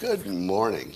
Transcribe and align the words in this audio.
Good 0.00 0.26
morning. 0.26 0.94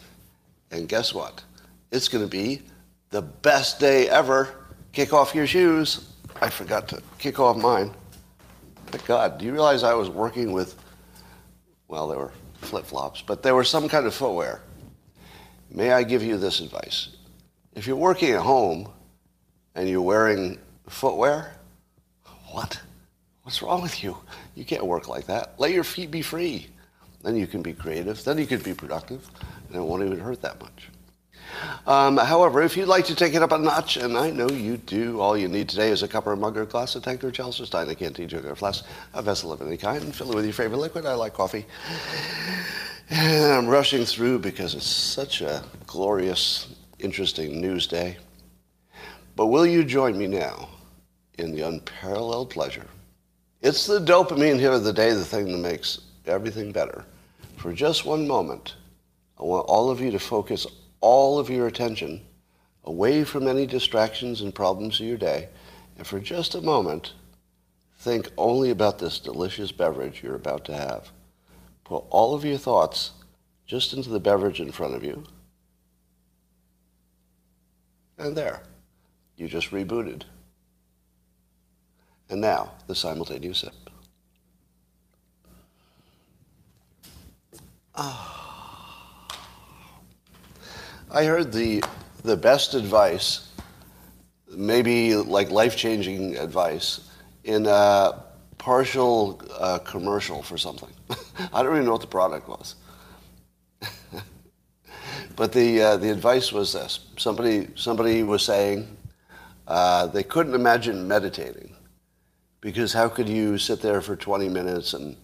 And 0.70 0.88
guess 0.88 1.12
what? 1.12 1.42
It's 1.91 2.06
going 2.06 2.23
to 2.23 2.30
be 2.30 2.62
the 3.11 3.20
best 3.20 3.80
day 3.80 4.09
ever. 4.09 4.55
Kick 4.92 5.12
off 5.12 5.34
your 5.34 5.48
shoes. 5.48 6.09
I 6.41 6.48
forgot 6.51 6.87
to 6.88 7.02
kick 7.19 7.41
off 7.41 7.56
mine. 7.56 7.92
But 8.92 9.05
God, 9.05 9.38
do 9.38 9.45
you 9.45 9.52
realize 9.52 9.83
I 9.83 9.95
was 9.95 10.09
working 10.09 10.52
with, 10.52 10.77
well, 11.88 12.06
they 12.06 12.16
were 12.16 12.30
flip 12.61 12.84
flops, 12.87 13.23
but 13.23 13.42
they 13.42 13.51
were 13.51 13.65
some 13.65 13.88
kind 13.88 14.06
of 14.06 14.15
footwear. 14.15 14.61
May 15.69 15.91
I 15.91 16.05
give 16.05 16.23
you 16.23 16.37
this 16.37 16.61
advice? 16.61 17.09
If 17.75 17.89
you're 17.89 17.97
working 17.97 18.30
at 18.30 18.41
home 18.41 18.89
and 19.75 19.89
you're 19.89 20.00
wearing 20.00 20.59
footwear, 20.89 21.56
what? 22.53 22.80
What's 23.42 23.62
wrong 23.62 23.83
with 23.83 24.05
you? 24.05 24.16
You 24.55 24.64
can't 24.64 24.87
work 24.87 25.09
like 25.09 25.27
that. 25.27 25.55
Let 25.59 25.73
your 25.73 25.83
feet 25.83 26.12
be 26.12 26.23
free. 26.23 26.69
Then 27.23 27.37
you 27.37 27.47
can 27.47 27.62
be 27.62 27.73
creative. 27.73 28.23
Then 28.25 28.39
you 28.39 28.47
can 28.47 28.61
be 28.61 28.75
productive. 28.75 29.29
And 29.69 29.77
it 29.77 29.81
won't 29.81 30.03
even 30.03 30.19
hurt 30.19 30.43
that 30.43 30.61
much. 30.61 30.89
Um, 31.87 32.17
however, 32.17 32.62
if 32.62 32.77
you'd 32.77 32.89
like 32.89 33.05
to 33.06 33.14
take 33.14 33.34
it 33.34 33.42
up 33.42 33.53
a 33.53 33.59
notch, 33.59 33.97
and 33.97 34.17
I 34.17 34.31
know 34.31 34.48
you 34.48 34.77
do, 34.77 35.20
all 35.20 35.37
you 35.37 35.48
need 35.48 35.69
today 35.69 35.91
is 35.91 36.03
a 36.03 36.09
cup 36.09 36.27
or 36.27 36.33
a 36.33 36.37
mug 36.37 36.56
or 36.56 36.62
a 36.62 36.67
glass, 36.67 36.97
a 36.97 37.01
tank 37.01 37.23
or 37.23 37.29
a 37.29 37.33
chalice 37.33 37.61
or 37.61 37.67
stein, 37.67 37.89
a 37.89 37.95
canteen, 37.95 38.29
jug 38.29 38.45
or 38.45 38.53
a 38.53 38.56
flask, 38.56 38.84
a 39.14 39.23
vessel 39.23 39.53
of 39.53 39.61
any 39.62 39.77
kind. 39.77 40.03
And 40.03 40.14
fill 40.14 40.33
it 40.33 40.34
with 40.34 40.45
your 40.45 40.55
favorite 40.55 40.79
liquid. 40.79 41.06
I 41.06 41.14
like 41.14 41.34
coffee. 41.34 41.67
And 43.11 43.53
I'm 43.53 43.67
rushing 43.67 44.05
through 44.05 44.39
because 44.39 44.75
it's 44.75 44.86
such 44.86 45.42
a 45.42 45.62
glorious, 45.86 46.75
interesting 46.98 47.61
news 47.61 47.86
day. 47.86 48.17
But 49.36 49.47
will 49.47 49.67
you 49.67 49.84
join 49.84 50.17
me 50.19 50.27
now 50.27 50.69
in 51.39 51.55
the 51.55 51.62
unparalleled 51.62 52.51
pleasure? 52.51 52.86
It's 53.61 53.86
the 53.86 54.01
dopamine 54.01 54.59
hit 54.59 54.73
of 54.73 54.84
the 54.84 54.92
day, 54.92 55.12
the 55.12 55.25
thing 55.25 55.53
that 55.53 55.59
makes 55.59 56.01
everything 56.27 56.73
better. 56.73 57.05
For 57.56 57.72
just 57.72 58.05
one 58.05 58.27
moment, 58.27 58.77
I 59.39 59.45
want 59.45 59.67
all 59.67 59.91
of 59.91 60.00
you 60.00 60.11
to 60.11 60.19
focus 60.19 60.67
all 61.00 61.39
of 61.39 61.50
your 61.50 61.67
attention 61.67 62.22
away 62.84 63.25
from 63.25 63.47
any 63.47 63.67
distractions 63.67 64.41
and 64.41 64.55
problems 64.55 65.00
of 65.00 65.06
your 65.06 65.17
day, 65.17 65.48
and 65.97 66.06
for 66.06 66.20
just 66.20 66.55
a 66.55 66.61
moment, 66.61 67.12
think 67.98 68.28
only 68.36 68.70
about 68.70 68.98
this 68.98 69.19
delicious 69.19 69.70
beverage 69.70 70.23
you're 70.23 70.34
about 70.34 70.64
to 70.64 70.75
have. 70.75 71.12
Put 71.84 72.05
all 72.11 72.34
of 72.34 72.45
your 72.45 72.58
thoughts 72.58 73.12
just 73.67 73.92
into 73.92 74.11
the 74.11 74.20
beverage 74.20 74.61
in 74.61 74.73
front 74.73 74.95
of 74.95 75.05
you. 75.05 75.25
And 78.19 78.36
there, 78.36 78.62
you 79.36 79.48
just 79.48 79.70
rebooted. 79.70 80.23
And 82.28 82.41
now, 82.41 82.73
the 82.86 82.95
simultaneous 82.95 83.58
sip. 83.58 83.81
I 87.95 88.15
heard 91.25 91.53
the 91.53 91.85
the 92.25 92.37
best 92.37 92.75
advice, 92.75 93.48
maybe 94.51 95.14
like 95.14 95.51
life 95.51 95.77
changing 95.77 96.36
advice, 96.36 97.11
in 97.45 97.67
a 97.67 98.25
partial 98.58 99.41
uh, 99.58 99.79
commercial 99.79 100.42
for 100.42 100.57
something. 100.57 100.92
I 101.52 101.63
don't 101.63 101.75
even 101.75 101.85
know 101.85 101.92
what 101.92 102.01
the 102.01 102.07
product 102.07 102.48
was. 102.48 102.77
but 105.36 105.52
the 105.52 105.83
uh, 105.83 105.97
the 105.98 106.11
advice 106.11 106.52
was 106.52 106.73
this: 106.73 107.01
somebody 107.19 107.69
somebody 107.75 108.23
was 108.23 108.42
saying 108.42 108.97
uh, 109.67 110.07
they 110.07 110.23
couldn't 110.23 110.55
imagine 110.55 111.07
meditating 111.07 111.77
because 112.63 112.92
how 112.92 113.08
could 113.08 113.29
you 113.29 113.58
sit 113.58 113.83
there 113.83 114.01
for 114.01 114.17
20 114.17 114.48
minutes 114.48 114.95
and 114.95 115.17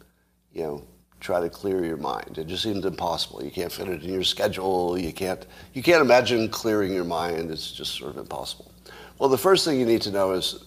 you 0.53 0.63
know 0.63 0.85
try 1.21 1.41
to 1.41 1.49
clear 1.49 1.85
your 1.85 1.97
mind. 1.97 2.39
It 2.39 2.47
just 2.47 2.63
seems 2.63 2.85
impossible. 2.85 3.45
You 3.45 3.51
can't 3.51 3.73
fit 3.73 3.89
it 3.89 4.03
in 4.03 4.13
your 4.13 4.25
schedule. 4.25 4.99
You 4.99 5.13
can't, 5.13 5.45
you 5.73 5.83
can't 5.83 6.03
imagine 6.03 6.49
clearing 6.49 6.93
your 6.93 7.05
mind. 7.05 7.51
It's 7.51 7.73
just 7.73 7.97
sort 7.97 8.11
of 8.11 8.19
impossible. 8.19 8.73
Well, 9.19 9.29
the 9.29 9.39
first 9.39 9.65
thing 9.65 9.81
you 9.81 9.87
need 9.87 10.03
to 10.03 10.11
know 10.11 10.33
is 10.33 10.65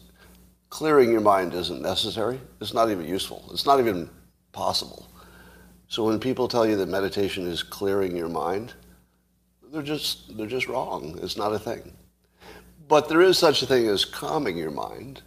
clearing 0.70 1.12
your 1.12 1.22
mind 1.22 1.54
isn't 1.54 1.82
necessary. 1.82 2.40
It's 2.60 2.74
not 2.74 2.90
even 2.90 3.08
useful. 3.08 3.50
It's 3.54 3.66
not 3.66 3.80
even 3.80 4.10
possible. 4.52 5.08
So 5.88 6.06
when 6.06 6.20
people 6.20 6.48
tell 6.48 6.66
you 6.66 6.76
that 6.78 6.88
meditation 6.90 7.46
is 7.48 7.64
clearing 7.64 8.16
your 8.16 8.30
mind, 8.30 8.74
they're 9.72 9.82
just, 9.82 10.38
they're 10.38 10.48
just 10.48 10.68
wrong. 10.68 11.18
It's 11.22 11.38
not 11.38 11.54
a 11.54 11.60
thing. 11.60 11.94
But 12.88 13.08
there 13.08 13.22
is 13.22 13.38
such 13.38 13.62
a 13.62 13.66
thing 13.66 13.88
as 13.88 14.04
calming 14.04 14.58
your 14.58 14.72
mind 14.72 15.22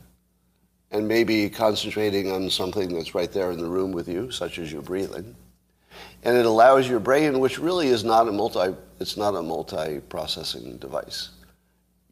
and 0.95 1.09
maybe 1.09 1.51
concentrating 1.51 2.31
on 2.31 2.49
something 2.49 2.95
that's 2.95 3.17
right 3.17 3.33
there 3.33 3.51
in 3.51 3.59
the 3.59 3.69
room 3.69 3.91
with 3.91 4.09
you, 4.09 4.31
such 4.31 4.61
as 4.61 4.73
your 4.73 4.81
breathing. 4.81 5.35
And 6.23 6.37
it 6.37 6.47
allows 6.47 6.89
your 6.89 7.01
brain, 7.01 7.41
which 7.41 7.59
really 7.59 7.89
is 7.89 8.05
not 8.05 8.29
a 8.29 8.33
multi, 8.33 8.73
it's 9.01 9.17
not 9.17 9.35
a 9.35 9.43
multi-processing 9.43 10.77
device. 10.77 11.31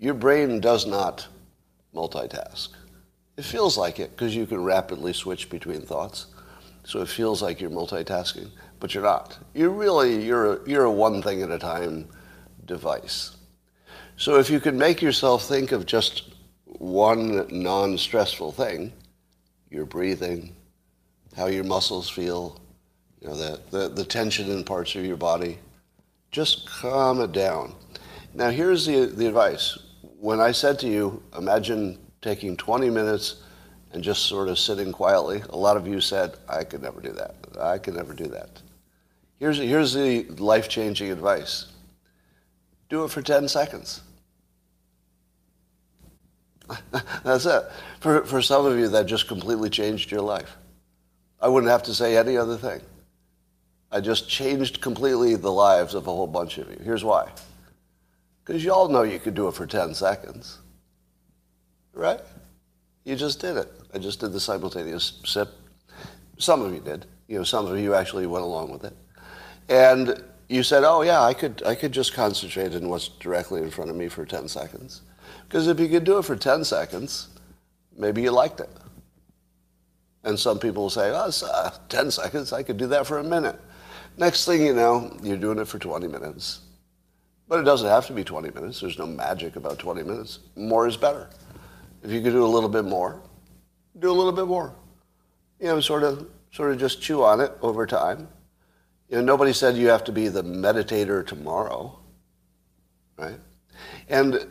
Your 0.00 0.14
brain 0.14 0.60
does 0.60 0.84
not 0.84 1.28
multitask. 1.94 2.70
It 3.36 3.44
feels 3.44 3.78
like 3.78 4.00
it 4.00 4.10
because 4.10 4.34
you 4.34 4.46
can 4.46 4.64
rapidly 4.64 5.12
switch 5.12 5.48
between 5.48 5.82
thoughts. 5.82 6.26
So 6.82 7.00
it 7.00 7.08
feels 7.08 7.40
like 7.40 7.60
you're 7.60 7.70
multitasking, 7.70 8.50
but 8.80 8.94
you're 8.94 9.04
not. 9.04 9.38
You're 9.54 9.70
really, 9.70 10.24
you're 10.24 10.54
a, 10.54 10.68
you're 10.68 10.84
a 10.84 10.90
one 10.90 11.22
thing 11.22 11.40
at 11.42 11.52
a 11.52 11.58
time 11.58 12.08
device. 12.64 13.36
So 14.16 14.40
if 14.40 14.50
you 14.50 14.58
can 14.58 14.76
make 14.76 15.00
yourself 15.00 15.44
think 15.44 15.70
of 15.70 15.86
just 15.86 16.31
one 16.82 17.46
non-stressful 17.48 18.50
thing, 18.50 18.92
your 19.70 19.86
breathing, 19.86 20.52
how 21.36 21.46
your 21.46 21.62
muscles 21.62 22.10
feel, 22.10 22.60
you 23.20 23.28
know, 23.28 23.36
the, 23.36 23.60
the, 23.70 23.88
the 23.88 24.04
tension 24.04 24.50
in 24.50 24.64
parts 24.64 24.96
of 24.96 25.04
your 25.04 25.16
body. 25.16 25.58
Just 26.32 26.68
calm 26.68 27.20
it 27.20 27.30
down. 27.30 27.72
Now 28.34 28.50
here's 28.50 28.84
the, 28.84 29.06
the 29.06 29.28
advice. 29.28 29.78
When 30.18 30.40
I 30.40 30.50
said 30.50 30.80
to 30.80 30.88
you, 30.88 31.22
imagine 31.38 31.98
taking 32.20 32.56
20 32.56 32.90
minutes 32.90 33.42
and 33.92 34.02
just 34.02 34.26
sort 34.26 34.48
of 34.48 34.58
sitting 34.58 34.90
quietly, 34.90 35.40
a 35.50 35.56
lot 35.56 35.76
of 35.76 35.86
you 35.86 36.00
said, 36.00 36.34
I 36.48 36.64
could 36.64 36.82
never 36.82 37.00
do 37.00 37.12
that. 37.12 37.36
I 37.60 37.78
could 37.78 37.94
never 37.94 38.12
do 38.12 38.26
that. 38.26 38.60
Here's, 39.38 39.58
here's 39.58 39.94
the 39.94 40.24
life-changing 40.24 41.12
advice. 41.12 41.66
Do 42.88 43.04
it 43.04 43.10
for 43.12 43.22
10 43.22 43.46
seconds. 43.46 44.00
That's 47.24 47.46
it. 47.46 47.64
For, 48.00 48.24
for 48.24 48.42
some 48.42 48.66
of 48.66 48.78
you, 48.78 48.88
that 48.88 49.06
just 49.06 49.28
completely 49.28 49.70
changed 49.70 50.10
your 50.10 50.22
life. 50.22 50.56
I 51.40 51.48
wouldn't 51.48 51.70
have 51.70 51.82
to 51.84 51.94
say 51.94 52.16
any 52.16 52.36
other 52.36 52.56
thing. 52.56 52.80
I 53.90 54.00
just 54.00 54.28
changed 54.28 54.80
completely 54.80 55.34
the 55.36 55.52
lives 55.52 55.94
of 55.94 56.06
a 56.06 56.10
whole 56.10 56.26
bunch 56.26 56.58
of 56.58 56.68
you. 56.70 56.78
Here's 56.82 57.04
why. 57.04 57.30
Because 58.44 58.64
you 58.64 58.72
all 58.72 58.88
know 58.88 59.02
you 59.02 59.18
could 59.18 59.34
do 59.34 59.48
it 59.48 59.54
for 59.54 59.66
10 59.66 59.94
seconds. 59.94 60.58
Right? 61.92 62.20
You 63.04 63.16
just 63.16 63.40
did 63.40 63.56
it. 63.56 63.70
I 63.92 63.98
just 63.98 64.20
did 64.20 64.32
the 64.32 64.40
simultaneous 64.40 65.20
sip. 65.24 65.48
Some 66.38 66.62
of 66.62 66.72
you 66.72 66.80
did. 66.80 67.06
You 67.28 67.38
know, 67.38 67.44
some 67.44 67.66
of 67.66 67.78
you 67.78 67.94
actually 67.94 68.26
went 68.26 68.44
along 68.44 68.70
with 68.70 68.84
it. 68.84 68.96
And 69.68 70.22
you 70.48 70.62
said, 70.62 70.84
oh 70.84 71.02
yeah, 71.02 71.22
I 71.22 71.34
could, 71.34 71.62
I 71.64 71.74
could 71.74 71.92
just 71.92 72.14
concentrate 72.14 72.74
on 72.74 72.88
what's 72.88 73.08
directly 73.08 73.62
in 73.62 73.70
front 73.70 73.90
of 73.90 73.96
me 73.96 74.08
for 74.08 74.24
10 74.24 74.48
seconds. 74.48 75.02
Because 75.44 75.66
if 75.68 75.78
you 75.78 75.88
could 75.88 76.04
do 76.04 76.18
it 76.18 76.24
for 76.24 76.36
10 76.36 76.64
seconds, 76.64 77.28
maybe 77.96 78.22
you 78.22 78.30
liked 78.30 78.60
it. 78.60 78.70
And 80.24 80.38
some 80.38 80.58
people 80.58 80.84
will 80.84 80.90
say, 80.90 81.10
oh, 81.10 81.30
uh, 81.46 81.70
10 81.88 82.10
seconds, 82.10 82.52
I 82.52 82.62
could 82.62 82.76
do 82.76 82.86
that 82.88 83.06
for 83.06 83.18
a 83.18 83.24
minute. 83.24 83.60
Next 84.16 84.44
thing 84.44 84.64
you 84.64 84.74
know, 84.74 85.16
you're 85.22 85.36
doing 85.36 85.58
it 85.58 85.66
for 85.66 85.78
20 85.78 86.06
minutes. 86.06 86.60
But 87.48 87.58
it 87.58 87.64
doesn't 87.64 87.88
have 87.88 88.06
to 88.06 88.12
be 88.12 88.24
20 88.24 88.50
minutes. 88.50 88.80
There's 88.80 88.98
no 88.98 89.06
magic 89.06 89.56
about 89.56 89.78
20 89.78 90.02
minutes. 90.02 90.38
More 90.56 90.86
is 90.86 90.96
better. 90.96 91.28
If 92.02 92.10
you 92.10 92.20
could 92.22 92.32
do 92.32 92.44
a 92.44 92.46
little 92.46 92.68
bit 92.68 92.84
more, 92.84 93.20
do 93.98 94.10
a 94.10 94.12
little 94.12 94.32
bit 94.32 94.46
more. 94.46 94.74
You 95.60 95.66
know, 95.66 95.80
sort 95.80 96.02
of, 96.02 96.28
sort 96.50 96.72
of 96.72 96.78
just 96.78 97.02
chew 97.02 97.22
on 97.22 97.40
it 97.40 97.52
over 97.60 97.86
time. 97.86 98.28
You 99.08 99.16
know, 99.16 99.22
nobody 99.22 99.52
said 99.52 99.76
you 99.76 99.88
have 99.88 100.04
to 100.04 100.12
be 100.12 100.28
the 100.28 100.42
meditator 100.42 101.26
tomorrow, 101.26 101.98
right? 103.18 103.38
And 104.08 104.46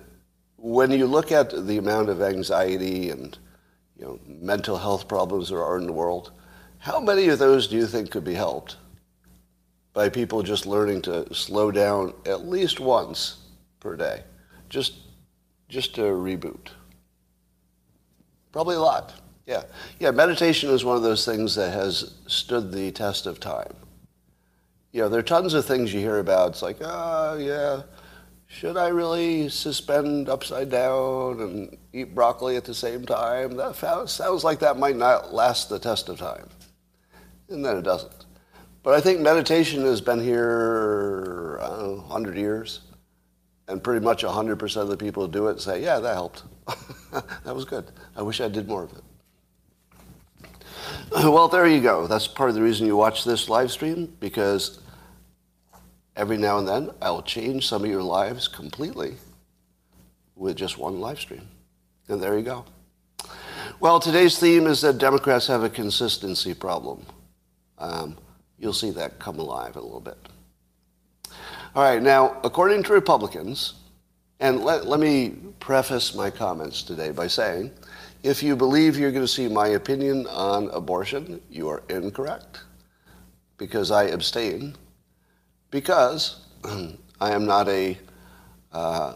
when 0.62 0.92
you 0.92 1.08
look 1.08 1.32
at 1.32 1.68
the 1.68 1.78
amount 1.78 2.10
of 2.10 2.22
anxiety 2.22 3.10
and 3.10 3.38
you 3.98 4.06
know, 4.06 4.20
mental 4.28 4.78
health 4.78 5.08
problems 5.08 5.50
there 5.50 5.64
are 5.64 5.78
in 5.78 5.88
the 5.88 5.94
world, 5.94 6.32
how 6.80 7.00
many 7.00 7.28
of 7.30 7.40
those 7.40 7.68
do 7.68 7.78
you 7.78 7.88
think 7.88 8.12
could 8.12 8.24
be 8.24 8.34
helped 8.34 8.78
by 9.94 10.10
people 10.10 10.42
just 10.42 10.66
learning 10.66 11.02
to 11.02 11.34
slow 11.34 11.72
down 11.72 12.14
at 12.26 12.48
least 12.48 12.80
once 12.80 13.38
per 13.80 13.96
day. 13.96 14.24
Just, 14.70 14.94
just 15.68 15.98
a 15.98 16.02
reboot. 16.02 16.70
Probably 18.52 18.76
a 18.76 18.80
lot. 18.80 19.14
Yeah. 19.46 19.64
Yeah, 20.00 20.12
meditation 20.12 20.70
is 20.70 20.86
one 20.86 20.96
of 20.96 21.04
those 21.04 21.26
things 21.26 21.56
that 21.56 21.74
has 21.74 22.16
stood 22.28 22.72
the 22.72 22.92
test 22.92 23.26
of 23.26 23.40
time. 23.40 23.74
You 24.94 25.02
know, 25.02 25.10
there 25.10 25.20
are 25.20 25.24
tons 25.24 25.54
of 25.54 25.66
things 25.66 25.94
you 25.94 26.00
hear 26.00 26.20
about. 26.20 26.52
It's 26.52 26.62
like, 26.62 26.78
oh, 26.82 27.38
yeah, 27.38 27.82
should 28.52 28.76
I 28.76 28.90
really 28.90 29.48
suspend 29.48 30.28
upside 30.28 30.70
down 30.70 31.40
and 31.40 31.78
eat 31.94 32.14
broccoli 32.14 32.58
at 32.58 32.66
the 32.66 32.74
same 32.74 33.06
time? 33.06 33.56
That 33.56 33.78
sounds 34.10 34.44
like 34.44 34.60
that 34.60 34.78
might 34.78 34.98
not 34.98 35.34
last 35.34 35.70
the 35.70 35.80
test 35.80 36.10
of 36.10 36.20
time. 36.20 36.50
And 37.48 37.64
then 37.64 37.78
it 37.78 37.84
doesn't. 37.84 38.26
But 38.84 38.94
I 38.94 39.00
think 39.00 39.22
meditation 39.22 39.84
has 39.84 40.02
been 40.02 40.22
here, 40.22 41.60
I 41.62 41.68
don't 41.68 41.80
know, 41.80 41.96
100 42.02 42.36
years. 42.36 42.82
And 43.70 43.82
pretty 43.82 44.04
much 44.04 44.24
100% 44.24 44.78
of 44.78 44.90
the 44.90 44.98
people 44.98 45.26
who 45.26 45.32
do 45.32 45.48
it 45.48 45.62
say, 45.62 45.82
yeah, 45.82 46.00
that 46.00 46.14
helped. 46.14 46.44
that 47.46 47.56
was 47.56 47.64
good. 47.64 47.86
I 48.18 48.22
wish 48.22 48.42
I 48.42 48.50
did 48.50 48.68
more 48.68 48.84
of 48.84 48.92
it. 48.92 49.04
Well, 51.14 51.48
there 51.48 51.68
you 51.68 51.82
go. 51.82 52.06
That's 52.06 52.28
part 52.28 52.50
of 52.50 52.56
the 52.56 52.62
reason 52.62 52.86
you 52.86 52.98
watch 52.98 53.24
this 53.24 53.48
live 53.50 53.72
stream, 53.72 54.14
because 54.20 54.81
every 56.16 56.38
now 56.38 56.58
and 56.58 56.68
then 56.68 56.92
I 57.02 57.12
will 57.12 57.22
change 57.22 57.68
some 57.68 57.84
of 57.84 57.90
your 57.90 58.04
lives 58.04 58.48
completely 58.48 59.16
with 60.36 60.56
just 60.56 60.78
one 60.78 61.00
live 61.00 61.20
stream. 61.20 61.48
And 62.08 62.22
there 62.22 62.38
you 62.38 62.44
go. 62.44 62.66
Well, 63.80 64.00
today's 64.00 64.38
theme 64.38 64.68
is 64.68 64.82
that 64.82 64.98
Democrats 64.98 65.48
have 65.48 65.64
a 65.64 65.70
consistency 65.70 66.54
problem. 66.54 67.06
Um, 67.78 68.18
you'll 68.60 68.74
see 68.74 68.92
that 68.92 69.20
come 69.20 69.40
alive 69.40 69.76
a 69.76 69.82
little 69.82 70.02
bit. 70.02 70.18
All 71.74 71.84
right, 71.84 72.02
now, 72.02 72.40
according 72.44 72.84
to 72.84 72.94
Republicans, 72.94 73.76
and 74.40 74.64
let, 74.64 74.88
let 74.88 75.00
me 75.00 75.36
preface 75.60 76.14
my 76.14 76.30
comments 76.30 76.84
today 76.84 77.12
by 77.12 77.28
saying 77.28 77.72
if 78.24 78.44
you 78.44 78.56
believe 78.56 78.98
you're 78.98 79.12
going 79.12 79.24
to 79.24 79.28
see 79.28 79.48
my 79.48 79.70
opinion 79.70 80.28
on 80.28 80.70
abortion, 80.70 81.42
you 81.50 81.70
are 81.70 81.82
incorrect 81.90 82.62
because 83.58 83.90
I 83.90 84.06
abstain 84.06 84.76
because 85.72 86.46
I 87.20 87.32
am 87.32 87.46
not 87.46 87.68
a 87.68 87.98
uh, 88.72 89.16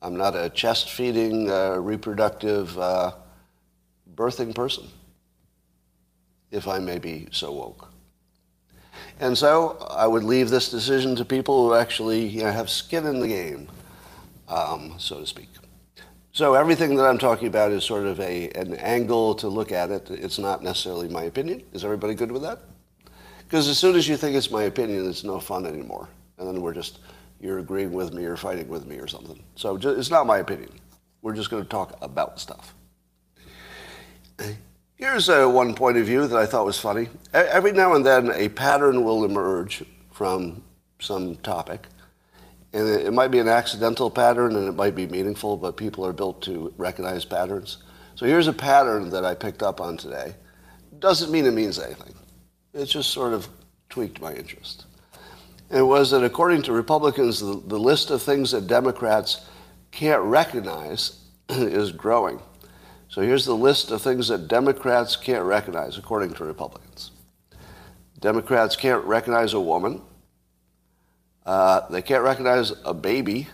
I'm 0.00 0.16
not 0.16 0.36
a 0.36 0.48
chest 0.50 0.90
feeding, 0.90 1.50
uh, 1.50 1.76
reproductive, 1.78 2.78
uh, 2.78 3.12
birthing 4.14 4.54
person, 4.54 4.86
if 6.50 6.68
I 6.68 6.78
may 6.78 6.98
be 6.98 7.28
so 7.32 7.52
woke. 7.52 7.92
And 9.20 9.36
so 9.36 9.76
I 9.90 10.06
would 10.06 10.22
leave 10.22 10.50
this 10.50 10.70
decision 10.70 11.16
to 11.16 11.24
people 11.24 11.66
who 11.66 11.74
actually 11.74 12.26
you 12.26 12.44
know, 12.44 12.52
have 12.52 12.70
skin 12.70 13.06
in 13.06 13.18
the 13.18 13.26
game, 13.26 13.68
um, 14.48 14.94
so 14.98 15.20
to 15.20 15.26
speak. 15.26 15.48
So 16.30 16.54
everything 16.54 16.94
that 16.96 17.04
I'm 17.04 17.18
talking 17.18 17.48
about 17.48 17.72
is 17.72 17.82
sort 17.82 18.06
of 18.06 18.20
a, 18.20 18.50
an 18.50 18.74
angle 18.74 19.34
to 19.36 19.48
look 19.48 19.72
at 19.72 19.90
it. 19.90 20.08
It's 20.10 20.38
not 20.38 20.62
necessarily 20.62 21.08
my 21.08 21.24
opinion. 21.24 21.64
Is 21.72 21.84
everybody 21.84 22.14
good 22.14 22.30
with 22.30 22.42
that? 22.42 22.60
Because 23.48 23.66
as 23.66 23.78
soon 23.78 23.96
as 23.96 24.06
you 24.06 24.18
think 24.18 24.36
it's 24.36 24.50
my 24.50 24.64
opinion, 24.64 25.08
it's 25.08 25.24
no 25.24 25.40
fun 25.40 25.64
anymore. 25.64 26.06
And 26.36 26.46
then 26.46 26.60
we're 26.60 26.74
just, 26.74 26.98
you're 27.40 27.60
agreeing 27.60 27.92
with 27.92 28.12
me 28.12 28.26
or 28.26 28.36
fighting 28.36 28.68
with 28.68 28.84
me 28.84 28.96
or 28.98 29.06
something. 29.06 29.42
So 29.54 29.76
it's 29.76 30.10
not 30.10 30.26
my 30.26 30.38
opinion. 30.38 30.68
We're 31.22 31.34
just 31.34 31.48
going 31.48 31.62
to 31.62 31.68
talk 31.68 31.96
about 32.02 32.38
stuff. 32.38 32.74
Here's 34.96 35.28
one 35.28 35.74
point 35.74 35.96
of 35.96 36.04
view 36.04 36.26
that 36.26 36.38
I 36.38 36.44
thought 36.44 36.66
was 36.66 36.78
funny. 36.78 37.08
Every 37.32 37.72
now 37.72 37.94
and 37.94 38.04
then, 38.04 38.32
a 38.34 38.50
pattern 38.50 39.02
will 39.02 39.24
emerge 39.24 39.82
from 40.12 40.62
some 40.98 41.36
topic. 41.36 41.86
And 42.74 42.86
it 42.86 43.14
might 43.14 43.28
be 43.28 43.38
an 43.38 43.48
accidental 43.48 44.10
pattern 44.10 44.56
and 44.56 44.68
it 44.68 44.74
might 44.74 44.94
be 44.94 45.06
meaningful, 45.06 45.56
but 45.56 45.78
people 45.78 46.04
are 46.04 46.12
built 46.12 46.42
to 46.42 46.74
recognize 46.76 47.24
patterns. 47.24 47.78
So 48.14 48.26
here's 48.26 48.46
a 48.46 48.52
pattern 48.52 49.08
that 49.08 49.24
I 49.24 49.34
picked 49.34 49.62
up 49.62 49.80
on 49.80 49.96
today. 49.96 50.34
Doesn't 50.98 51.32
mean 51.32 51.46
it 51.46 51.52
means 51.52 51.78
anything. 51.78 52.14
It 52.78 52.86
just 52.86 53.10
sort 53.10 53.32
of 53.32 53.48
tweaked 53.88 54.20
my 54.20 54.32
interest. 54.32 54.86
It 55.68 55.82
was 55.82 56.12
that 56.12 56.22
according 56.22 56.62
to 56.62 56.72
Republicans, 56.72 57.40
the, 57.40 57.60
the 57.66 57.78
list 57.78 58.10
of 58.10 58.22
things 58.22 58.52
that 58.52 58.68
Democrats 58.68 59.44
can't 59.90 60.22
recognize 60.22 61.24
is 61.48 61.90
growing. 61.90 62.40
So 63.08 63.20
here's 63.20 63.44
the 63.44 63.56
list 63.56 63.90
of 63.90 64.00
things 64.00 64.28
that 64.28 64.46
Democrats 64.46 65.16
can't 65.16 65.44
recognize, 65.44 65.98
according 65.98 66.34
to 66.34 66.44
Republicans. 66.44 67.10
Democrats 68.20 68.76
can't 68.76 69.04
recognize 69.04 69.54
a 69.54 69.60
woman. 69.60 70.00
Uh, 71.44 71.88
they 71.88 72.02
can't 72.02 72.22
recognize 72.22 72.72
a 72.84 72.94
baby. 72.94 73.48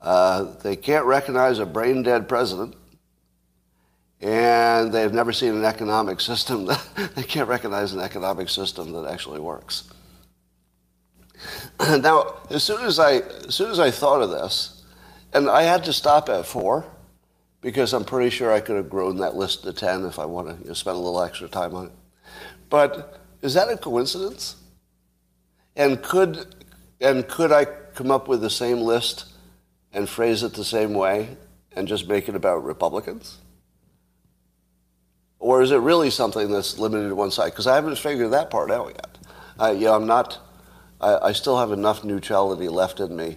Uh, 0.00 0.54
they 0.62 0.76
can't 0.76 1.04
recognize 1.04 1.58
a 1.58 1.66
brain 1.66 2.02
dead 2.02 2.30
president 2.30 2.76
and 4.20 4.92
they've 4.92 5.12
never 5.12 5.32
seen 5.32 5.54
an 5.54 5.64
economic 5.64 6.20
system 6.20 6.66
that 6.66 6.82
they 7.14 7.22
can't 7.22 7.48
recognize 7.48 7.92
an 7.92 8.00
economic 8.00 8.48
system 8.48 8.92
that 8.92 9.06
actually 9.06 9.40
works. 9.40 9.84
now, 11.80 12.36
as 12.50 12.62
soon 12.62 12.84
as 12.84 12.98
I 12.98 13.16
as 13.46 13.54
soon 13.54 13.70
as 13.70 13.78
I 13.78 13.90
thought 13.90 14.22
of 14.22 14.30
this, 14.30 14.82
and 15.32 15.48
I 15.48 15.62
had 15.62 15.84
to 15.84 15.92
stop 15.92 16.28
at 16.28 16.46
four 16.46 16.84
because 17.60 17.92
I'm 17.92 18.04
pretty 18.04 18.30
sure 18.30 18.52
I 18.52 18.60
could 18.60 18.76
have 18.76 18.88
grown 18.88 19.18
that 19.18 19.34
list 19.34 19.64
to 19.64 19.72
ten 19.72 20.04
if 20.04 20.18
I 20.18 20.24
want 20.24 20.48
to 20.48 20.54
you 20.62 20.68
know, 20.68 20.74
spend 20.74 20.96
a 20.96 21.00
little 21.00 21.22
extra 21.22 21.48
time 21.48 21.74
on 21.74 21.86
it. 21.86 21.92
But 22.70 23.20
is 23.42 23.54
that 23.54 23.68
a 23.68 23.76
coincidence? 23.76 24.56
And 25.76 26.02
could 26.02 26.54
and 27.00 27.26
could 27.28 27.52
I 27.52 27.64
come 27.64 28.10
up 28.10 28.28
with 28.28 28.40
the 28.40 28.50
same 28.50 28.80
list 28.80 29.26
and 29.92 30.08
phrase 30.08 30.42
it 30.42 30.54
the 30.54 30.64
same 30.64 30.94
way 30.94 31.36
and 31.72 31.86
just 31.86 32.08
make 32.08 32.28
it 32.28 32.34
about 32.34 32.64
Republicans? 32.64 33.38
Or 35.38 35.62
is 35.62 35.70
it 35.72 35.78
really 35.78 36.10
something 36.10 36.50
that's 36.50 36.78
limited 36.78 37.08
to 37.08 37.14
one 37.14 37.30
side? 37.30 37.50
Because 37.50 37.66
I 37.66 37.74
haven't 37.74 37.98
figured 37.98 38.30
that 38.32 38.50
part 38.50 38.70
out 38.70 38.88
yet. 38.88 39.18
Uh, 39.58 39.74
yeah, 39.76 39.94
I'm 39.94 40.06
not, 40.06 40.38
I, 41.00 41.18
I 41.28 41.32
still 41.32 41.58
have 41.58 41.72
enough 41.72 42.04
neutrality 42.04 42.68
left 42.68 43.00
in 43.00 43.14
me 43.14 43.36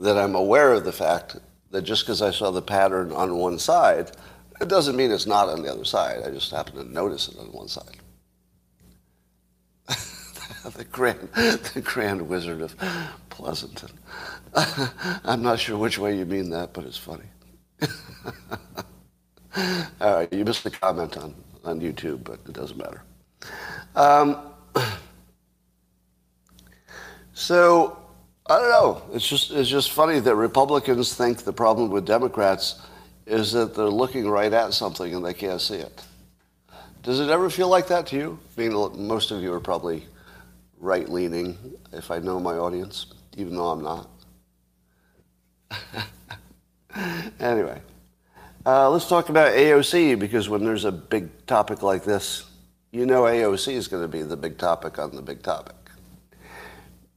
that 0.00 0.16
I'm 0.16 0.34
aware 0.34 0.72
of 0.72 0.84
the 0.84 0.92
fact 0.92 1.36
that 1.70 1.82
just 1.82 2.04
because 2.04 2.22
I 2.22 2.30
saw 2.30 2.50
the 2.50 2.62
pattern 2.62 3.12
on 3.12 3.36
one 3.36 3.58
side, 3.58 4.12
it 4.60 4.68
doesn't 4.68 4.96
mean 4.96 5.10
it's 5.10 5.26
not 5.26 5.48
on 5.48 5.62
the 5.62 5.70
other 5.70 5.84
side. 5.84 6.22
I 6.24 6.30
just 6.30 6.50
happen 6.50 6.74
to 6.76 6.84
notice 6.84 7.28
it 7.28 7.38
on 7.38 7.46
one 7.46 7.68
side. 7.68 7.96
the 10.76 10.84
grand, 10.84 11.28
the 11.74 11.82
grand 11.84 12.28
wizard 12.28 12.62
of 12.62 12.74
Pleasanton. 13.28 13.90
I'm 15.24 15.42
not 15.42 15.60
sure 15.60 15.76
which 15.76 15.98
way 15.98 16.16
you 16.16 16.24
mean 16.24 16.50
that, 16.50 16.72
but 16.72 16.84
it's 16.84 16.96
funny. 16.96 17.24
All 20.00 20.14
right, 20.14 20.32
you 20.32 20.44
missed 20.44 20.64
the 20.64 20.70
comment 20.70 21.16
on, 21.16 21.34
on 21.64 21.80
YouTube, 21.80 22.24
but 22.24 22.38
it 22.46 22.52
doesn't 22.52 22.76
matter. 22.76 23.02
Um, 23.96 24.36
so 27.32 27.98
I 28.48 28.58
don't 28.58 28.70
know. 28.70 29.02
It's 29.12 29.26
just 29.26 29.50
it's 29.50 29.68
just 29.68 29.90
funny 29.92 30.20
that 30.20 30.34
Republicans 30.34 31.14
think 31.14 31.38
the 31.38 31.52
problem 31.52 31.90
with 31.90 32.06
Democrats 32.06 32.80
is 33.26 33.52
that 33.52 33.74
they're 33.74 33.86
looking 33.86 34.28
right 34.28 34.52
at 34.52 34.72
something 34.72 35.14
and 35.14 35.24
they 35.24 35.34
can't 35.34 35.60
see 35.60 35.76
it. 35.76 36.02
Does 37.02 37.20
it 37.20 37.28
ever 37.30 37.50
feel 37.50 37.68
like 37.68 37.88
that 37.88 38.06
to 38.08 38.16
you? 38.16 38.38
I 38.56 38.60
mean, 38.60 39.06
most 39.06 39.30
of 39.30 39.42
you 39.42 39.52
are 39.52 39.60
probably 39.60 40.06
right 40.78 41.08
leaning, 41.08 41.56
if 41.92 42.10
I 42.10 42.18
know 42.18 42.40
my 42.40 42.54
audience, 42.54 43.06
even 43.36 43.54
though 43.54 43.68
I'm 43.68 43.82
not. 43.82 44.08
anyway. 47.40 47.80
Uh, 48.68 48.90
let's 48.90 49.08
talk 49.08 49.30
about 49.30 49.54
AOC 49.54 50.18
because 50.18 50.46
when 50.46 50.62
there's 50.62 50.84
a 50.84 50.92
big 50.92 51.30
topic 51.46 51.82
like 51.82 52.04
this, 52.04 52.44
you 52.90 53.06
know 53.06 53.22
AOC 53.22 53.72
is 53.72 53.88
going 53.88 54.02
to 54.02 54.08
be 54.08 54.20
the 54.20 54.36
big 54.36 54.58
topic 54.58 54.98
on 54.98 55.16
the 55.16 55.22
big 55.22 55.42
topic. 55.42 55.74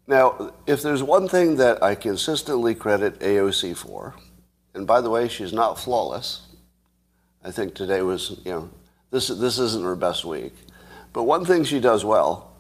Now, 0.08 0.54
if 0.66 0.82
there's 0.82 1.04
one 1.04 1.28
thing 1.28 1.58
that 1.58 1.84
I 1.84 1.96
consistently 1.96 2.74
credit 2.74 3.20
AOC 3.20 3.76
for, 3.76 4.16
and 4.74 4.88
by 4.88 5.02
the 5.02 5.10
way, 5.10 5.28
she's 5.28 5.52
not 5.52 5.78
flawless. 5.78 6.48
I 7.44 7.52
think 7.52 7.76
today 7.76 8.02
was, 8.02 8.40
you 8.46 8.52
know, 8.52 8.70
this, 9.10 9.28
this 9.28 9.60
isn't 9.60 9.84
her 9.84 9.98
best 9.98 10.24
week. 10.24 10.56
But 11.12 11.24
one 11.24 11.44
thing 11.44 11.66
she 11.66 11.82
does 11.82 12.06
well 12.06 12.56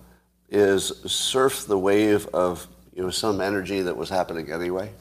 is 0.49 0.91
surf 1.09 1.65
the 1.65 1.79
wave 1.79 2.27
of, 2.33 2.67
you 2.93 3.03
know, 3.03 3.09
some 3.09 3.39
energy 3.39 3.83
that 3.83 3.95
was 3.95 4.09
happening 4.09 4.51
anyway. 4.51 4.91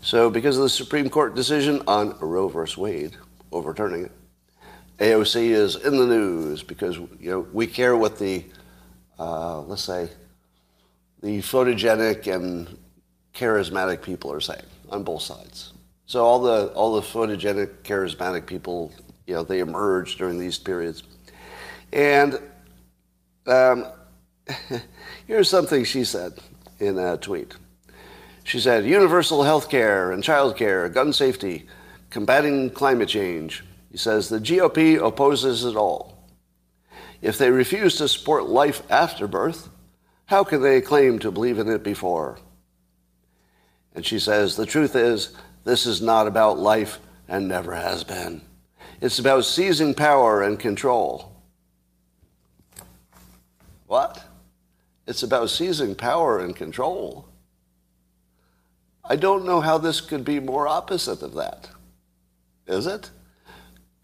So, 0.00 0.30
because 0.30 0.56
of 0.56 0.62
the 0.62 0.68
Supreme 0.68 1.10
Court 1.10 1.34
decision 1.34 1.82
on 1.86 2.16
Roe 2.20 2.48
v. 2.48 2.80
Wade 2.80 3.16
overturning 3.52 4.04
it, 4.06 4.12
AOC 4.98 5.50
is 5.50 5.76
in 5.76 5.96
the 5.96 6.06
news 6.06 6.62
because 6.62 6.96
you 6.96 7.30
know 7.30 7.46
we 7.52 7.66
care 7.66 7.96
what 7.96 8.18
the 8.18 8.44
uh, 9.18 9.60
let's 9.62 9.82
say 9.82 10.08
the 11.22 11.38
photogenic 11.38 12.32
and 12.32 12.78
charismatic 13.34 14.02
people 14.02 14.32
are 14.32 14.40
saying 14.40 14.62
on 14.90 15.02
both 15.02 15.22
sides. 15.22 15.72
So 16.06 16.24
all 16.24 16.40
the 16.40 16.68
all 16.74 16.94
the 16.94 17.02
photogenic, 17.02 17.82
charismatic 17.82 18.46
people, 18.46 18.92
you 19.26 19.34
know, 19.34 19.42
they 19.42 19.60
emerge 19.60 20.16
during 20.16 20.38
these 20.38 20.58
periods, 20.58 21.02
and 21.92 22.40
um, 23.46 23.86
Here's 25.26 25.48
something 25.48 25.84
she 25.84 26.04
said 26.04 26.34
in 26.78 26.98
a 26.98 27.16
tweet. 27.16 27.54
She 28.48 28.60
said, 28.60 28.86
universal 28.86 29.42
health 29.42 29.68
care 29.68 30.10
and 30.10 30.24
child 30.24 30.56
care, 30.56 30.88
gun 30.88 31.12
safety, 31.12 31.66
combating 32.08 32.70
climate 32.70 33.10
change. 33.10 33.62
He 33.90 33.98
says, 33.98 34.30
the 34.30 34.38
GOP 34.38 34.96
opposes 35.06 35.66
it 35.66 35.76
all. 35.76 36.26
If 37.20 37.36
they 37.36 37.50
refuse 37.50 37.96
to 37.96 38.08
support 38.08 38.48
life 38.48 38.80
after 38.88 39.28
birth, 39.28 39.68
how 40.24 40.44
can 40.44 40.62
they 40.62 40.80
claim 40.80 41.18
to 41.18 41.30
believe 41.30 41.58
in 41.58 41.68
it 41.68 41.84
before? 41.84 42.38
And 43.94 44.06
she 44.06 44.18
says, 44.18 44.56
the 44.56 44.64
truth 44.64 44.96
is, 44.96 45.34
this 45.64 45.84
is 45.84 46.00
not 46.00 46.26
about 46.26 46.58
life 46.58 47.00
and 47.28 47.48
never 47.48 47.74
has 47.74 48.02
been. 48.02 48.40
It's 49.02 49.18
about 49.18 49.44
seizing 49.44 49.92
power 49.92 50.42
and 50.42 50.58
control. 50.58 51.36
What? 53.86 54.24
It's 55.06 55.22
about 55.22 55.50
seizing 55.50 55.94
power 55.94 56.38
and 56.38 56.56
control. 56.56 57.27
I 59.08 59.16
don't 59.16 59.46
know 59.46 59.60
how 59.60 59.78
this 59.78 60.02
could 60.02 60.24
be 60.24 60.38
more 60.38 60.68
opposite 60.68 61.22
of 61.22 61.34
that. 61.34 61.70
Is 62.66 62.86
it? 62.86 63.10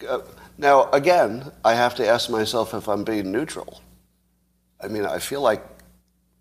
Uh, 0.08 0.20
now, 0.56 0.90
again, 0.92 1.52
I 1.64 1.74
have 1.74 1.94
to 1.96 2.08
ask 2.08 2.30
myself 2.30 2.72
if 2.72 2.88
I'm 2.88 3.04
being 3.04 3.30
neutral. 3.30 3.82
I 4.80 4.88
mean, 4.88 5.04
I 5.04 5.18
feel 5.18 5.42
like 5.42 5.62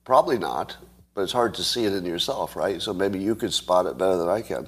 probably 0.05 0.37
not, 0.37 0.77
but 1.13 1.21
it's 1.21 1.33
hard 1.33 1.53
to 1.55 1.63
see 1.63 1.83
it 1.85 1.93
in 1.93 2.05
yourself, 2.05 2.55
right? 2.55 2.81
So 2.81 2.93
maybe 2.93 3.19
you 3.19 3.35
could 3.35 3.53
spot 3.53 3.85
it 3.85 3.97
better 3.97 4.17
than 4.17 4.29
I 4.29 4.41
can. 4.41 4.67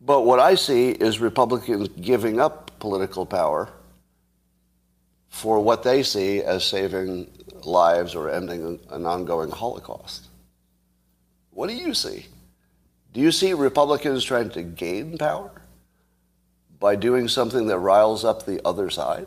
But 0.00 0.22
what 0.22 0.40
I 0.40 0.54
see 0.54 0.90
is 0.90 1.20
Republicans 1.20 1.88
giving 1.88 2.40
up 2.40 2.78
political 2.80 3.26
power 3.26 3.68
for 5.28 5.60
what 5.60 5.82
they 5.82 6.02
see 6.02 6.42
as 6.42 6.64
saving 6.64 7.30
lives 7.62 8.14
or 8.14 8.30
ending 8.30 8.80
an 8.90 9.04
ongoing 9.04 9.50
Holocaust. 9.50 10.28
What 11.50 11.68
do 11.68 11.74
you 11.74 11.92
see? 11.92 12.26
Do 13.12 13.20
you 13.20 13.32
see 13.32 13.52
Republicans 13.54 14.24
trying 14.24 14.50
to 14.50 14.62
gain 14.62 15.18
power 15.18 15.50
by 16.78 16.96
doing 16.96 17.28
something 17.28 17.66
that 17.66 17.78
riles 17.78 18.24
up 18.24 18.46
the 18.46 18.64
other 18.66 18.88
side? 18.90 19.26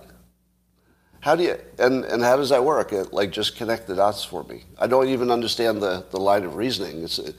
How 1.19 1.35
do 1.35 1.43
you, 1.43 1.57
and, 1.79 2.03
and 2.05 2.21
how 2.21 2.35
does 2.35 2.49
that 2.49 2.63
work? 2.63 2.91
It, 2.91 3.13
like, 3.13 3.31
just 3.31 3.55
connect 3.55 3.87
the 3.87 3.95
dots 3.95 4.23
for 4.23 4.43
me. 4.43 4.63
I 4.77 4.87
don't 4.87 5.07
even 5.07 5.31
understand 5.31 5.81
the, 5.81 6.05
the 6.11 6.19
line 6.19 6.43
of 6.43 6.55
reasoning. 6.55 7.03
It's 7.03 7.19
uh, 7.19 7.31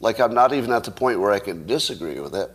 like 0.00 0.20
I'm 0.20 0.34
not 0.34 0.52
even 0.52 0.72
at 0.72 0.84
the 0.84 0.90
point 0.90 1.20
where 1.20 1.32
I 1.32 1.38
can 1.38 1.66
disagree 1.66 2.20
with 2.20 2.34
it 2.34 2.50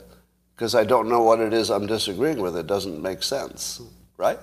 because 0.55 0.75
I 0.75 0.83
don't 0.83 1.09
know 1.09 1.21
what 1.21 1.39
it 1.39 1.53
is 1.53 1.69
I'm 1.69 1.85
disagreeing 1.85 2.41
with. 2.41 2.55
It 2.55 2.67
doesn't 2.67 3.01
make 3.01 3.23
sense, 3.23 3.81
right? 4.17 4.39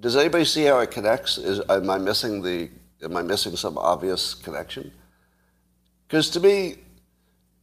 Does 0.00 0.16
anybody 0.16 0.44
see 0.44 0.64
how 0.64 0.78
it 0.80 0.90
connects? 0.90 1.38
Is, 1.38 1.60
am 1.68 1.88
I 1.88 1.98
missing 1.98 2.42
the? 2.42 2.70
Am 3.02 3.16
I 3.16 3.22
missing 3.22 3.56
some 3.56 3.76
obvious 3.76 4.34
connection? 4.34 4.90
Because 6.06 6.30
to 6.30 6.40
me, 6.40 6.76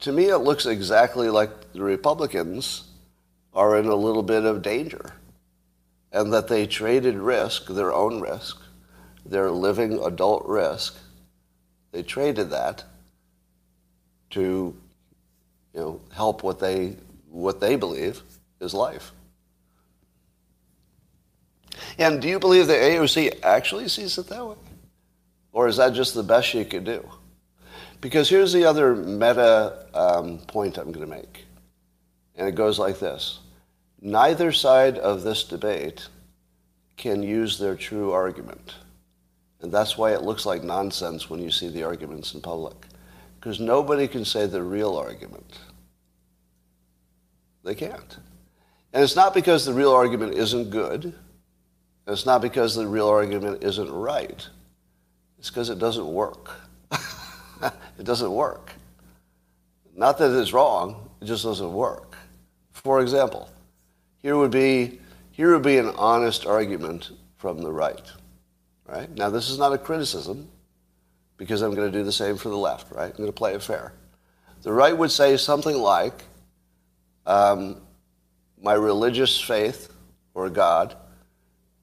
to 0.03 0.12
me, 0.12 0.25
it 0.25 0.39
looks 0.39 0.65
exactly 0.65 1.29
like 1.29 1.72
the 1.72 1.81
Republicans 1.81 2.83
are 3.53 3.77
in 3.77 3.86
a 3.86 3.95
little 3.95 4.22
bit 4.22 4.43
of 4.43 4.62
danger, 4.62 5.13
and 6.12 6.33
that 6.33 6.50
they 6.50 6.67
traded 6.67 7.15
risk, 7.15 7.67
their 7.67 7.93
own 7.93 8.19
risk, 8.19 8.62
their 9.25 9.50
living 9.50 10.03
adult 10.03 10.45
risk, 10.45 10.98
they 11.93 12.03
traded 12.03 12.50
that 12.50 12.83
to, 14.31 14.75
you 15.74 15.79
know, 15.79 16.01
help 16.12 16.43
what 16.43 16.60
they 16.60 16.98
what 17.29 17.62
they 17.62 17.77
believe 17.77 18.22
is 18.60 18.74
life. 18.74 19.12
And 21.98 22.22
do 22.22 22.27
you 22.27 22.39
believe 22.39 22.67
that 22.67 22.79
AOC 22.79 23.41
actually 23.41 23.88
sees 23.88 24.17
it 24.17 24.27
that 24.27 24.45
way? 24.45 24.55
Or 25.53 25.67
is 25.67 25.77
that 25.77 25.93
just 25.93 26.13
the 26.13 26.24
best 26.24 26.50
she 26.50 26.65
could 26.65 26.83
do? 26.83 27.10
Because 28.03 28.27
here's 28.27 28.51
the 28.51 28.65
other 28.65 28.98
meta 28.98 29.86
um, 29.93 30.39
point 30.39 30.77
I'm 30.77 30.91
going 30.91 31.10
to 31.10 31.15
make. 31.15 31.45
And 32.36 32.50
it 32.50 32.53
goes 32.53 32.77
like 32.77 33.00
this 33.00 33.39
Neither 34.01 34.51
side 34.51 34.98
of 34.98 35.24
this 35.24 35.45
debate 35.45 36.10
can 36.98 37.24
use 37.24 37.57
their 37.57 37.75
true 37.75 38.12
argument. 38.12 38.75
And 39.62 39.72
that's 39.72 39.98
why 39.98 40.12
it 40.12 40.24
looks 40.24 40.45
like 40.45 40.63
nonsense 40.63 41.29
when 41.29 41.39
you 41.39 41.50
see 41.50 41.69
the 41.69 41.83
arguments 41.83 42.33
in 42.33 42.41
public. 42.41 42.75
Because 43.39 43.62
nobody 43.62 44.10
can 44.10 44.25
say 44.25 44.48
the 44.48 44.62
real 44.62 44.98
argument. 44.98 45.60
They 47.63 47.74
can't. 47.74 48.17
And 48.91 49.01
it's 49.01 49.15
not 49.15 49.33
because 49.33 49.63
the 49.63 49.74
real 49.74 49.93
argument 49.93 50.33
isn't 50.33 50.72
good. 50.72 51.13
It's 52.05 52.25
not 52.25 52.41
because 52.41 52.75
the 52.75 52.86
real 52.86 53.07
argument 53.07 53.63
isn't 53.63 53.89
right. 53.89 54.45
It's 55.39 55.50
because 55.50 55.69
it 55.69 55.79
doesn't 55.79 56.13
work. 56.13 56.62
it 58.00 58.03
doesn't 58.03 58.32
work. 58.32 58.72
Not 59.96 60.17
that 60.17 60.38
it's 60.39 60.53
wrong, 60.53 61.10
it 61.22 61.25
just 61.25 61.43
doesn't 61.43 61.74
work. 61.74 62.17
For 62.72 63.01
example, 63.01 63.50
here 64.22 64.38
would 64.38 64.51
be, 64.51 65.00
here 65.32 65.53
would 65.53 65.63
be 65.63 65.77
an 65.77 65.89
honest 65.98 66.46
argument 66.46 67.12
from 67.38 67.62
the 67.62 67.72
right. 67.72 68.12
Right? 68.86 69.10
Now, 69.15 69.29
this 69.29 69.50
is 69.50 69.58
not 69.58 69.74
a 69.74 69.77
criticism 69.77 70.50
because 71.38 71.62
I'm 71.62 71.74
going 71.74 71.91
to 71.91 71.98
do 71.98 72.03
the 72.03 72.12
same 72.12 72.38
for 72.38 72.50
the 72.50 72.58
left, 72.58 72.91
right? 72.91 73.10
I'm 73.10 73.17
going 73.17 73.27
to 73.27 73.34
play 73.34 73.53
it 73.53 73.63
fair. 73.63 73.93
The 74.63 74.72
right 74.72 74.98
would 74.98 75.12
say 75.12 75.38
something 75.38 75.77
like, 75.77 76.24
um, 77.25 77.82
my 78.62 78.74
religious 78.74 79.39
faith 79.39 79.93
or 80.34 80.50
God 80.50 80.96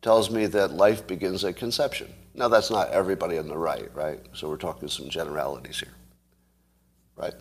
tells 0.03 0.31
me 0.31 0.47
that 0.47 0.73
life 0.73 1.07
begins 1.07 1.45
at 1.45 1.57
conception. 1.57 2.09
Now, 2.35 2.49
that's 2.49 2.71
not 2.71 2.91
everybody 2.91 3.39
on 3.39 3.49
the 3.49 3.59
right, 3.59 3.89
right? 3.95 4.21
So 4.35 4.49
we're 4.49 4.57
talking 4.57 4.89
some 4.89 5.09
generalities 5.09 5.81
here, 5.81 5.95
right? 7.17 7.35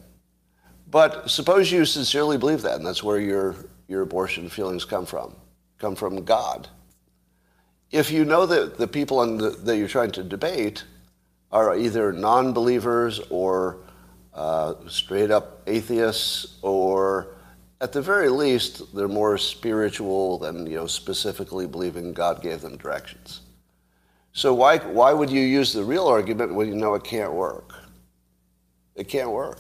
But 0.89 1.29
suppose 1.29 1.71
you 1.71 1.85
sincerely 1.85 2.37
believe 2.37 2.63
that, 2.63 2.77
and 2.77 2.85
that's 2.85 3.03
where 3.03 3.19
your, 3.19 3.55
your 3.87 4.01
abortion 4.01 4.49
feelings 4.49 4.85
come 4.85 5.05
from, 5.05 5.35
come 5.77 5.95
from 5.95 6.23
God. 6.25 6.67
If 7.91 8.11
you 8.11 8.25
know 8.25 8.45
that 8.45 8.77
the 8.77 8.87
people 8.87 9.25
the, 9.37 9.49
that 9.49 9.77
you're 9.77 9.87
trying 9.87 10.11
to 10.11 10.23
debate 10.23 10.83
are 11.51 11.75
either 11.75 12.11
non 12.11 12.53
believers 12.53 13.19
or 13.29 13.77
uh, 14.33 14.75
straight 14.87 15.31
up 15.31 15.63
atheists 15.67 16.57
or 16.61 17.35
at 17.81 17.93
the 17.93 18.01
very 18.01 18.29
least, 18.29 18.95
they're 18.95 19.07
more 19.07 19.37
spiritual 19.37 20.37
than 20.37 20.65
you 20.67 20.75
know 20.75 20.87
specifically 20.87 21.65
believing 21.65 22.13
God 22.13 22.41
gave 22.41 22.61
them 22.61 22.77
directions. 22.77 23.41
So 24.39 24.53
why 24.53 24.77
why 24.77 25.11
would 25.11 25.29
you 25.29 25.41
use 25.41 25.73
the 25.73 25.83
real 25.83 26.07
argument 26.07 26.53
when 26.53 26.69
you 26.69 26.75
know 26.75 26.93
it 26.93 27.03
can't 27.03 27.33
work? 27.33 27.73
It 28.95 29.09
can't 29.09 29.31
work. 29.31 29.59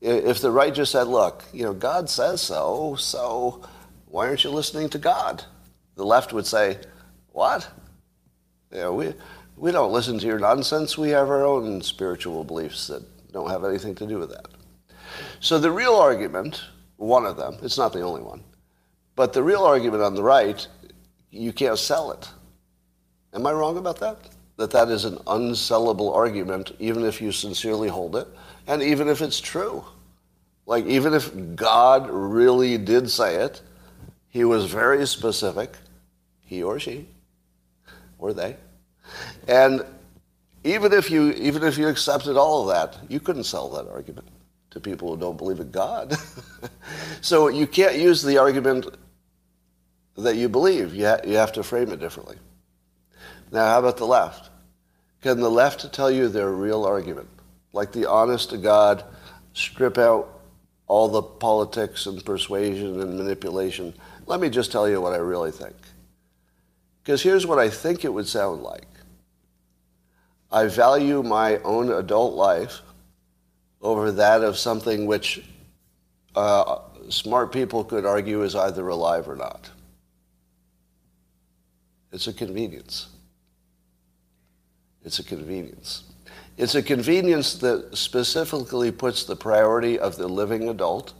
If 0.00 0.40
the 0.40 0.50
right 0.50 0.74
just 0.74 0.90
said, 0.90 1.06
"Look, 1.06 1.44
you 1.52 1.62
know, 1.62 1.72
God 1.72 2.10
says 2.10 2.40
so, 2.40 2.96
so 2.98 3.62
why 4.06 4.26
aren't 4.26 4.42
you 4.42 4.50
listening 4.50 4.88
to 4.88 4.98
God?" 4.98 5.44
The 5.94 6.04
left 6.04 6.32
would 6.32 6.44
say, 6.44 6.80
"What? 7.30 7.68
You 8.72 8.78
know, 8.78 8.94
we 8.94 9.14
we 9.56 9.70
don't 9.70 9.92
listen 9.92 10.18
to 10.18 10.26
your 10.26 10.40
nonsense. 10.40 10.98
We 10.98 11.10
have 11.10 11.30
our 11.30 11.44
own 11.44 11.82
spiritual 11.82 12.42
beliefs 12.42 12.88
that 12.88 13.04
don't 13.30 13.48
have 13.48 13.62
anything 13.62 13.94
to 13.94 14.08
do 14.08 14.18
with 14.18 14.30
that." 14.30 14.48
So 15.38 15.60
the 15.60 15.70
real 15.70 15.94
argument 15.94 16.60
one 16.96 17.24
of 17.24 17.36
them. 17.36 17.58
It's 17.62 17.78
not 17.78 17.92
the 17.92 18.00
only 18.00 18.22
one. 18.22 18.42
But 19.14 19.32
the 19.32 19.44
real 19.44 19.62
argument 19.62 20.02
on 20.02 20.16
the 20.16 20.24
right, 20.24 20.66
you 21.30 21.52
can't 21.52 21.78
sell 21.78 22.10
it. 22.10 22.28
Am 23.34 23.46
I 23.46 23.52
wrong 23.52 23.78
about 23.78 23.98
that? 24.00 24.18
That 24.56 24.70
that 24.72 24.88
is 24.88 25.04
an 25.04 25.16
unsellable 25.26 26.14
argument, 26.14 26.72
even 26.78 27.04
if 27.04 27.20
you 27.20 27.32
sincerely 27.32 27.88
hold 27.88 28.16
it, 28.16 28.28
and 28.66 28.82
even 28.82 29.08
if 29.08 29.22
it's 29.22 29.40
true. 29.40 29.84
Like, 30.66 30.86
even 30.86 31.14
if 31.14 31.32
God 31.56 32.08
really 32.10 32.78
did 32.78 33.10
say 33.10 33.36
it, 33.36 33.62
he 34.28 34.44
was 34.44 34.66
very 34.66 35.06
specific, 35.06 35.76
he 36.40 36.62
or 36.62 36.78
she, 36.78 37.08
or 38.18 38.32
they. 38.32 38.56
And 39.48 39.84
even 40.64 40.92
if 40.92 41.10
you 41.10 41.32
even 41.32 41.64
if 41.64 41.76
you 41.76 41.88
accepted 41.88 42.36
all 42.36 42.62
of 42.62 42.74
that, 42.74 42.98
you 43.10 43.18
couldn't 43.20 43.44
sell 43.44 43.68
that 43.70 43.88
argument 43.90 44.28
to 44.70 44.80
people 44.80 45.10
who 45.10 45.20
don't 45.20 45.36
believe 45.36 45.60
in 45.60 45.70
God. 45.70 46.16
so 47.20 47.48
you 47.48 47.66
can't 47.66 47.96
use 47.96 48.22
the 48.22 48.38
argument 48.38 48.86
that 50.16 50.36
you 50.36 50.48
believe. 50.48 50.94
You, 50.94 51.06
ha- 51.06 51.20
you 51.26 51.36
have 51.36 51.52
to 51.52 51.62
frame 51.62 51.90
it 51.90 52.00
differently. 52.00 52.36
Now, 53.52 53.68
how 53.68 53.80
about 53.80 53.98
the 53.98 54.06
left? 54.06 54.48
Can 55.20 55.38
the 55.38 55.50
left 55.50 55.92
tell 55.92 56.10
you 56.10 56.28
their 56.28 56.50
real 56.50 56.84
argument? 56.84 57.28
Like 57.74 57.92
the 57.92 58.08
honest 58.08 58.50
to 58.50 58.56
God, 58.56 59.04
strip 59.52 59.98
out 59.98 60.40
all 60.86 61.08
the 61.08 61.22
politics 61.22 62.06
and 62.06 62.24
persuasion 62.24 63.00
and 63.00 63.16
manipulation. 63.16 63.94
Let 64.26 64.40
me 64.40 64.48
just 64.48 64.72
tell 64.72 64.88
you 64.88 65.00
what 65.00 65.12
I 65.12 65.18
really 65.18 65.52
think. 65.52 65.76
Because 67.02 67.22
here's 67.22 67.46
what 67.46 67.58
I 67.58 67.68
think 67.68 68.04
it 68.04 68.12
would 68.12 68.26
sound 68.26 68.62
like. 68.62 68.86
I 70.50 70.66
value 70.66 71.22
my 71.22 71.58
own 71.58 71.90
adult 71.92 72.34
life 72.34 72.80
over 73.80 74.12
that 74.12 74.42
of 74.42 74.56
something 74.56 75.06
which 75.06 75.42
uh, 76.34 76.78
smart 77.10 77.52
people 77.52 77.84
could 77.84 78.06
argue 78.06 78.42
is 78.42 78.54
either 78.54 78.88
alive 78.88 79.28
or 79.28 79.36
not. 79.36 79.70
It's 82.12 82.26
a 82.26 82.32
convenience. 82.32 83.08
It's 85.04 85.18
a 85.18 85.24
convenience. 85.24 86.04
It's 86.56 86.74
a 86.74 86.82
convenience 86.82 87.54
that 87.56 87.96
specifically 87.96 88.92
puts 88.92 89.24
the 89.24 89.36
priority 89.36 89.98
of 89.98 90.16
the 90.16 90.28
living 90.28 90.68
adult 90.68 91.14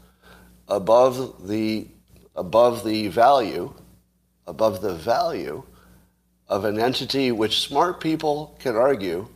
above 0.68 1.48
the, 1.48 1.88
above 2.36 2.84
the 2.84 3.08
value, 3.08 3.72
above 4.46 4.82
the 4.82 4.94
value 4.94 5.64
of 6.48 6.64
an 6.64 6.78
entity 6.78 7.32
which 7.32 7.60
smart 7.60 8.00
people 8.00 8.56
can 8.58 8.76
argue 8.76 9.26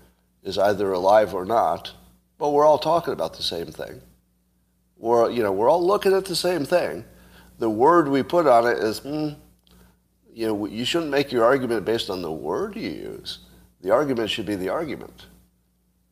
is 0.45 0.59
either 0.59 0.93
alive 0.93 1.35
or 1.35 1.45
not, 1.45 1.93
but 2.39 2.51
we're 2.51 2.67
all 2.67 2.79
talking 2.79 3.13
about 3.13 3.35
the 3.35 3.43
same 3.43 3.67
thing. 3.67 4.01
We're, 4.99 5.31
you 5.31 5.43
know, 5.43 5.53
we're 5.53 5.69
all 5.69 5.85
looking 5.85 6.13
at 6.13 6.25
the 6.25 6.37
same 6.37 6.65
thing. 6.65 7.05
The 7.59 7.71
word 7.71 8.09
we 8.09 8.23
put 8.23 8.47
on 8.47 8.67
it 8.67 8.79
is, 8.79 9.01
mm, 9.01 9.37
you 10.33 10.47
know, 10.47 10.67
you 10.67 10.85
shouldn't 10.85 11.11
make 11.11 11.33
your 11.33 11.45
argument 11.45 11.85
based 11.85 12.11
on 12.11 12.23
the 12.23 12.31
word 12.31 12.77
you 12.77 12.91
use. 12.91 13.39
The 13.81 13.91
argument 13.91 14.31
should 14.31 14.47
be 14.47 14.57
the 14.57 14.69
argument. 14.69 15.27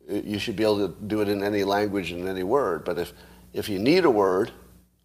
You 0.09 0.39
should 0.39 0.57
be 0.57 0.65
able 0.65 0.89
to 0.89 0.95
do 1.07 1.21
it 1.23 1.29
in 1.29 1.43
any 1.43 1.65
language 1.65 2.13
and 2.13 2.29
any 2.29 2.43
word. 2.43 2.85
But 2.85 2.99
if, 2.99 3.13
if 3.53 3.69
you 3.69 3.79
need 3.79 4.05
a 4.05 4.11
word 4.11 4.53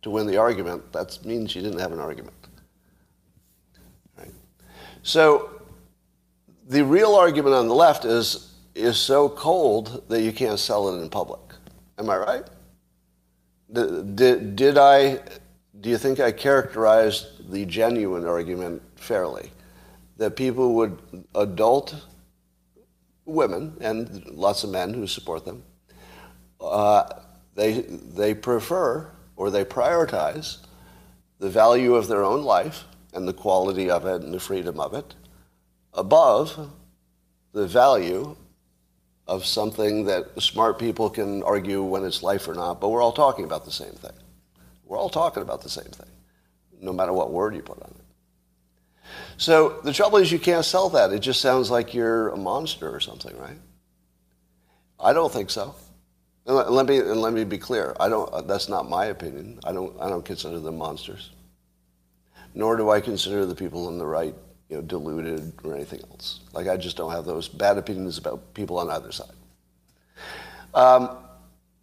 to 0.01 0.10
win 0.10 0.28
the 0.28 0.38
argument, 0.38 0.92
that 0.94 1.24
means 1.25 1.56
you 1.56 1.62
didn't 1.62 1.80
have 1.80 1.92
an 1.92 2.00
argument. 2.00 2.36
Right? 4.18 4.34
So 5.04 5.62
the 6.68 6.84
real 6.84 7.16
argument 7.16 7.56
on 7.56 7.68
the 7.68 7.75
left 7.75 8.06
is, 8.06 8.54
is 8.75 8.98
so 8.98 9.30
cold 9.30 10.04
that 10.10 10.22
you 10.22 10.32
can't 10.32 10.60
sell 10.60 10.89
it 10.89 11.01
in 11.01 11.10
public. 11.10 11.42
Am 11.98 12.10
I 12.10 12.18
right? 12.18 12.44
Did, 13.72 14.56
did 14.56 14.78
I, 14.78 15.20
do 15.82 15.89
you 15.89 15.98
think 15.98 16.20
I 16.20 16.32
characterized 16.32 17.51
the 17.51 17.66
genuine 17.66 18.25
argument 18.25 18.82
fairly? 18.96 19.51
That 20.18 20.36
people 20.36 20.74
would, 20.75 20.98
adult 21.36 21.96
women 23.29 23.77
and 23.81 24.25
lots 24.27 24.63
of 24.63 24.69
men 24.69 24.93
who 24.93 25.07
support 25.07 25.45
them, 25.45 25.63
uh, 26.59 27.03
they, 27.55 27.81
they 27.81 28.33
prefer 28.33 29.09
or 29.36 29.50
they 29.50 29.63
prioritize 29.63 30.57
the 31.39 31.50
value 31.50 31.95
of 31.95 32.07
their 32.07 32.24
own 32.24 32.43
life 32.43 32.83
and 33.13 33.27
the 33.27 33.33
quality 33.33 33.89
of 33.89 34.05
it 34.05 34.21
and 34.21 34.33
the 34.33 34.39
freedom 34.39 34.79
of 34.79 34.93
it 34.93 35.15
above 35.93 36.69
the 37.53 37.67
value 37.67 38.36
of 39.27 39.45
something 39.45 40.05
that 40.05 40.41
smart 40.41 40.79
people 40.79 41.09
can 41.09 41.43
argue 41.43 41.83
when 41.83 42.03
it's 42.03 42.24
life 42.24 42.48
or 42.48 42.53
not, 42.53 42.81
but 42.81 42.89
we're 42.89 43.01
all 43.01 43.12
talking 43.12 43.45
about 43.45 43.63
the 43.65 43.71
same 43.71 43.93
thing. 43.93 44.12
We're 44.86 44.98
all 44.98 45.09
talking 45.09 45.43
about 45.43 45.62
the 45.62 45.69
same 45.69 45.86
thing, 45.86 46.09
no 46.81 46.91
matter 46.91 47.13
what 47.13 47.31
word 47.31 47.55
you 47.55 47.62
put 47.62 47.81
on 47.81 47.91
it. 47.91 47.99
So 49.38 49.79
the 49.83 49.93
trouble 49.93 50.17
is 50.17 50.31
you 50.31 50.39
can't 50.39 50.65
sell 50.65 50.89
that. 50.89 51.11
It 51.11 51.19
just 51.19 51.41
sounds 51.41 51.71
like 51.71 51.93
you're 51.93 52.29
a 52.29 52.38
monster 52.38 52.93
or 52.93 52.99
something, 52.99 53.38
right? 53.38 53.57
I 54.99 55.13
don't 55.13 55.31
think 55.31 55.49
so. 55.49 55.75
And 56.45 56.55
let 56.55 56.88
me 56.88 56.97
and 56.97 57.21
let 57.21 57.33
me 57.33 57.43
be 57.43 57.57
clear. 57.57 57.95
I 57.99 58.09
don't. 58.09 58.47
That's 58.47 58.69
not 58.69 58.89
my 58.89 59.05
opinion. 59.05 59.59
I 59.63 59.71
don't. 59.71 59.99
I 60.01 60.09
don't 60.09 60.25
consider 60.25 60.59
them 60.59 60.77
monsters. 60.77 61.29
Nor 62.55 62.75
do 62.77 62.89
I 62.89 62.99
consider 62.99 63.45
the 63.45 63.55
people 63.55 63.88
on 63.88 63.97
the 63.97 64.05
right, 64.05 64.33
you 64.69 64.77
know, 64.77 64.81
deluded 64.81 65.53
or 65.63 65.75
anything 65.75 66.01
else. 66.09 66.39
Like 66.53 66.67
I 66.67 66.75
just 66.75 66.97
don't 66.97 67.11
have 67.11 67.25
those 67.25 67.47
bad 67.47 67.77
opinions 67.77 68.17
about 68.17 68.53
people 68.53 68.79
on 68.79 68.89
either 68.89 69.11
side. 69.11 69.35
Um, 70.73 71.17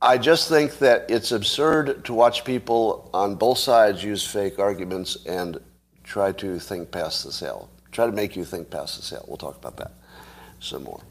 I 0.02 0.18
just 0.18 0.48
think 0.48 0.78
that 0.78 1.10
it's 1.10 1.32
absurd 1.32 2.04
to 2.04 2.12
watch 2.12 2.44
people 2.44 3.08
on 3.14 3.36
both 3.36 3.58
sides 3.58 4.04
use 4.04 4.26
fake 4.26 4.58
arguments 4.58 5.24
and 5.26 5.58
try 6.06 6.32
to 6.32 6.58
think 6.58 6.90
past 6.90 7.25
the 7.25 7.32
sale. 7.32 7.68
Try 7.92 8.06
to 8.06 8.12
make 8.12 8.36
you 8.36 8.44
think 8.44 8.70
past 8.70 8.96
the 8.96 9.02
sale. 9.02 9.25
We'll 9.28 9.36
talk 9.36 9.56
about 9.56 9.76
that 9.76 9.92
some 10.60 10.84
more. 10.84 11.02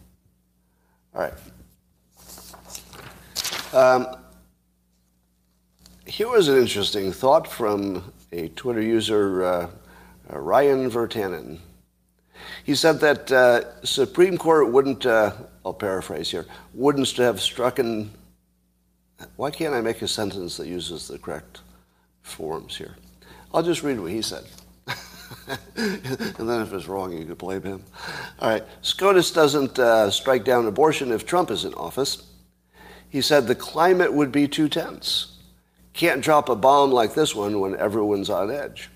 All 1.13 1.21
right. 1.21 1.33
Um, 3.73 4.07
here 6.05 6.29
was 6.29 6.47
an 6.47 6.57
interesting 6.57 7.11
thought 7.11 7.47
from 7.47 8.11
a 8.31 8.47
Twitter 8.49 8.81
user, 8.81 9.43
uh, 9.43 9.69
uh, 10.33 10.39
Ryan 10.39 10.89
Vertanen. 10.89 11.59
He 12.63 12.75
said 12.75 12.99
that 13.01 13.31
uh, 13.31 13.83
Supreme 13.83 14.37
Court 14.37 14.71
wouldn't, 14.71 15.05
uh, 15.05 15.33
I'll 15.65 15.73
paraphrase 15.73 16.31
here, 16.31 16.45
wouldn't 16.73 17.09
have 17.17 17.41
struck 17.41 17.79
in. 17.79 18.11
Why 19.35 19.51
can't 19.51 19.73
I 19.73 19.81
make 19.81 20.01
a 20.01 20.07
sentence 20.07 20.57
that 20.57 20.67
uses 20.67 21.07
the 21.07 21.17
correct 21.17 21.61
forms 22.21 22.77
here? 22.77 22.95
I'll 23.53 23.63
just 23.63 23.83
read 23.83 23.99
what 23.99 24.11
he 24.11 24.21
said. 24.21 24.43
and 25.75 26.49
then 26.49 26.61
if 26.61 26.73
it's 26.73 26.87
wrong, 26.87 27.11
you 27.13 27.25
could 27.25 27.37
blame 27.37 27.63
him. 27.63 27.83
All 28.39 28.49
right. 28.49 28.63
SCOTUS 28.81 29.31
doesn't 29.31 29.79
uh, 29.79 30.09
strike 30.09 30.43
down 30.43 30.65
abortion 30.65 31.11
if 31.11 31.25
Trump 31.25 31.51
is 31.51 31.65
in 31.65 31.73
office. 31.73 32.23
He 33.09 33.21
said 33.21 33.47
the 33.47 33.55
climate 33.55 34.13
would 34.13 34.31
be 34.31 34.47
too 34.47 34.67
tense. 34.67 35.37
Can't 35.93 36.21
drop 36.21 36.49
a 36.49 36.55
bomb 36.55 36.91
like 36.91 37.13
this 37.13 37.33
one 37.33 37.61
when 37.61 37.75
everyone's 37.77 38.29
on 38.29 38.51
edge. 38.51 38.89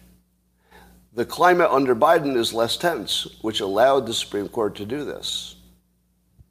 The 1.13 1.25
climate 1.25 1.69
under 1.71 1.95
Biden 1.95 2.35
is 2.35 2.53
less 2.53 2.77
tense, 2.77 3.27
which 3.41 3.61
allowed 3.61 4.05
the 4.05 4.13
Supreme 4.13 4.47
Court 4.47 4.75
to 4.75 4.85
do 4.85 5.05
this. 5.05 5.55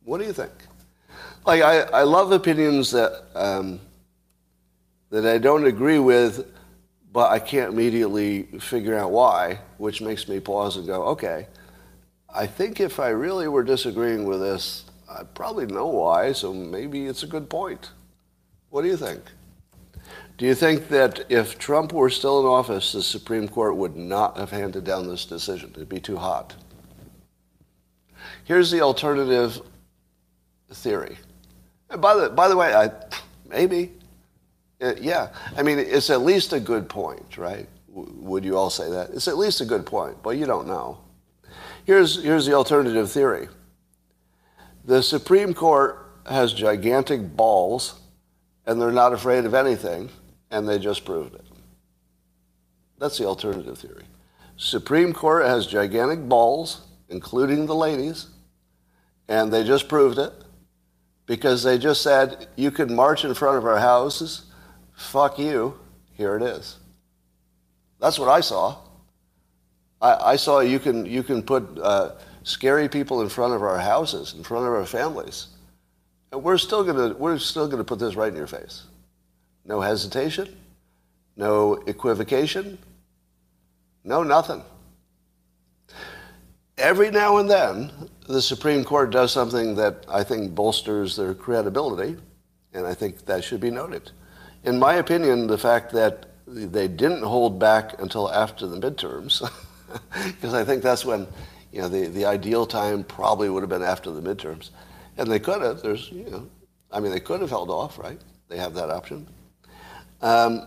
What 0.05 0.19
do 0.19 0.27
you 0.27 0.33
think? 0.33 0.53
Like, 1.47 1.63
I, 1.63 1.81
I 1.83 2.03
love 2.03 2.33
opinions 2.33 2.91
that, 2.93 3.25
um, 3.35 3.81
that 5.11 5.27
I 5.27 5.39
don't 5.39 5.67
agree 5.67 5.99
with, 5.99 6.47
but 7.19 7.33
I 7.33 7.41
can't 7.41 7.73
immediately 7.73 8.45
figure 8.61 8.97
out 8.97 9.11
why, 9.11 9.59
which 9.79 10.01
makes 10.01 10.29
me 10.29 10.39
pause 10.39 10.77
and 10.77 10.87
go, 10.87 11.03
okay, 11.07 11.49
I 12.33 12.47
think 12.47 12.79
if 12.79 13.01
I 13.01 13.09
really 13.09 13.49
were 13.49 13.65
disagreeing 13.65 14.25
with 14.25 14.39
this, 14.39 14.85
I 15.11 15.25
probably 15.25 15.67
know 15.67 15.89
why, 15.89 16.31
so 16.31 16.55
maybe 16.55 17.07
it's 17.07 17.25
a 17.25 17.27
good 17.27 17.51
point. 17.51 17.91
What 18.71 18.83
do 18.83 18.87
you 18.87 18.97
think? 18.97 19.21
Do 20.37 20.47
you 20.47 20.55
think 20.55 20.87
that 20.91 21.27
if 21.29 21.59
Trump 21.59 21.93
were 21.93 22.09
still 22.09 22.39
in 22.39 22.47
office, 22.47 22.93
the 22.93 23.03
Supreme 23.03 23.49
Court 23.49 23.75
would 23.75 23.97
not 23.97 24.37
have 24.37 24.53
handed 24.53 24.85
down 24.85 25.09
this 25.09 25.25
decision? 25.25 25.73
It'd 25.75 25.89
be 25.89 25.99
too 25.99 26.19
hot. 26.19 26.55
Here's 28.45 28.71
the 28.71 28.83
alternative 28.83 29.61
theory. 30.71 31.19
And 31.91 32.01
by 32.01 32.15
the, 32.15 32.31
by 32.31 32.47
the 32.47 32.57
way, 32.57 32.73
I, 32.73 32.93
maybe. 33.45 33.98
Uh, 34.81 34.95
yeah, 35.01 35.31
I 35.57 35.63
mean, 35.63 35.79
it's 35.79 36.11
at 36.11 36.21
least 36.21 36.53
a 36.53 36.61
good 36.61 36.89
point, 36.89 37.37
right? 37.37 37.69
Would 37.89 38.45
you 38.45 38.57
all 38.57 38.71
say 38.71 38.89
that? 38.91 39.11
It's 39.11 39.27
at 39.27 39.37
least 39.37 39.61
a 39.61 39.65
good 39.65 39.85
point, 39.85 40.23
but 40.23 40.31
you 40.31 40.47
don't 40.47 40.69
know. 40.69 40.99
Here's, 41.85 42.23
here's 42.23 42.47
the 42.47 42.53
alternative 42.55 43.11
theory 43.11 43.49
the 44.85 45.03
Supreme 45.03 45.53
Court 45.53 46.07
has 46.27 46.53
gigantic 46.53 47.37
balls, 47.37 48.01
and 48.67 48.81
they're 48.81 48.93
not 48.93 49.13
afraid 49.13 49.45
of 49.45 49.55
anything, 49.55 50.11
and 50.51 50.69
they 50.69 50.79
just 50.79 51.05
proved 51.05 51.35
it. 51.35 51.45
That's 52.99 53.19
the 53.19 53.27
alternative 53.27 53.79
theory. 53.79 54.05
Supreme 54.57 55.13
Court 55.13 55.47
has 55.47 55.67
gigantic 55.67 56.29
balls, 56.29 56.87
including 57.09 57.67
the 57.67 57.75
ladies, 57.75 58.29
and 59.29 59.53
they 59.53 59.63
just 59.63 59.89
proved 59.89 60.19
it 60.19 60.33
because 61.27 61.63
they 61.63 61.79
just 61.79 62.03
said, 62.03 62.49
you 62.57 62.71
can 62.71 62.95
march 62.95 63.25
in 63.25 63.35
front 63.35 63.59
of 63.59 63.65
our 63.65 63.79
houses 63.79 64.48
fuck 64.99 65.39
you, 65.39 65.79
here 66.15 66.37
it 66.37 66.43
is. 66.43 66.77
That's 68.01 68.19
what 68.19 68.29
I 68.29 68.41
saw. 68.41 68.77
I, 70.03 70.33
I 70.33 70.37
saw 70.37 70.61
you 70.61 70.79
can, 70.79 71.07
you 71.07 71.23
can 71.23 71.43
put 71.43 71.79
uh, 71.81 72.13
scary 72.43 72.89
people 72.89 73.23
in 73.23 73.29
front 73.29 73.55
of 73.55 73.63
our 73.63 73.79
houses, 73.79 74.35
in 74.35 74.43
front 74.43 74.67
of 74.67 74.73
our 74.73 74.85
families. 74.85 75.49
And 76.33 76.43
we're 76.43 76.59
still 76.59 76.85
gonna, 76.85 77.15
we're 77.15 77.39
still 77.39 77.69
gonna 77.69 77.85
put 77.85 77.99
this 77.99 78.17
right 78.17 78.29
in 78.29 78.37
your 78.37 78.47
face. 78.47 78.85
No 79.65 79.81
hesitation, 79.81 80.55
no 81.37 81.75
equivocation, 81.87 82.79
no 84.05 84.23
nothing. 84.23 84.63
Every 86.77 87.11
now 87.11 87.39
and 87.39 87.51
then, 87.51 87.91
the 88.27 88.43
Supreme 88.43 88.85
Court 88.85 89.11
does 89.11 89.33
something 89.33 89.75
that 89.77 90.05
I 90.09 90.23
think 90.23 90.55
bolsters 90.55 91.17
their 91.17 91.35
credibility, 91.35 92.17
and 92.73 92.87
I 92.87 92.95
think 92.95 93.25
that 93.27 93.43
should 93.43 93.61
be 93.61 93.71
noted 93.71 94.13
in 94.69 94.79
my 94.79 94.95
opinion, 94.95 95.47
the 95.47 95.57
fact 95.57 95.93
that 95.93 96.27
they 96.47 96.89
didn't 96.89 97.23
hold 97.23 97.59
back 97.59 98.01
until 98.03 98.31
after 98.31 98.67
the 98.67 98.79
midterms, 98.79 99.51
because 100.27 100.53
I 100.53 100.63
think 100.63 100.83
that's 100.83 101.07
when, 101.07 101.27
you 101.73 101.81
know, 101.81 101.89
the, 101.89 102.07
the 102.09 102.27
ideal 102.27 102.67
time 102.67 103.03
probably 103.03 103.49
would 103.49 103.63
have 103.63 103.71
been 103.71 103.83
after 103.83 104.11
the 104.11 104.21
midterms. 104.21 104.69
And 105.17 105.31
they 105.31 105.39
could 105.39 105.63
have, 105.63 105.81
there's, 105.81 106.11
you 106.13 106.29
know, 106.31 106.51
I 106.93 107.01
mean, 107.01 107.13
they 107.13 107.21
could 107.21 107.41
have 107.41 107.49
held 107.49 107.71
off, 107.71 107.99
right? 107.99 108.21
They 108.49 108.59
have 108.59 108.75
that 108.75 108.91
option. 108.91 109.27
Um, 110.21 110.67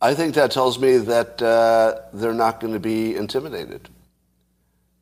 I 0.00 0.14
think 0.14 0.34
that 0.36 0.52
tells 0.52 0.78
me 0.78 0.98
that 0.98 1.42
uh, 1.42 2.02
they're 2.12 2.32
not 2.32 2.60
going 2.60 2.72
to 2.72 2.80
be 2.80 3.16
intimidated. 3.16 3.88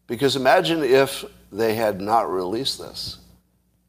Because 0.07 0.37
imagine 0.37 0.83
if 0.83 1.23
they 1.53 1.75
had 1.75 2.01
not 2.01 2.33
released 2.33 2.79
this. 2.79 3.19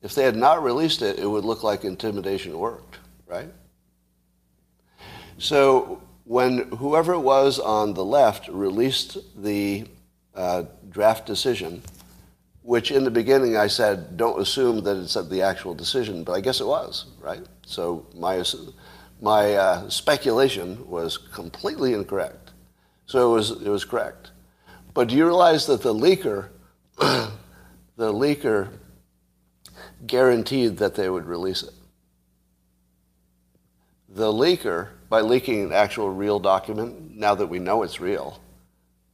If 0.01 0.15
they 0.15 0.23
had 0.23 0.35
not 0.35 0.63
released 0.63 1.01
it, 1.01 1.17
it 1.17 1.27
would 1.27 1.45
look 1.45 1.63
like 1.63 1.85
intimidation 1.85 2.57
worked 2.57 2.97
right? 3.27 3.49
So 5.37 6.01
when 6.23 6.69
whoever 6.71 7.13
it 7.13 7.19
was 7.19 7.59
on 7.59 7.93
the 7.93 8.03
left 8.03 8.47
released 8.49 9.17
the 9.41 9.85
uh, 10.35 10.63
draft 10.89 11.25
decision, 11.25 11.81
which 12.63 12.91
in 12.91 13.03
the 13.03 13.11
beginning 13.11 13.55
I 13.55 13.67
said, 13.67 14.17
don't 14.17 14.41
assume 14.41 14.83
that 14.83 14.97
it's 14.97 15.13
the 15.13 15.41
actual 15.41 15.73
decision, 15.73 16.23
but 16.23 16.33
I 16.33 16.41
guess 16.41 16.59
it 16.59 16.67
was, 16.67 17.05
right? 17.21 17.45
So 17.65 18.05
my, 18.13 18.43
my 19.21 19.53
uh, 19.53 19.89
speculation 19.89 20.85
was 20.89 21.17
completely 21.17 21.93
incorrect. 21.93 22.51
So 23.05 23.31
it 23.31 23.35
was, 23.35 23.51
it 23.51 23.69
was 23.69 23.85
correct. 23.85 24.31
But 24.93 25.07
do 25.07 25.15
you 25.15 25.25
realize 25.25 25.65
that 25.67 25.81
the 25.81 25.93
leaker, 25.93 26.49
the 26.97 27.31
leaker 27.97 28.69
guaranteed 30.05 30.77
that 30.77 30.95
they 30.95 31.09
would 31.09 31.25
release 31.25 31.63
it? 31.63 31.73
The 34.17 34.33
leaker, 34.33 34.87
by 35.09 35.21
leaking 35.21 35.65
an 35.65 35.71
actual 35.71 36.09
real 36.09 36.39
document, 36.39 37.15
now 37.15 37.35
that 37.35 37.45
we 37.45 37.59
know 37.59 37.83
it's 37.83 37.99
real, 37.99 38.41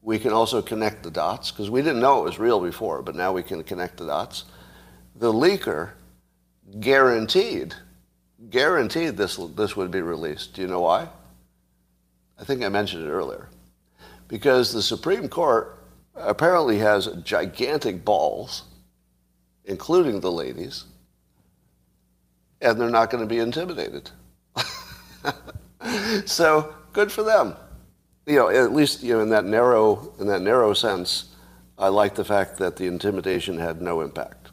we 0.02 0.18
can 0.18 0.32
also 0.32 0.62
connect 0.62 1.04
the 1.04 1.12
dots 1.12 1.52
because 1.52 1.70
we 1.70 1.82
didn't 1.82 2.00
know 2.00 2.22
it 2.22 2.24
was 2.24 2.40
real 2.40 2.62
before, 2.62 3.02
but 3.02 3.14
now 3.14 3.34
we 3.34 3.44
can 3.44 3.66
connect 3.66 3.98
the 3.98 4.06
dots. 4.06 4.46
The 5.18 5.34
leaker 5.34 5.90
guaranteed, 6.80 7.76
guaranteed 8.50 9.18
this, 9.18 9.36
this 9.58 9.76
would 9.76 9.92
be 9.92 10.02
released. 10.02 10.54
Do 10.54 10.62
you 10.62 10.70
know 10.70 10.80
why? 10.80 11.10
I 12.40 12.46
think 12.46 12.64
I 12.64 12.70
mentioned 12.70 13.06
it 13.06 13.12
earlier. 13.12 13.50
Because 14.30 14.72
the 14.72 14.82
Supreme 14.82 15.28
Court 15.28 15.84
apparently 16.16 16.78
has 16.78 17.08
gigantic 17.26 18.06
balls, 18.06 18.64
including 19.66 20.22
the 20.22 20.32
ladies, 20.32 20.86
and 22.62 22.80
they're 22.80 22.90
not 22.90 23.10
going 23.10 23.22
to 23.22 23.28
be 23.28 23.40
intimidated. 23.40 24.10
so 26.26 26.74
good 26.92 27.12
for 27.12 27.24
them 27.24 27.56
you 28.26 28.36
know, 28.36 28.50
at 28.50 28.74
least 28.74 29.04
you 29.04 29.14
know 29.14 29.22
in 29.22 29.30
that 29.30 29.46
narrow 29.46 30.14
in 30.20 30.28
that 30.28 30.42
narrow 30.42 30.74
sense, 30.74 31.36
I 31.78 31.90
like 31.90 32.16
the 32.16 32.26
fact 32.26 32.58
that 32.58 32.78
the 32.78 32.86
intimidation 32.86 33.58
had 33.58 33.82
no 33.82 34.02
impact, 34.02 34.50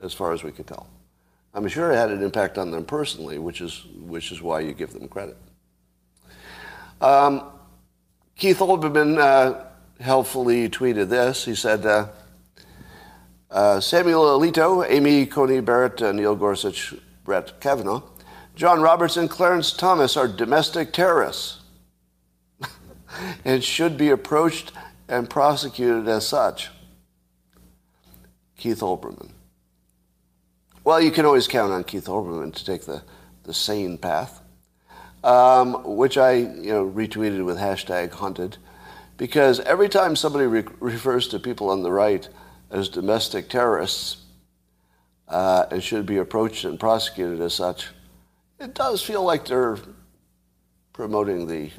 as 0.00 0.14
far 0.14 0.32
as 0.32 0.42
we 0.42 0.52
could 0.52 0.66
tell. 0.66 0.86
I'm 1.52 1.68
sure 1.68 1.92
it 1.92 1.96
had 1.96 2.10
an 2.10 2.22
impact 2.22 2.58
on 2.58 2.70
them 2.70 2.84
personally, 2.84 3.38
which 3.38 3.60
is 3.60 3.84
which 4.00 4.32
is 4.32 4.40
why 4.40 4.60
you 4.60 4.72
give 4.72 4.92
them 4.92 5.08
credit. 5.08 5.36
Um, 7.00 7.42
Keith 8.36 8.58
Olbermann 8.58 9.18
uh, 9.18 9.64
helpfully 10.00 10.68
tweeted 10.68 11.08
this. 11.08 11.44
He 11.44 11.54
said. 11.54 11.84
Uh, 11.84 12.08
uh, 13.50 13.78
Samuel 13.78 14.36
Alito, 14.36 14.84
Amy 14.88 15.26
Coney 15.26 15.60
Barrett, 15.60 16.02
uh, 16.02 16.10
Neil 16.10 16.34
Gorsuch, 16.34 16.92
Brett 17.22 17.60
Kavanaugh, 17.60 18.02
John 18.54 18.80
Roberts 18.80 19.16
and 19.16 19.28
Clarence 19.28 19.72
Thomas 19.72 20.16
are 20.16 20.28
domestic 20.28 20.92
terrorists 20.92 21.60
and 23.44 23.64
should 23.64 23.96
be 23.96 24.10
approached 24.10 24.70
and 25.08 25.28
prosecuted 25.28 26.08
as 26.08 26.26
such. 26.26 26.70
Keith 28.56 28.80
Olbermann. 28.80 29.30
Well, 30.84 31.00
you 31.00 31.10
can 31.10 31.26
always 31.26 31.48
count 31.48 31.72
on 31.72 31.82
Keith 31.82 32.06
Olbermann 32.06 32.54
to 32.54 32.64
take 32.64 32.84
the, 32.84 33.02
the 33.42 33.52
sane 33.52 33.98
path, 33.98 34.40
um, 35.24 35.96
which 35.96 36.16
I 36.16 36.34
you 36.34 36.72
know, 36.72 36.86
retweeted 36.88 37.44
with 37.44 37.56
hashtag 37.56 38.12
hunted, 38.12 38.58
because 39.16 39.58
every 39.60 39.88
time 39.88 40.14
somebody 40.14 40.46
re- 40.46 40.64
refers 40.78 41.26
to 41.28 41.40
people 41.40 41.70
on 41.70 41.82
the 41.82 41.90
right 41.90 42.28
as 42.70 42.88
domestic 42.88 43.48
terrorists 43.48 44.18
uh, 45.28 45.66
and 45.70 45.82
should 45.82 46.06
be 46.06 46.18
approached 46.18 46.64
and 46.64 46.78
prosecuted 46.78 47.40
as 47.40 47.54
such, 47.54 47.88
it 48.64 48.74
does 48.74 49.02
feel 49.02 49.22
like 49.22 49.44
they're 49.44 49.76
promoting 50.94 51.46
the 51.46 51.70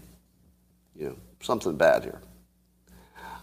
you 0.96 1.10
know, 1.10 1.16
something 1.42 1.76
bad 1.76 2.04
here. 2.04 2.22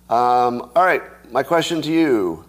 Um, 0.09 0.71
all 0.77 0.85
right, 0.85 1.03
my 1.33 1.43
question 1.43 1.83
to 1.83 1.93
you. 1.93 2.45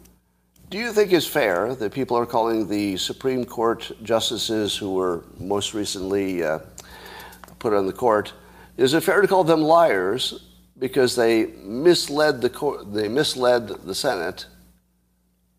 Do 0.69 0.77
you 0.77 0.93
think 0.93 1.11
it's 1.11 1.25
fair 1.25 1.75
that 1.75 1.91
people 1.93 2.15
are 2.17 2.25
calling 2.25 2.67
the 2.67 2.97
Supreme 2.97 3.43
Court 3.43 3.91
justices 4.03 4.77
who 4.77 4.93
were 4.93 5.23
most 5.39 5.73
recently 5.73 6.43
uh, 6.43 6.59
put 7.59 7.73
on 7.73 7.87
the 7.87 7.93
court, 7.93 8.33
is 8.77 8.93
it 8.93 9.01
fair 9.01 9.21
to 9.21 9.27
call 9.27 9.43
them 9.43 9.61
liars 9.61 10.45
because 10.77 11.15
they 11.15 11.47
misled 11.63 12.41
the, 12.41 12.49
court, 12.49 12.93
they 12.93 13.07
misled 13.07 13.67
the 13.67 13.95
Senate 13.95 14.45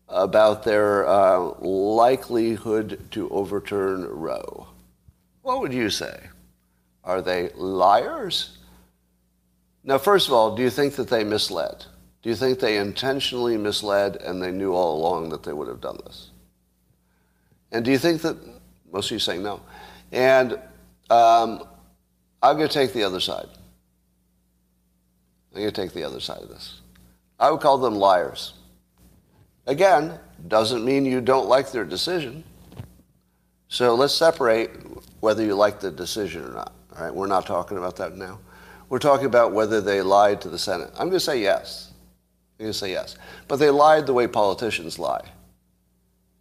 about 0.07 0.63
their 0.63 1.07
uh, 1.07 1.39
likelihood 1.59 2.99
to 3.11 3.29
overturn 3.29 4.05
Roe? 4.05 4.67
What 5.45 5.61
would 5.61 5.73
you 5.73 5.89
say? 5.89 6.19
Are 7.03 7.21
they 7.21 7.49
liars 7.55 8.55
now, 9.85 9.99
first 9.99 10.27
of 10.27 10.33
all, 10.33 10.55
do 10.55 10.63
you 10.63 10.71
think 10.71 10.95
that 10.95 11.09
they 11.09 11.23
misled? 11.23 11.85
Do 12.23 12.29
you 12.29 12.35
think 12.35 12.59
they 12.59 12.77
intentionally 12.77 13.55
misled 13.55 14.15
and 14.15 14.41
they 14.41 14.51
knew 14.51 14.73
all 14.73 14.97
along 14.97 15.29
that 15.29 15.43
they 15.43 15.53
would 15.53 15.67
have 15.67 15.79
done 15.79 15.99
this? 16.03 16.31
And 17.71 17.85
do 17.85 17.91
you 17.91 17.99
think 17.99 18.23
that, 18.23 18.35
most 18.91 19.07
of 19.07 19.11
you 19.11 19.19
saying 19.19 19.43
no. 19.43 19.61
And 20.11 20.53
um, 21.11 21.63
I'm 22.41 22.57
going 22.57 22.67
to 22.67 22.73
take 22.73 22.93
the 22.93 23.03
other 23.03 23.19
side. 23.19 23.47
I'm 25.53 25.61
going 25.61 25.71
to 25.71 25.81
take 25.81 25.93
the 25.93 26.03
other 26.03 26.19
side 26.19 26.41
of 26.41 26.49
this. 26.49 26.81
I 27.39 27.51
would 27.51 27.59
call 27.59 27.77
them 27.77 27.95
liars. 27.95 28.53
Again, 29.67 30.17
doesn't 30.47 30.83
mean 30.83 31.05
you 31.05 31.21
don't 31.21 31.47
like 31.47 31.71
their 31.71 31.85
decision. 31.85 32.43
So 33.75 33.93
let's 33.93 34.13
separate 34.13 34.69
whether 35.19 35.43
you 35.43 35.53
like 35.53 35.81
the 35.81 35.91
decision 35.91 36.45
or 36.45 36.53
not. 36.53 36.71
All 36.95 37.03
right, 37.03 37.13
we're 37.13 37.27
not 37.27 37.45
talking 37.45 37.77
about 37.77 37.97
that 37.97 38.15
now. 38.15 38.39
We're 38.87 38.99
talking 38.99 39.25
about 39.25 39.51
whether 39.51 39.81
they 39.81 40.01
lied 40.01 40.39
to 40.43 40.49
the 40.49 40.57
Senate. 40.57 40.91
I'm 40.93 41.09
going 41.09 41.11
to 41.11 41.19
say 41.19 41.41
yes. 41.41 41.91
I'm 42.57 42.63
going 42.63 42.71
to 42.71 42.77
say 42.77 42.91
yes. 42.91 43.17
But 43.49 43.57
they 43.57 43.69
lied 43.69 44.05
the 44.05 44.13
way 44.13 44.27
politicians 44.27 44.97
lie, 44.97 45.29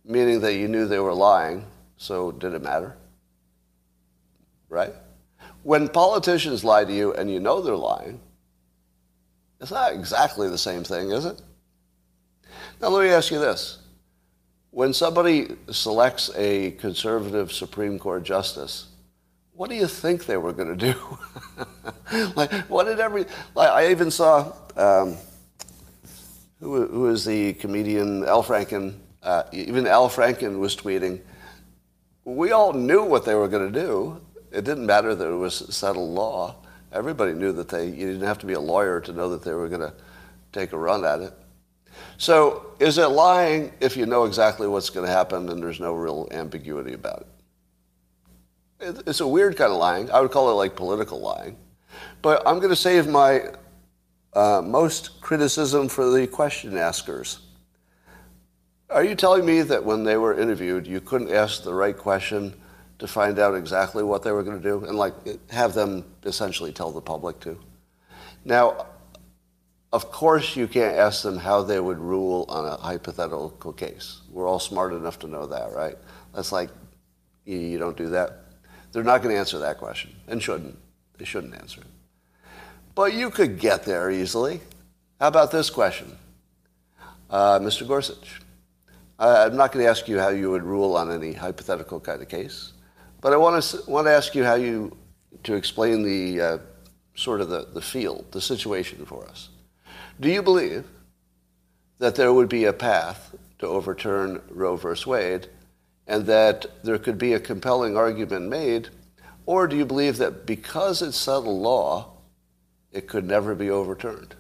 meaning 0.05 0.43
that 0.43 0.55
you 0.55 0.69
knew 0.69 0.87
they 0.87 1.01
were 1.01 1.13
lying, 1.13 1.67
so 1.97 2.31
did 2.31 2.55
it 2.55 2.63
matter? 2.63 2.97
Right? 4.69 4.95
When 5.65 5.89
politicians 5.89 6.63
lie 6.63 6.85
to 6.85 6.93
you 6.93 7.15
and 7.15 7.29
you 7.29 7.41
know 7.41 7.61
they're 7.61 7.75
lying, 7.75 8.21
it's 9.61 9.73
not 9.73 9.93
exactly 9.93 10.49
the 10.49 10.57
same 10.57 10.85
thing, 10.85 11.11
is 11.11 11.25
it? 11.25 11.43
Now, 12.81 12.91
let 12.91 13.03
me 13.03 13.11
ask 13.11 13.33
you 13.33 13.41
this. 13.41 13.81
When 14.75 14.93
somebody 14.93 15.55
selects 15.71 16.33
a 16.35 16.73
conservative 16.73 17.53
Supreme 17.53 17.97
Court 17.97 18.25
justice, 18.25 18.89
what 19.53 19.71
do 19.71 19.77
you 19.77 19.87
think 19.87 20.27
they 20.27 20.37
were 20.37 20.53
going 20.53 20.77
to 20.77 20.93
do? 20.93 21.19
like, 22.35 22.53
what 22.63 22.87
did 22.87 22.99
every, 22.99 23.27
like, 23.55 23.71
I 23.71 23.93
even 23.93 24.11
saw, 24.11 24.53
um, 24.77 25.17
who, 26.59 26.89
who 26.89 27.09
is 27.09 27.25
the 27.25 27.53
comedian, 27.53 28.25
Al 28.25 28.43
Franken, 28.43 28.97
uh, 29.23 29.45
even 29.53 29.87
Al 29.87 30.11
Franken 30.11 30.59
was 30.59 30.75
tweeting, 30.75 31.21
we 32.25 32.51
all 32.51 32.73
knew 32.73 33.05
what 33.05 33.25
they 33.25 33.37
were 33.37 33.47
going 33.47 33.73
to 33.73 33.81
do. 33.81 34.21
It 34.51 34.65
didn't 34.65 34.87
matter 34.87 35.15
that 35.15 35.29
it 35.29 35.37
was 35.37 35.73
settled 35.73 36.11
law. 36.11 36.57
Everybody 36.91 37.35
knew 37.35 37.53
that 37.53 37.69
they, 37.69 37.87
you 37.87 38.07
didn't 38.09 38.27
have 38.27 38.39
to 38.39 38.47
be 38.47 38.55
a 38.55 38.61
lawyer 38.61 38.99
to 39.03 39.13
know 39.13 39.29
that 39.31 39.45
they 39.45 39.53
were 39.53 39.69
going 39.69 39.83
to 39.83 39.95
take 40.51 40.73
a 40.73 40.77
run 40.77 41.05
at 41.05 41.21
it. 41.21 41.33
So 42.17 42.75
is 42.79 42.99
it 42.99 43.07
lying 43.07 43.73
if 43.81 43.97
you 43.97 44.07
know 44.07 44.25
exactly 44.25 44.67
what's 44.69 44.91
going 44.91 45.07
to 45.07 45.13
happen 45.13 45.49
and 45.49 45.63
there's 45.63 45.81
no 45.81 45.95
real 45.95 46.29
ambiguity 46.31 46.93
about 46.93 47.27
it? 48.81 49.03
It's 49.07 49.21
a 49.21 49.27
weird 49.27 49.57
kind 49.57 49.73
of 49.73 49.79
lying. 49.79 50.11
I 50.11 50.21
would 50.21 50.31
call 50.31 50.51
it 50.51 50.55
like 50.55 50.77
political 50.77 51.21
lying. 51.21 51.57
But 52.23 52.43
I'm 52.47 52.59
going 52.59 52.71
to 52.71 52.77
save 52.77 53.07
my 53.07 53.43
uh, 54.35 54.63
most 54.63 55.21
criticism 55.21 55.89
for 55.89 56.11
the 56.11 56.27
question 56.27 56.77
askers. 56.77 57.41
Are 58.91 59.05
you 59.05 59.15
telling 59.15 59.47
me 59.47 59.63
that 59.63 59.85
when 59.85 60.05
they 60.05 60.17
were 60.17 60.39
interviewed, 60.39 60.87
you 60.87 61.01
couldn't 61.01 61.31
ask 61.31 61.63
the 61.65 61.75
right 61.75 61.97
question 61.97 62.55
to 62.99 63.07
find 63.07 63.39
out 63.39 63.55
exactly 63.55 64.03
what 64.03 64.23
they 64.23 64.33
were 64.33 64.43
going 64.43 64.61
to 64.61 64.63
do 64.63 64.85
and 64.85 64.97
like 64.97 65.15
have 65.51 65.75
them 65.75 66.05
essentially 66.25 66.73
tell 66.73 66.91
the 66.93 67.01
public 67.01 67.41
to? 67.41 67.59
Now, 68.45 68.87
of 69.95 70.11
course, 70.11 70.57
you 70.57 70.67
can't 70.67 70.97
ask 70.97 71.23
them 71.23 71.39
how 71.39 71.63
they 71.63 71.79
would 71.79 71.99
rule 71.99 72.47
on 72.49 72.67
a 72.67 72.77
hypothetical 72.79 73.73
case. 73.75 74.23
We're 74.29 74.49
all 74.49 74.59
smart 74.59 74.93
enough 74.93 75.21
to 75.21 75.29
know 75.29 75.47
that, 75.47 75.73
right? 75.73 75.97
That's 76.35 76.51
like, 76.51 76.71
you 77.45 77.79
don't 77.79 77.97
do 77.97 78.09
that. 78.09 78.41
They're 78.91 79.05
not 79.05 79.23
going 79.23 79.33
to 79.33 79.39
answer 79.39 79.61
that 79.61 79.79
question 79.79 80.13
and 80.27 80.43
shouldn't. 80.43 80.77
They 81.17 81.25
shouldn't 81.25 81.55
answer 81.55 81.81
it. 81.81 81.87
But 82.97 83.15
you 83.15 83.31
could 83.31 83.61
get 83.61 83.85
there 83.85 84.11
easily. 84.11 84.61
How 85.21 85.29
about 85.29 85.53
this 85.53 85.71
question? 85.71 86.19
Uh, 87.31 87.61
Mr. 87.61 87.87
Gorsuch, 87.87 88.41
I'm 89.21 89.57
not 89.57 89.71
going 89.71 89.85
to 89.85 89.89
ask 89.89 90.09
you 90.09 90.19
how 90.19 90.31
you 90.31 90.51
would 90.51 90.65
rule 90.65 90.97
on 90.97 91.13
any 91.13 91.35
hypothetical 91.35 92.01
kind 92.01 92.21
of 92.21 92.29
case, 92.29 92.73
but 93.21 93.33
I 93.33 93.37
want 93.37 93.63
to, 93.63 93.89
want 93.89 94.09
to 94.09 94.13
ask 94.13 94.35
you 94.35 94.43
how 94.43 94.57
you, 94.57 94.97
to 95.45 95.55
explain 95.55 96.03
the 96.03 96.41
uh, 96.41 96.59
sort 97.15 97.41
of 97.41 97.49
the, 97.49 97.69
the 97.73 97.81
field, 97.81 98.27
the 98.33 98.41
situation 98.41 99.07
for 99.07 99.25
us. 99.29 99.51
Do 100.21 100.31
you 100.31 100.43
believe 100.43 100.85
that 101.99 102.15
there 102.15 102.33
would 102.33 102.49
be 102.49 102.65
a 102.65 102.73
path 102.73 103.35
to 103.59 103.67
overturn 103.67 104.41
Roe 104.49 104.77
v. 104.77 104.95
Wade 105.07 105.49
and 106.07 106.27
that 106.27 106.67
there 106.85 106.99
could 106.99 107.19
be 107.19 107.33
a 107.33 107.41
compelling 107.41 107.97
argument 107.97 108.49
made? 108.49 108.91
Or 109.45 109.67
do 109.67 109.77
you 109.77 109.85
believe 109.85 110.19
that 110.19 110.47
because 110.47 111.03
it's 111.03 111.17
settled 111.17 111.61
law, 111.61 112.13
it 112.93 113.09
could 113.09 113.25
never 113.25 113.57
be 113.57 113.71
overturned? 113.71 114.37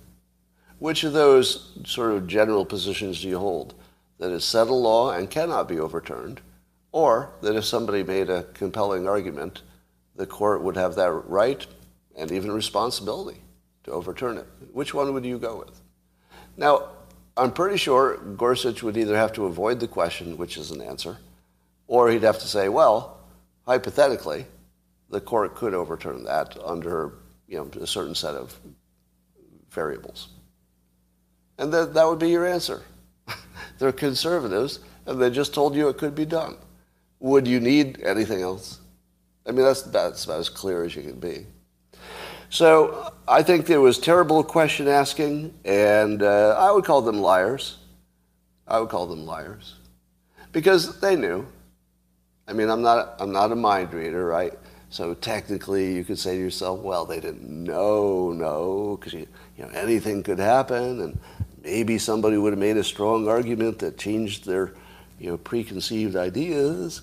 Which 0.78 1.02
of 1.02 1.12
those 1.12 1.72
sort 1.84 2.12
of 2.12 2.28
general 2.28 2.64
positions 2.64 3.20
do 3.20 3.28
you 3.28 3.38
hold? 3.38 3.74
That 4.18 4.30
it's 4.30 4.44
settled 4.44 4.82
law 4.82 5.10
and 5.10 5.28
cannot 5.28 5.68
be 5.68 5.80
overturned, 5.80 6.40
or 6.92 7.32
that 7.42 7.56
if 7.56 7.64
somebody 7.64 8.04
made 8.04 8.30
a 8.30 8.44
compelling 8.54 9.08
argument, 9.08 9.62
the 10.14 10.26
court 10.26 10.62
would 10.62 10.76
have 10.76 10.94
that 10.94 11.10
right 11.10 11.66
and 12.16 12.30
even 12.30 12.52
responsibility 12.52 13.43
to 13.84 13.92
overturn 13.92 14.38
it. 14.38 14.46
Which 14.72 14.94
one 14.94 15.12
would 15.14 15.24
you 15.24 15.38
go 15.38 15.58
with? 15.58 15.80
Now, 16.56 16.88
I'm 17.36 17.52
pretty 17.52 17.76
sure 17.76 18.16
Gorsuch 18.16 18.82
would 18.82 18.96
either 18.96 19.16
have 19.16 19.32
to 19.34 19.46
avoid 19.46 19.80
the 19.80 19.88
question, 19.88 20.36
which 20.36 20.56
is 20.56 20.70
an 20.70 20.80
answer, 20.80 21.18
or 21.86 22.10
he'd 22.10 22.22
have 22.22 22.38
to 22.40 22.46
say, 22.46 22.68
well, 22.68 23.18
hypothetically, 23.66 24.46
the 25.10 25.20
court 25.20 25.54
could 25.54 25.74
overturn 25.74 26.24
that 26.24 26.56
under 26.64 27.14
you 27.48 27.58
know, 27.58 27.82
a 27.82 27.86
certain 27.86 28.14
set 28.14 28.34
of 28.34 28.58
variables. 29.70 30.28
And 31.58 31.72
that, 31.72 31.94
that 31.94 32.06
would 32.06 32.18
be 32.18 32.30
your 32.30 32.46
answer. 32.46 32.82
They're 33.78 33.92
conservatives, 33.92 34.80
and 35.06 35.20
they 35.20 35.30
just 35.30 35.54
told 35.54 35.74
you 35.74 35.88
it 35.88 35.98
could 35.98 36.14
be 36.14 36.24
done. 36.24 36.56
Would 37.20 37.46
you 37.46 37.60
need 37.60 38.00
anything 38.02 38.42
else? 38.42 38.80
I 39.46 39.50
mean, 39.50 39.64
that's, 39.64 39.82
that's 39.82 40.24
about 40.24 40.40
as 40.40 40.48
clear 40.48 40.84
as 40.84 40.96
you 40.96 41.02
can 41.02 41.18
be. 41.18 41.46
So 42.54 43.12
I 43.26 43.42
think 43.42 43.66
there 43.66 43.80
was 43.80 43.98
terrible 43.98 44.44
question 44.44 44.86
asking, 44.86 45.52
and 45.64 46.22
uh, 46.22 46.54
I 46.56 46.70
would 46.70 46.84
call 46.84 47.02
them 47.02 47.18
liars. 47.18 47.78
I 48.68 48.78
would 48.78 48.90
call 48.90 49.08
them 49.08 49.26
liars 49.26 49.74
because 50.52 51.00
they 51.00 51.16
knew. 51.16 51.48
I 52.46 52.52
mean, 52.52 52.70
I'm 52.70 52.80
not, 52.80 53.16
I'm 53.18 53.32
not 53.32 53.50
a 53.50 53.56
mind 53.56 53.92
reader, 53.92 54.24
right? 54.24 54.52
So 54.88 55.14
technically, 55.14 55.96
you 55.96 56.04
could 56.04 56.16
say 56.16 56.36
to 56.36 56.40
yourself, 56.40 56.78
well, 56.78 57.04
they 57.04 57.18
didn't 57.18 57.42
know, 57.42 58.30
no, 58.30 58.98
because 58.98 59.14
you, 59.14 59.26
you 59.58 59.64
know, 59.64 59.70
anything 59.70 60.22
could 60.22 60.38
happen, 60.38 61.00
and 61.00 61.18
maybe 61.64 61.98
somebody 61.98 62.36
would 62.36 62.52
have 62.52 62.60
made 62.60 62.76
a 62.76 62.84
strong 62.84 63.26
argument 63.26 63.80
that 63.80 63.98
changed 63.98 64.46
their 64.46 64.74
you 65.18 65.28
know, 65.28 65.38
preconceived 65.38 66.14
ideas. 66.14 67.02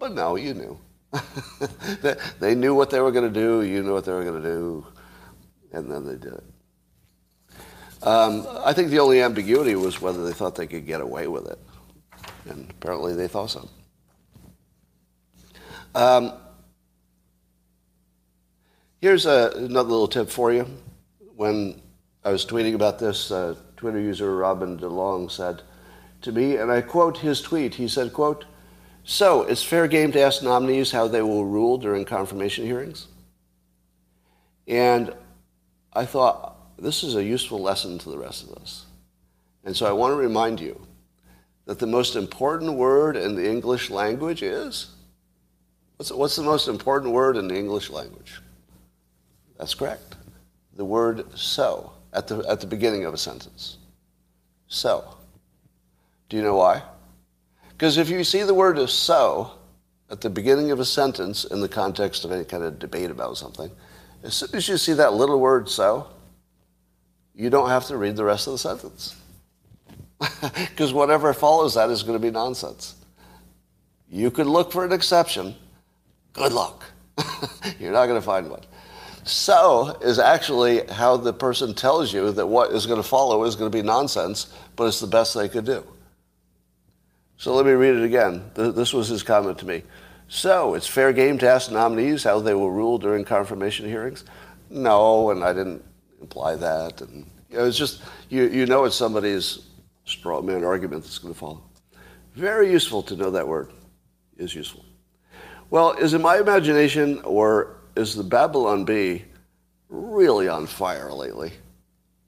But 0.00 0.14
no, 0.14 0.34
you 0.34 0.52
knew. 0.52 0.80
They 2.40 2.54
knew 2.54 2.74
what 2.74 2.90
they 2.90 3.00
were 3.00 3.10
going 3.10 3.32
to 3.32 3.40
do. 3.40 3.62
You 3.62 3.82
knew 3.82 3.92
what 3.92 4.04
they 4.04 4.12
were 4.12 4.24
going 4.24 4.42
to 4.42 4.48
do. 4.48 4.86
And 5.72 5.90
then 5.90 6.06
they 6.06 6.16
did 6.16 6.34
it. 6.34 6.44
Um, 8.02 8.46
I 8.64 8.72
think 8.72 8.90
the 8.90 9.00
only 9.00 9.20
ambiguity 9.20 9.74
was 9.74 10.00
whether 10.00 10.24
they 10.24 10.32
thought 10.32 10.54
they 10.54 10.66
could 10.66 10.86
get 10.86 11.00
away 11.00 11.26
with 11.26 11.46
it. 11.46 11.58
And 12.48 12.70
apparently 12.70 13.14
they 13.14 13.28
thought 13.28 13.50
so. 13.50 13.68
Um, 15.94 16.32
here's 19.00 19.26
a, 19.26 19.52
another 19.56 19.90
little 19.90 20.08
tip 20.08 20.30
for 20.30 20.52
you. 20.52 20.66
When 21.36 21.82
I 22.24 22.30
was 22.30 22.46
tweeting 22.46 22.74
about 22.74 22.98
this, 22.98 23.30
uh, 23.30 23.54
Twitter 23.76 24.00
user 24.00 24.36
Robin 24.36 24.78
DeLong 24.78 25.30
said 25.30 25.62
to 26.22 26.32
me, 26.32 26.56
and 26.56 26.70
I 26.70 26.80
quote 26.82 27.18
his 27.18 27.40
tweet, 27.40 27.74
he 27.74 27.88
said, 27.88 28.12
quote, 28.12 28.44
so, 29.04 29.42
it's 29.42 29.62
fair 29.62 29.88
game 29.88 30.12
to 30.12 30.20
ask 30.20 30.42
nominees 30.42 30.92
how 30.92 31.08
they 31.08 31.22
will 31.22 31.44
rule 31.44 31.78
during 31.78 32.04
confirmation 32.04 32.64
hearings. 32.64 33.08
And 34.66 35.14
I 35.92 36.04
thought, 36.04 36.56
this 36.78 37.02
is 37.02 37.16
a 37.16 37.24
useful 37.24 37.60
lesson 37.60 37.98
to 37.98 38.10
the 38.10 38.18
rest 38.18 38.44
of 38.44 38.56
us. 38.62 38.86
And 39.64 39.76
so 39.76 39.86
I 39.86 39.92
want 39.92 40.12
to 40.12 40.16
remind 40.16 40.60
you 40.60 40.80
that 41.66 41.78
the 41.78 41.86
most 41.86 42.16
important 42.16 42.74
word 42.74 43.16
in 43.16 43.34
the 43.34 43.48
English 43.48 43.90
language 43.90 44.42
is 44.42 44.90
what's, 45.96 46.10
what's 46.10 46.36
the 46.36 46.42
most 46.42 46.68
important 46.68 47.12
word 47.12 47.36
in 47.36 47.48
the 47.48 47.56
English 47.56 47.90
language? 47.90 48.40
That's 49.58 49.74
correct. 49.74 50.16
The 50.76 50.84
word 50.84 51.38
so 51.38 51.92
at 52.12 52.28
the, 52.28 52.38
at 52.48 52.60
the 52.60 52.66
beginning 52.66 53.04
of 53.04 53.12
a 53.12 53.18
sentence. 53.18 53.76
So. 54.68 55.16
Do 56.30 56.36
you 56.36 56.44
know 56.44 56.54
why? 56.54 56.82
Because 57.80 57.96
if 57.96 58.10
you 58.10 58.24
see 58.24 58.42
the 58.42 58.52
word 58.52 58.78
as 58.78 58.92
so 58.92 59.52
at 60.10 60.20
the 60.20 60.28
beginning 60.28 60.70
of 60.70 60.80
a 60.80 60.84
sentence 60.84 61.46
in 61.46 61.62
the 61.62 61.68
context 61.68 62.26
of 62.26 62.30
any 62.30 62.44
kind 62.44 62.62
of 62.62 62.78
debate 62.78 63.10
about 63.10 63.38
something, 63.38 63.70
as 64.22 64.34
soon 64.34 64.50
as 64.52 64.68
you 64.68 64.76
see 64.76 64.92
that 64.92 65.14
little 65.14 65.40
word 65.40 65.66
so, 65.66 66.06
you 67.34 67.48
don't 67.48 67.70
have 67.70 67.86
to 67.86 67.96
read 67.96 68.16
the 68.16 68.24
rest 68.24 68.46
of 68.46 68.52
the 68.52 68.58
sentence. 68.58 69.16
Because 70.68 70.92
whatever 70.92 71.32
follows 71.32 71.72
that 71.72 71.88
is 71.88 72.02
going 72.02 72.18
to 72.18 72.22
be 72.22 72.30
nonsense. 72.30 72.96
You 74.10 74.30
could 74.30 74.46
look 74.46 74.72
for 74.72 74.84
an 74.84 74.92
exception. 74.92 75.54
Good 76.34 76.52
luck. 76.52 76.84
You're 77.78 77.92
not 77.92 78.08
going 78.08 78.20
to 78.20 78.26
find 78.26 78.50
one. 78.50 78.60
So 79.24 79.98
is 80.02 80.18
actually 80.18 80.86
how 80.88 81.16
the 81.16 81.32
person 81.32 81.72
tells 81.72 82.12
you 82.12 82.30
that 82.32 82.46
what 82.46 82.72
is 82.72 82.84
going 82.84 83.00
to 83.00 83.08
follow 83.08 83.42
is 83.44 83.56
going 83.56 83.72
to 83.72 83.74
be 83.74 83.82
nonsense, 83.82 84.52
but 84.76 84.84
it's 84.84 85.00
the 85.00 85.06
best 85.06 85.32
they 85.32 85.48
could 85.48 85.64
do. 85.64 85.82
So 87.40 87.54
let 87.54 87.64
me 87.64 87.72
read 87.72 87.94
it 87.94 88.04
again. 88.04 88.50
This 88.52 88.92
was 88.92 89.08
his 89.08 89.22
comment 89.22 89.56
to 89.60 89.66
me. 89.66 89.82
So, 90.28 90.74
it's 90.74 90.86
fair 90.86 91.10
game 91.10 91.38
to 91.38 91.48
ask 91.48 91.72
nominees 91.72 92.22
how 92.22 92.38
they 92.40 92.52
will 92.52 92.70
rule 92.70 92.98
during 92.98 93.24
confirmation 93.24 93.86
hearings? 93.86 94.26
No, 94.68 95.30
and 95.30 95.42
I 95.42 95.54
didn't 95.54 95.82
imply 96.20 96.56
that. 96.56 97.00
And 97.00 97.24
you 97.48 97.56
know, 97.56 97.64
it's 97.64 97.78
just, 97.78 98.02
you, 98.28 98.42
you 98.42 98.66
know 98.66 98.84
it's 98.84 98.94
somebody's 98.94 99.60
straw 100.04 100.42
man 100.42 100.64
argument 100.64 101.02
that's 101.04 101.16
going 101.16 101.32
to 101.32 101.40
follow. 101.40 101.62
Very 102.34 102.70
useful 102.70 103.02
to 103.04 103.16
know 103.16 103.30
that 103.30 103.48
word. 103.48 103.72
Is 104.36 104.54
useful. 104.54 104.84
Well, 105.70 105.92
is 105.92 106.12
it 106.12 106.20
my 106.20 106.36
imagination 106.36 107.22
or 107.22 107.78
is 107.96 108.14
the 108.14 108.22
Babylon 108.22 108.84
Bee 108.84 109.24
really 109.88 110.46
on 110.46 110.66
fire 110.66 111.10
lately? 111.10 111.52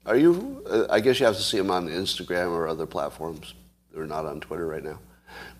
Are 0.07 0.17
you, 0.17 0.65
uh, 0.67 0.87
I 0.89 1.01
guess 1.01 1.19
you 1.19 1.27
have 1.27 1.35
to 1.35 1.43
see 1.43 1.59
him 1.59 1.69
on 1.69 1.87
Instagram 1.87 2.49
or 2.49 2.67
other 2.67 2.87
platforms. 2.87 3.53
They're 3.93 4.07
not 4.07 4.25
on 4.25 4.39
Twitter 4.39 4.67
right 4.67 4.83
now. 4.83 4.99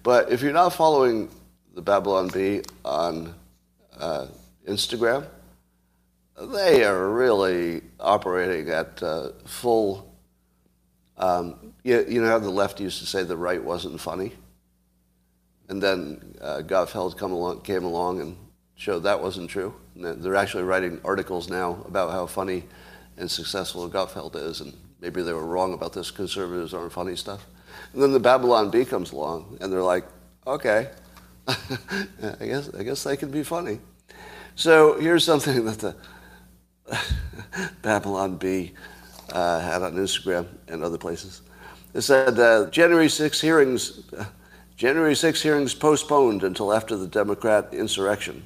But 0.02 0.32
if 0.32 0.42
you're 0.42 0.54
not 0.54 0.74
following 0.74 1.30
the 1.74 1.82
Babylon 1.82 2.30
Bee 2.30 2.62
on 2.84 3.34
uh, 3.98 4.28
Instagram, 4.68 5.28
they 6.40 6.84
are 6.84 7.10
really 7.10 7.82
operating 8.00 8.70
at 8.70 9.02
uh, 9.04 9.30
full. 9.46 10.16
Um, 11.18 11.74
you, 11.84 12.06
you, 12.08 12.22
know 12.22 12.28
how 12.28 12.40
the 12.40 12.50
left 12.50 12.80
used 12.80 13.00
to 13.00 13.06
say 13.06 13.24
the 13.24 13.38
right 13.38 13.64
wasn't 13.64 14.00
funny? 14.00 14.34
And 15.70 15.82
then 15.82 16.36
uh, 16.42 16.62
Gutfeld 16.66 17.18
come 17.18 17.32
along, 17.32 17.62
came 17.62 17.84
along 17.84 18.20
and 18.20 18.36
showed 18.76 19.04
that 19.04 19.22
wasn't 19.22 19.50
true. 19.50 19.74
And 19.96 20.24
they're 20.24 20.36
actually 20.36 20.64
writing 20.64 21.00
articles 21.06 21.50
now 21.50 21.84
about 21.88 22.12
how 22.12 22.26
funny 22.26 22.64
and 23.18 23.30
successful 23.30 23.88
Gutfeld 23.90 24.36
is, 24.36 24.60
and 24.60 24.74
maybe 25.00 25.22
they 25.22 25.34
were 25.34 25.46
wrong 25.46 25.74
about 25.74 25.94
this 25.94 26.10
conservatives 26.10 26.74
aren't 26.74 26.92
funny 26.92 27.16
stuff. 27.16 27.46
And 27.94 28.02
then 28.02 28.12
the 28.12 28.20
Babylon 28.20 28.70
Bee 28.70 28.86
comes 28.86 29.12
along, 29.12 29.58
and 29.62 29.72
they're 29.72 29.84
like, 29.84 30.06
okay, 30.48 30.90
I 31.48 32.46
guess 32.46 32.70
I 32.78 32.84
guess 32.84 33.04
they 33.04 33.16
can 33.18 33.30
be 33.30 33.44
funny. 33.44 33.80
So 34.56 35.00
here's 35.00 35.24
something 35.24 35.66
that 35.66 35.80
the 35.80 35.96
Babylon 37.82 38.38
Bee 38.38 38.74
uh, 39.32 39.60
had 39.60 39.82
on 39.82 39.94
Instagram 39.96 40.48
and 40.68 40.84
other 40.84 40.98
places. 40.98 41.42
It 41.94 42.02
said 42.02 42.40
uh, 42.40 42.70
January 42.70 43.10
6 43.10 43.40
hearings, 43.42 44.12
uh, 44.18 44.26
January 44.76 45.16
6 45.16 45.42
hearings 45.42 45.74
postponed 45.74 46.44
until 46.44 46.74
after 46.74 46.96
the 46.98 47.08
Democrat 47.08 47.74
insurrection. 47.74 48.44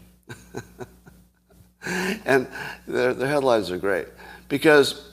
and 2.26 2.48
their, 2.88 3.14
their 3.14 3.28
headlines 3.28 3.72
are 3.72 3.78
great 3.78 4.08
because 4.50 5.12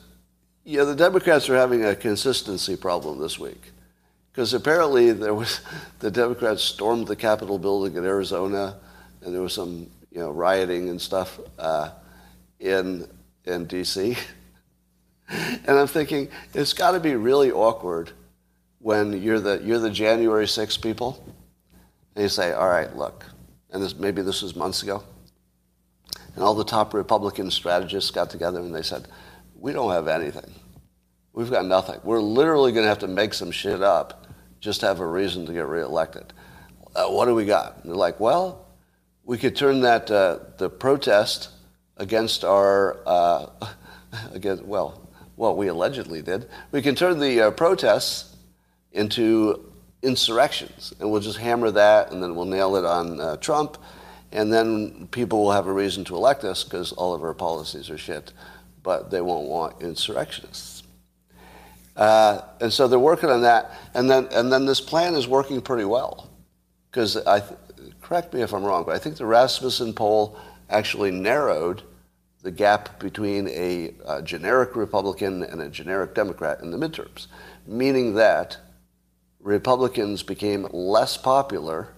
you 0.65 0.79
know, 0.79 0.87
the 0.87 0.97
Democrats 0.97 1.49
are 1.49 1.55
having 1.55 1.85
a 1.85 1.95
consistency 1.95 2.75
problem 2.75 3.21
this 3.21 3.39
week 3.39 3.74
because 4.35 4.53
apparently 4.53 5.13
there 5.13 5.33
was 5.33 5.61
the 6.01 6.11
Democrats 6.11 6.63
stormed 6.63 7.07
the 7.07 7.17
Capitol 7.17 7.59
building 7.59 7.97
in 7.97 8.05
Arizona, 8.05 8.77
and 9.23 9.33
there 9.33 9.43
was 9.43 9.55
some 9.55 9.89
you 10.11 10.19
know 10.21 10.31
rioting 10.31 10.89
and 10.89 11.01
stuff 11.01 11.39
uh, 11.59 11.91
in 12.59 13.09
in 13.45 13.67
D.C. 13.67 14.17
and 15.29 15.71
I'm 15.71 15.87
thinking 15.87 16.29
it's 16.53 16.73
got 16.73 16.93
to 16.93 17.01
be 17.01 17.15
really 17.15 17.53
awkward 17.53 18.11
when 18.81 19.23
you're 19.23 19.41
the 19.41 19.63
you're 19.65 19.79
the 19.79 19.91
January 19.91 20.49
6 20.49 20.77
people, 20.79 21.25
and 22.15 22.25
you 22.25 22.29
say, 22.29 22.53
all 22.53 22.69
right, 22.69 22.95
look, 22.97 23.25
and 23.71 23.83
this, 23.83 23.95
maybe 23.95 24.21
this 24.21 24.43
was 24.43 24.57
months 24.57 24.83
ago, 24.83 25.05
and 26.35 26.43
all 26.43 26.55
the 26.55 26.65
top 26.65 26.93
Republican 26.93 27.51
strategists 27.51 28.11
got 28.11 28.31
together 28.31 28.59
and 28.59 28.75
they 28.75 28.83
said, 28.83 29.07
we 29.55 29.73
don't 29.73 29.93
have 29.93 30.09
anything. 30.09 30.53
We've 31.33 31.51
got 31.51 31.65
nothing. 31.65 31.99
We're 32.05 32.21
literally 32.21 32.73
going 32.73 32.85
to 32.85 32.89
have 32.89 32.99
to 32.99 33.09
make 33.09 33.33
some 33.33 33.51
shit 33.51 33.83
up 33.83 34.24
just 34.65 34.81
have 34.81 35.01
a 35.01 35.07
reason 35.07 35.45
to 35.45 35.53
get 35.53 35.67
reelected. 35.67 36.33
Uh, 36.97 37.09
what 37.09 37.27
do 37.27 37.35
we 37.35 37.45
got? 37.45 37.77
And 37.83 37.91
they're 37.91 37.97
like, 37.97 38.19
well, 38.19 38.67
we 39.23 39.37
could 39.37 39.55
turn 39.55 39.83
that 39.83 40.11
uh, 40.11 40.39
the 40.57 40.71
protest 40.71 41.51
against 41.99 42.45
our 42.45 42.99
uh, 43.07 43.47
against 44.33 44.65
well, 44.65 45.07
what 45.37 45.59
we 45.59 45.69
allegedly 45.69 46.23
did. 46.23 46.49
We 46.73 46.81
can 46.81 46.95
turn 46.95 47.19
the 47.19 47.43
uh, 47.43 47.51
protests 47.51 48.37
into 48.93 49.71
insurrections, 50.03 50.95
and 50.99 51.11
we'll 51.11 51.21
just 51.21 51.39
hammer 51.39 51.71
that, 51.71 52.11
and 52.11 52.23
then 52.23 52.35
we'll 52.35 52.47
nail 52.47 52.77
it 52.77 52.87
on 52.87 53.21
uh, 53.21 53.37
Trump, 53.37 53.77
and 54.33 54.51
then 54.51 55.09
people 55.09 55.43
will 55.43 55.53
have 55.53 55.67
a 55.67 55.73
reason 55.73 56.05
to 56.05 56.17
elect 56.17 56.43
us 56.43 56.65
because 56.65 56.93
all 56.93 57.13
of 57.13 57.23
our 57.23 57.35
policies 57.35 57.91
are 57.91 57.99
shit, 57.99 58.33
but 58.83 59.11
they 59.11 59.21
won't 59.21 59.47
want 59.47 59.83
insurrectionists. 59.83 60.74
Uh, 61.97 62.41
and 62.61 62.73
so 62.73 62.89
they're 62.89 62.99
working 62.99 63.31
on 63.31 63.43
that. 63.43 63.71
And 63.95 64.11
then, 64.11 64.29
and 64.33 64.53
then 64.53 64.67
this 64.67 64.81
plan 64.81 65.15
is 65.15 65.29
working 65.29 65.61
pretty 65.61 65.85
well. 65.85 66.31
Because 66.91 67.17
I, 67.17 67.41
th- 67.41 67.59
correct 68.01 68.35
me 68.35 68.43
if 68.43 68.53
I'm 68.53 68.65
wrong, 68.65 68.85
but 68.85 68.95
I 68.95 68.99
think 68.99 69.17
the 69.17 69.27
Rasmussen 69.27 69.93
poll 69.95 70.39
actually 70.69 71.11
narrowed 71.11 71.83
the 72.43 72.51
gap 72.51 73.01
between 73.01 73.49
a, 73.49 73.95
a 74.07 74.23
generic 74.23 74.77
Republican 74.77 75.43
and 75.43 75.63
a 75.63 75.69
generic 75.69 76.15
Democrat 76.15 76.61
in 76.61 76.71
the 76.71 76.77
midterms, 76.77 77.27
meaning 77.67 78.15
that 78.15 78.59
Republicans 79.41 80.23
became 80.23 80.67
less 80.73 81.17
popular 81.17 81.89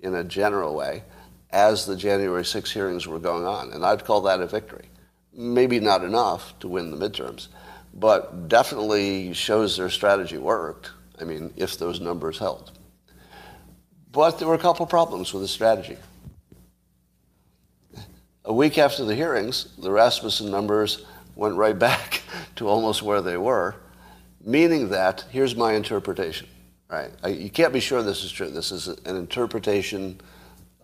in 0.00 0.14
a 0.14 0.24
general 0.24 0.74
way 0.74 1.04
as 1.50 1.86
the 1.86 1.96
January 1.96 2.44
6 2.44 2.72
hearings 2.72 3.06
were 3.06 3.18
going 3.18 3.44
on. 3.44 3.72
And 3.72 3.84
I'd 3.84 4.04
call 4.04 4.22
that 4.22 4.40
a 4.40 4.46
victory. 4.46 4.86
Maybe 5.32 5.80
not 5.80 6.02
enough 6.02 6.58
to 6.60 6.68
win 6.68 6.90
the 6.90 7.08
midterms, 7.08 7.48
but 7.94 8.48
definitely 8.48 9.32
shows 9.32 9.76
their 9.76 9.90
strategy 9.90 10.38
worked. 10.38 10.90
I 11.20 11.24
mean, 11.24 11.52
if 11.56 11.78
those 11.78 12.00
numbers 12.00 12.38
held. 12.38 12.72
But 14.10 14.38
there 14.38 14.48
were 14.48 14.54
a 14.54 14.58
couple 14.58 14.84
problems 14.86 15.32
with 15.32 15.42
the 15.42 15.48
strategy. 15.48 15.96
A 18.44 18.52
week 18.52 18.76
after 18.76 19.04
the 19.04 19.14
hearings, 19.14 19.68
the 19.78 19.90
Rasmussen 19.90 20.50
numbers 20.50 21.04
went 21.36 21.54
right 21.56 21.78
back 21.78 22.22
to 22.56 22.68
almost 22.68 23.02
where 23.02 23.22
they 23.22 23.36
were, 23.36 23.76
meaning 24.44 24.88
that, 24.88 25.24
here's 25.30 25.54
my 25.54 25.74
interpretation, 25.74 26.48
right? 26.88 27.10
I, 27.22 27.28
you 27.28 27.50
can't 27.50 27.72
be 27.72 27.80
sure 27.80 28.02
this 28.02 28.24
is 28.24 28.32
true. 28.32 28.50
This 28.50 28.72
is 28.72 28.88
an 28.88 29.16
interpretation 29.16 30.20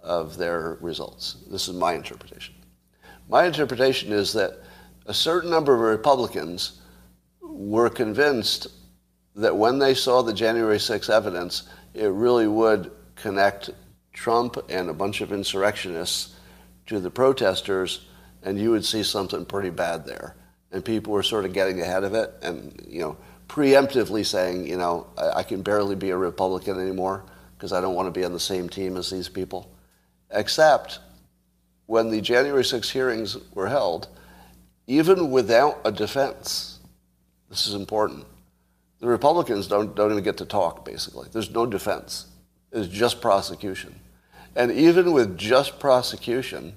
of 0.03 0.37
their 0.37 0.79
results. 0.81 1.37
This 1.51 1.69
is 1.69 1.75
my 1.75 1.95
interpretation. 1.95 2.55
My 3.29 3.45
interpretation 3.45 4.13
is 4.13 4.33
that 4.35 4.61
a 5.07 5.15
certain 5.15 5.51
number 5.51 5.75
of 5.75 5.81
Republicans 5.81 6.78
were 7.49 7.91
convinced 7.91 8.69
that 9.35 9.57
when 9.57 9.79
they 9.79 9.95
saw 9.95 10.23
the 10.23 10.35
January 10.35 10.79
6 10.79 11.09
evidence, 11.09 11.69
it 11.95 12.07
really 12.07 12.47
would 12.47 12.91
connect 13.17 13.71
Trump 14.13 14.57
and 14.69 14.91
a 14.91 14.95
bunch 14.95 15.21
of 15.21 15.33
insurrectionists 15.33 16.35
to 16.87 17.01
the 17.01 17.11
protesters, 17.11 18.07
and 18.43 18.59
you 18.59 18.71
would 18.71 18.85
see 18.85 19.03
something 19.03 19.45
pretty 19.45 19.71
bad 19.71 20.07
there. 20.07 20.37
And 20.73 20.85
people 20.85 21.13
were 21.13 21.23
sort 21.23 21.45
of 21.45 21.53
getting 21.53 21.81
ahead 21.81 22.05
of 22.05 22.15
it 22.15 22.35
and, 22.43 22.85
you 22.87 23.01
know, 23.01 23.17
preemptively 23.49 24.25
saying, 24.27 24.67
you 24.67 24.77
know, 24.77 25.07
I, 25.17 25.39
I 25.39 25.43
can 25.43 25.63
barely 25.63 25.97
be 25.97 26.11
a 26.11 26.17
Republican 26.17 26.79
anymore 26.79 27.25
because 27.57 27.73
I 27.73 27.81
don't 27.81 27.95
want 27.95 28.13
to 28.13 28.19
be 28.19 28.25
on 28.25 28.33
the 28.33 28.41
same 28.41 28.69
team 28.69 28.97
as 28.97 29.11
these 29.11 29.29
people. 29.29 29.71
Except 30.31 30.99
when 31.87 32.11
the 32.11 32.21
January 32.21 32.65
6 32.65 32.91
hearings 32.91 33.37
were 33.55 33.69
held, 33.69 34.09
even 34.87 35.31
without 35.31 35.81
a 35.85 35.93
defense, 35.93 36.78
this 37.49 37.67
is 37.67 37.75
important, 37.75 38.27
the 39.01 39.07
Republicans 39.07 39.67
don't, 39.67 39.95
don't 39.95 40.11
even 40.11 40.25
get 40.25 40.37
to 40.39 40.45
talk, 40.45 40.85
basically. 40.85 41.29
There's 41.33 41.51
no 41.51 41.67
defense. 41.67 42.27
It's 42.73 42.89
just 42.89 43.21
prosecution. 43.21 43.99
And 44.57 44.73
even 44.73 45.13
with 45.13 45.39
just 45.39 45.79
prosecution, 45.79 46.75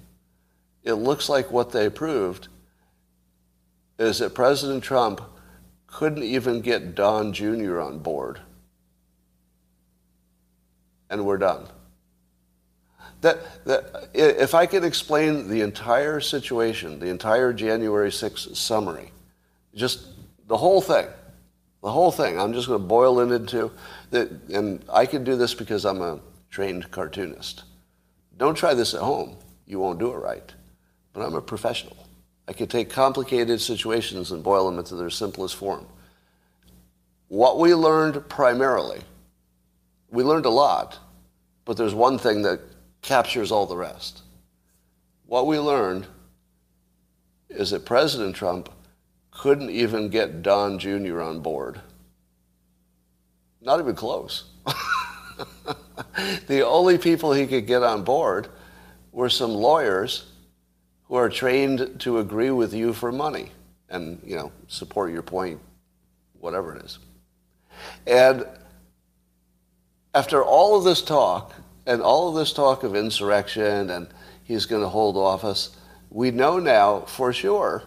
it 0.84 0.94
looks 0.94 1.30
like 1.30 1.52
what 1.52 1.72
they 1.72 1.90
proved 1.90 2.48
is 3.98 4.20
that 4.20 4.34
President 4.34 4.84
Trump 4.84 5.22
couldn't 5.88 6.24
even 6.24 6.62
get 6.62 6.96
Don 6.96 7.34
Jr. 7.34 7.80
on 7.82 8.00
board. 8.00 8.40
And 11.10 11.26
we're 11.26 11.38
done. 11.38 11.68
That, 13.22 13.66
that, 13.66 14.10
if 14.14 14.56
I 14.56 14.66
could 14.66 14.84
explain 14.84 15.48
the 15.48 15.62
entire 15.62 16.20
situation, 16.20 17.00
the 17.00 17.10
entire 17.10 17.54
January 17.54 18.10
6th 18.10 18.56
summary, 18.56 19.12
just 19.76 20.11
the 20.52 20.58
whole 20.58 20.82
thing, 20.82 21.08
the 21.82 21.90
whole 21.90 22.12
thing, 22.12 22.38
I'm 22.38 22.52
just 22.52 22.68
going 22.68 22.82
to 22.82 22.86
boil 22.86 23.22
it 23.22 23.34
into 23.34 23.72
that, 24.10 24.30
and 24.52 24.84
I 24.92 25.06
can 25.06 25.24
do 25.24 25.38
this 25.38 25.54
because 25.54 25.86
I'm 25.86 26.02
a 26.02 26.20
trained 26.50 26.92
cartoonist. 26.92 27.64
Don't 28.36 28.56
try 28.56 28.74
this 28.74 28.94
at 28.94 29.00
home. 29.00 29.38
You 29.66 29.80
won't 29.80 29.98
do 29.98 30.12
it 30.12 30.18
right. 30.18 30.54
But 31.14 31.22
I'm 31.22 31.36
a 31.36 31.42
professional. 31.42 31.96
I 32.50 32.52
can 32.52 32.68
take 32.68 32.90
complicated 32.90 33.62
situations 33.62 34.34
and 34.34 34.44
boil 34.44 34.70
them 34.70 34.78
into 34.78 34.96
their 34.96 35.10
simplest 35.10 35.56
form. 35.56 35.86
What 37.30 37.58
we 37.58 37.74
learned 37.74 38.28
primarily, 38.28 39.00
we 40.10 40.22
learned 40.22 40.48
a 40.48 40.50
lot, 40.50 41.00
but 41.64 41.78
there's 41.78 41.96
one 41.96 42.18
thing 42.18 42.42
that 42.42 42.60
captures 43.02 43.54
all 43.54 43.68
the 43.68 43.78
rest. 43.78 44.24
What 45.28 45.48
we 45.48 45.60
learned 45.60 46.08
is 47.50 47.70
that 47.70 47.86
President 47.86 48.36
Trump 48.36 48.68
couldn't 49.32 49.70
even 49.70 50.10
get 50.10 50.42
Don 50.42 50.78
Jr. 50.78 51.22
on 51.22 51.40
board. 51.40 51.82
Not 53.62 53.80
even 53.80 53.96
close. 53.96 54.46
the 56.48 56.66
only 56.66 56.98
people 56.98 57.32
he 57.32 57.48
could 57.48 57.66
get 57.66 57.84
on 57.84 58.04
board 58.04 58.50
were 59.12 59.30
some 59.30 59.52
lawyers 59.52 60.26
who 61.06 61.16
are 61.16 61.30
trained 61.30 62.00
to 62.00 62.20
agree 62.20 62.52
with 62.52 62.74
you 62.74 62.94
for 62.94 63.12
money 63.12 63.52
and, 63.90 64.20
you 64.26 64.36
know, 64.36 64.52
support 64.68 65.12
your 65.12 65.22
point, 65.22 65.60
whatever 66.40 66.76
it 66.76 66.86
is. 66.86 67.00
And 68.08 68.46
after 70.14 70.44
all 70.44 70.78
of 70.78 70.84
this 70.84 71.02
talk, 71.02 71.54
and 71.86 72.02
all 72.02 72.30
of 72.30 72.36
this 72.36 72.54
talk 72.54 72.84
of 72.84 72.96
insurrection 72.96 73.90
and 73.90 74.08
he's 74.44 74.66
going 74.66 74.82
to 74.82 74.90
hold 74.90 75.18
office, 75.18 75.76
we 76.10 76.32
know 76.32 76.60
now 76.60 77.02
for 77.02 77.34
sure, 77.34 77.84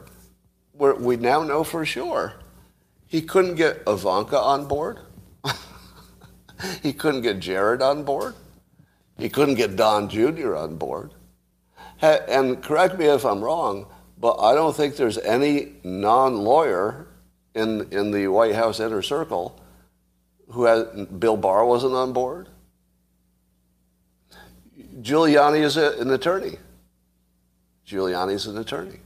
we 0.74 1.16
now 1.16 1.42
know 1.42 1.64
for 1.64 1.84
sure, 1.84 2.34
he 3.06 3.22
couldn't 3.22 3.54
get 3.54 3.82
Ivanka 3.86 4.38
on 4.38 4.66
board. 4.66 4.98
he 6.82 6.92
couldn't 6.92 7.22
get 7.22 7.38
Jared 7.38 7.80
on 7.80 8.04
board. 8.04 8.34
He 9.18 9.28
couldn't 9.28 9.54
get 9.54 9.76
Don 9.76 10.08
Jr. 10.08 10.56
on 10.56 10.76
board. 10.76 11.12
And 12.02 12.62
correct 12.62 12.98
me 12.98 13.06
if 13.06 13.24
I'm 13.24 13.42
wrong, 13.42 13.86
but 14.18 14.36
I 14.38 14.54
don't 14.54 14.74
think 14.74 14.96
there's 14.96 15.18
any 15.18 15.74
non-lawyer 15.84 17.06
in, 17.54 17.88
in 17.92 18.10
the 18.10 18.28
White 18.28 18.54
House 18.54 18.80
inner 18.80 19.00
circle 19.02 19.60
who 20.50 20.64
has, 20.64 20.84
Bill 21.06 21.36
Barr 21.36 21.64
wasn't 21.64 21.94
on 21.94 22.12
board. 22.12 22.48
Giuliani 25.00 25.62
is 25.62 25.76
a, 25.76 25.98
an 26.00 26.10
attorney. 26.10 26.58
Giuliani 27.86 28.34
is 28.34 28.46
an 28.46 28.58
attorney. 28.58 28.98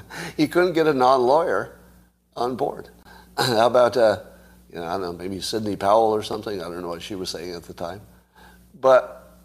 he 0.36 0.48
couldn't 0.48 0.72
get 0.72 0.86
a 0.86 0.94
non-lawyer 0.94 1.78
on 2.36 2.56
board. 2.56 2.88
How 3.36 3.66
about, 3.66 3.96
uh, 3.96 4.20
you 4.70 4.78
know, 4.78 4.84
I 4.84 4.92
don't 4.92 5.02
know, 5.02 5.12
maybe 5.12 5.40
Sidney 5.40 5.76
Powell 5.76 6.14
or 6.14 6.22
something? 6.22 6.60
I 6.60 6.64
don't 6.64 6.82
know 6.82 6.88
what 6.88 7.02
she 7.02 7.14
was 7.14 7.30
saying 7.30 7.54
at 7.54 7.64
the 7.64 7.74
time. 7.74 8.00
But 8.80 9.38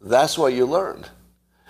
that's 0.00 0.36
what 0.36 0.52
you 0.52 0.66
learned. 0.66 1.08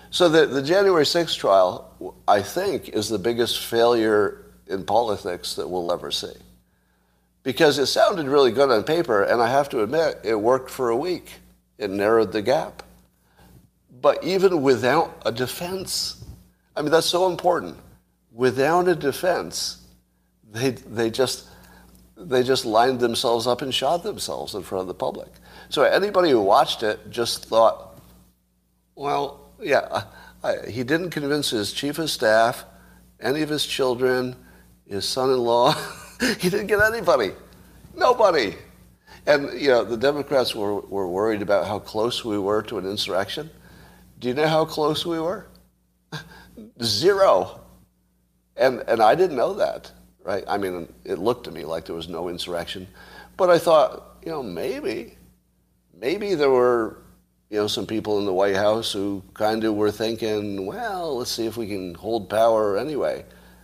So 0.09 0.29
the, 0.29 0.45
the 0.45 0.61
January 0.61 1.03
6th 1.03 1.37
trial, 1.37 2.15
I 2.27 2.41
think, 2.41 2.89
is 2.89 3.09
the 3.09 3.19
biggest 3.19 3.59
failure 3.65 4.45
in 4.67 4.83
politics 4.83 5.55
that 5.55 5.69
we'll 5.69 5.91
ever 5.91 6.11
see. 6.11 6.33
Because 7.43 7.77
it 7.77 7.85
sounded 7.87 8.27
really 8.27 8.51
good 8.51 8.69
on 8.69 8.83
paper, 8.83 9.23
and 9.23 9.41
I 9.41 9.49
have 9.49 9.69
to 9.69 9.81
admit, 9.83 10.19
it 10.23 10.35
worked 10.35 10.69
for 10.69 10.89
a 10.89 10.97
week. 10.97 11.31
It 11.77 11.89
narrowed 11.89 12.31
the 12.31 12.41
gap. 12.41 12.83
But 14.01 14.23
even 14.23 14.61
without 14.61 15.21
a 15.25 15.31
defense, 15.31 16.23
I 16.75 16.81
mean, 16.81 16.91
that's 16.91 17.07
so 17.07 17.29
important. 17.29 17.77
Without 18.37 18.87
a 18.87 18.93
defense, 18.93 19.81
they, 20.51 20.69
they, 20.69 21.09
just, 21.09 21.47
they 22.15 22.43
just 22.43 22.65
lined 22.65 22.99
themselves 22.99 23.47
up 23.47 23.63
and 23.63 23.73
shot 23.73 24.03
themselves 24.03 24.53
in 24.53 24.61
front 24.61 24.81
of 24.81 24.87
the 24.87 24.93
public. 24.93 25.29
So 25.69 25.81
anybody 25.81 26.29
who 26.29 26.39
watched 26.39 26.83
it 26.83 27.09
just 27.09 27.45
thought, 27.45 27.99
well, 28.93 29.49
yeah, 29.59 30.03
I, 30.43 30.69
he 30.69 30.83
didn't 30.83 31.09
convince 31.09 31.49
his 31.49 31.73
chief 31.73 31.97
of 31.97 32.11
staff, 32.11 32.63
any 33.19 33.41
of 33.41 33.49
his 33.49 33.65
children, 33.65 34.35
his 34.87 35.03
son-in-law. 35.03 35.75
he 36.39 36.51
didn't 36.51 36.67
get 36.67 36.79
anybody. 36.79 37.31
Nobody. 37.95 38.53
And, 39.25 39.59
you 39.59 39.69
know, 39.69 39.83
the 39.83 39.97
Democrats 39.97 40.53
were, 40.53 40.81
were 40.81 41.07
worried 41.07 41.41
about 41.41 41.65
how 41.65 41.79
close 41.79 42.23
we 42.23 42.37
were 42.37 42.61
to 42.61 42.77
an 42.77 42.85
insurrection. 42.85 43.49
Do 44.19 44.27
you 44.27 44.35
know 44.35 44.47
how 44.47 44.63
close 44.63 45.07
we 45.07 45.19
were? 45.19 45.47
Zero. 46.83 47.61
And, 48.57 48.83
and 48.87 49.01
I 49.01 49.15
didn't 49.15 49.37
know 49.37 49.53
that, 49.53 49.91
right? 50.23 50.43
I 50.47 50.57
mean, 50.57 50.91
it 51.05 51.19
looked 51.19 51.45
to 51.45 51.51
me 51.51 51.63
like 51.63 51.85
there 51.85 51.95
was 51.95 52.09
no 52.09 52.29
insurrection. 52.29 52.87
But 53.37 53.49
I 53.49 53.59
thought, 53.59 54.17
you 54.25 54.31
know, 54.31 54.41
maybe, 54.41 55.15
maybe 55.93 56.33
there 56.33 56.49
were, 56.49 56.97
you 57.49 57.57
know, 57.57 57.67
some 57.67 57.85
people 57.85 58.19
in 58.19 58.25
the 58.25 58.33
White 58.33 58.55
House 58.55 58.91
who 58.91 59.23
kind 59.33 59.63
of 59.63 59.75
were 59.75 59.91
thinking, 59.91 60.65
well, 60.65 61.17
let's 61.17 61.31
see 61.31 61.45
if 61.45 61.55
we 61.55 61.67
can 61.67 61.93
hold 61.93 62.29
power 62.29 62.77
anyway. 62.77 63.23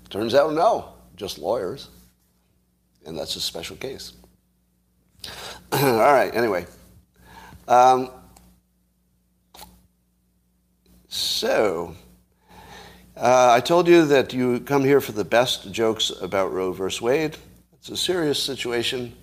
Turns 0.09 0.35
out, 0.35 0.53
no, 0.53 0.93
just 1.15 1.39
lawyers. 1.39 1.89
And 3.05 3.17
that's 3.17 3.35
a 3.35 3.41
special 3.41 3.75
case. 3.75 4.13
All 5.71 6.13
right, 6.13 6.33
anyway. 6.35 6.67
Um, 7.67 8.11
so, 11.07 11.95
uh, 13.15 13.51
I 13.51 13.59
told 13.59 13.87
you 13.87 14.05
that 14.07 14.33
you 14.33 14.59
come 14.61 14.83
here 14.83 14.99
for 14.99 15.11
the 15.11 15.23
best 15.23 15.71
jokes 15.71 16.11
about 16.21 16.51
Roe 16.51 16.71
versus 16.71 16.99
Wade. 16.99 17.37
It's 17.73 17.89
a 17.89 17.97
serious 17.97 18.41
situation, 18.41 19.13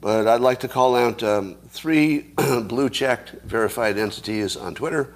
but 0.00 0.26
I'd 0.26 0.40
like 0.40 0.58
to 0.60 0.68
call 0.68 0.96
out 0.96 1.22
um, 1.22 1.56
three 1.68 2.32
blue 2.64 2.90
checked 2.90 3.30
verified 3.44 3.96
entities 3.96 4.56
on 4.56 4.74
Twitter 4.74 5.14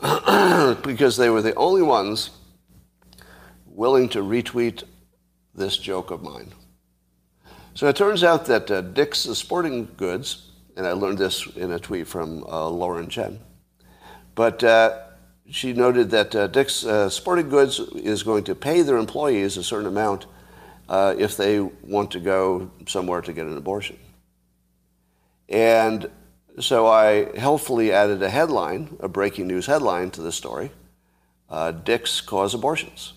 because 0.82 1.18
they 1.18 1.28
were 1.28 1.42
the 1.42 1.54
only 1.56 1.82
ones 1.82 2.30
willing 3.66 4.08
to 4.08 4.20
retweet 4.20 4.84
this 5.54 5.76
joke 5.76 6.10
of 6.10 6.22
mine. 6.22 6.50
So 7.74 7.88
it 7.88 7.96
turns 7.96 8.24
out 8.24 8.46
that 8.46 8.70
uh, 8.70 8.80
Dick's 8.80 9.18
Sporting 9.18 9.86
Goods, 9.98 10.50
and 10.78 10.86
I 10.86 10.92
learned 10.92 11.18
this 11.18 11.46
in 11.56 11.72
a 11.72 11.78
tweet 11.78 12.06
from 12.06 12.42
uh, 12.44 12.70
Lauren 12.70 13.10
Chen, 13.10 13.38
but 14.34 14.64
uh, 14.64 15.00
she 15.50 15.72
noted 15.72 16.10
that 16.10 16.34
uh, 16.34 16.46
Dick's 16.46 16.84
uh, 16.84 17.08
Sporting 17.08 17.48
Goods 17.48 17.78
is 17.78 18.22
going 18.22 18.44
to 18.44 18.54
pay 18.54 18.82
their 18.82 18.96
employees 18.96 19.56
a 19.56 19.64
certain 19.64 19.86
amount 19.86 20.26
uh, 20.88 21.14
if 21.18 21.36
they 21.36 21.60
want 21.60 22.10
to 22.12 22.20
go 22.20 22.70
somewhere 22.86 23.20
to 23.20 23.32
get 23.32 23.46
an 23.46 23.56
abortion. 23.56 23.98
And 25.48 26.10
so 26.60 26.86
I 26.86 27.36
helpfully 27.38 27.92
added 27.92 28.22
a 28.22 28.28
headline, 28.28 28.96
a 29.00 29.08
breaking 29.08 29.46
news 29.46 29.66
headline 29.66 30.10
to 30.12 30.22
the 30.22 30.32
story 30.32 30.70
Dick's 31.84 32.20
cause 32.20 32.52
abortions. 32.52 33.14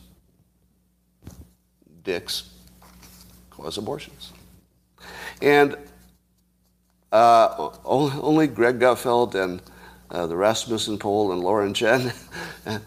Dick's 2.03 2.49
cause 3.49 3.77
abortions. 3.77 4.31
And 5.41 5.75
uh, 7.11 7.71
only 7.83 8.47
Greg 8.47 8.79
Gutfeld 8.79 9.35
and 9.35 9.61
uh, 10.11 10.27
the 10.27 10.35
Rasmussen 10.35 10.97
poll 10.97 11.31
and 11.31 11.41
Lauren 11.41 11.73
Chen 11.73 12.11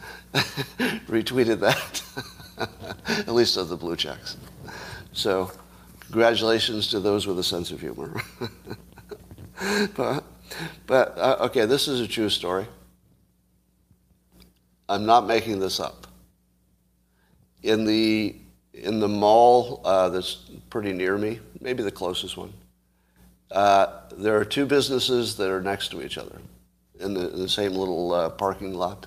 retweeted 1.09 1.61
that, 1.61 2.03
at 3.09 3.35
least 3.35 3.57
of 3.57 3.69
the 3.69 3.77
blue 3.77 3.97
checks. 3.97 4.37
So, 5.13 5.51
congratulations 6.03 6.89
to 6.89 7.01
those 7.01 7.27
with 7.27 7.39
a 7.39 7.45
sense 7.45 7.71
of 7.71 7.81
humor. 7.81 8.21
but, 9.97 10.25
but 10.87 11.19
uh, 11.19 11.37
okay, 11.41 11.65
this 11.65 11.89
is 11.89 12.01
a 12.01 12.07
true 12.07 12.29
story. 12.29 12.67
I'm 14.89 15.07
not 15.07 15.27
making 15.27 15.61
this 15.61 15.81
up. 15.81 16.07
In 17.63 17.87
the 17.87 18.37
in 18.75 18.99
the 18.99 19.09
mall 19.09 19.81
uh, 19.85 20.09
that's 20.11 20.51
pretty 20.69 20.93
near 20.93 21.17
me, 21.17 21.39
maybe 21.61 21.83
the 21.83 21.93
closest 21.93 22.37
one, 22.37 22.53
uh, 23.53 23.87
there 24.17 24.37
are 24.37 24.45
two 24.45 24.67
businesses 24.67 25.37
that 25.37 25.49
are 25.49 25.63
next 25.63 25.89
to 25.93 26.03
each 26.03 26.19
other 26.19 26.41
in 27.01 27.15
the, 27.15 27.29
the 27.29 27.49
same 27.49 27.73
little 27.73 28.13
uh, 28.13 28.31
parking 28.31 28.75
lot. 28.75 29.07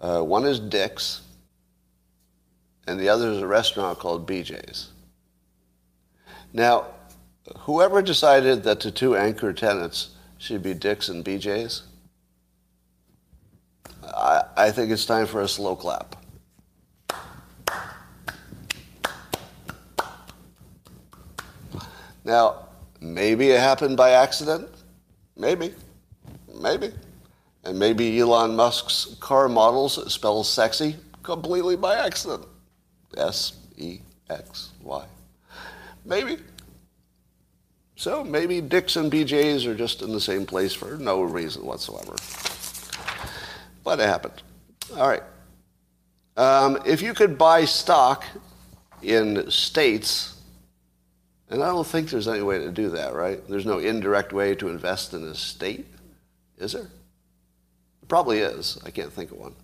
Uh, 0.00 0.20
one 0.20 0.44
is 0.44 0.60
Dick's, 0.60 1.22
and 2.86 3.00
the 3.00 3.08
other 3.08 3.30
is 3.30 3.38
a 3.38 3.46
restaurant 3.46 3.98
called 3.98 4.26
BJ's. 4.26 4.90
Now, 6.52 6.86
whoever 7.60 8.02
decided 8.02 8.62
that 8.64 8.80
the 8.80 8.90
two 8.90 9.16
anchor 9.16 9.52
tenants 9.52 10.10
should 10.38 10.62
be 10.62 10.74
Dick's 10.74 11.08
and 11.08 11.24
BJ's, 11.24 11.82
I, 14.02 14.42
I 14.56 14.70
think 14.70 14.90
it's 14.90 15.06
time 15.06 15.26
for 15.26 15.40
a 15.40 15.48
slow 15.48 15.74
clap. 15.74 16.16
Now, 22.24 22.66
maybe 23.00 23.50
it 23.50 23.60
happened 23.60 23.96
by 23.96 24.10
accident. 24.10 24.68
Maybe. 25.36 25.74
Maybe. 26.60 26.92
And 27.64 27.78
maybe 27.78 28.18
Elon 28.18 28.54
Musk's 28.56 29.16
car 29.20 29.48
models 29.48 30.12
spell 30.12 30.44
sexy 30.44 30.96
completely 31.22 31.76
by 31.76 31.96
accident. 31.96 32.44
S 33.16 33.54
E 33.76 34.00
X 34.28 34.70
Y. 34.82 35.04
Maybe. 36.04 36.38
So 37.96 38.24
maybe 38.24 38.60
Dick's 38.60 38.96
and 38.96 39.10
BJ's 39.10 39.66
are 39.66 39.74
just 39.74 40.02
in 40.02 40.12
the 40.12 40.20
same 40.20 40.44
place 40.44 40.74
for 40.74 40.96
no 40.96 41.22
reason 41.22 41.64
whatsoever. 41.64 42.16
But 43.84 44.00
it 44.00 44.06
happened. 44.06 44.42
All 44.96 45.08
right. 45.08 45.22
Um, 46.36 46.82
if 46.84 47.00
you 47.00 47.14
could 47.14 47.38
buy 47.38 47.64
stock 47.64 48.24
in 49.00 49.50
states 49.50 50.34
and 51.50 51.62
I 51.62 51.66
don't 51.66 51.86
think 51.86 52.10
there's 52.10 52.26
any 52.26 52.42
way 52.42 52.58
to 52.58 52.72
do 52.72 52.90
that, 52.90 53.14
right? 53.14 53.46
There's 53.48 53.66
no 53.66 53.78
indirect 53.78 54.32
way 54.32 54.54
to 54.56 54.68
invest 54.68 55.14
in 55.14 55.22
a 55.24 55.34
state, 55.34 55.86
is 56.58 56.72
there? 56.72 56.88
Probably 58.08 58.38
is. 58.38 58.78
I 58.84 58.90
can't 58.90 59.12
think 59.12 59.30
of 59.30 59.38
one. 59.38 59.54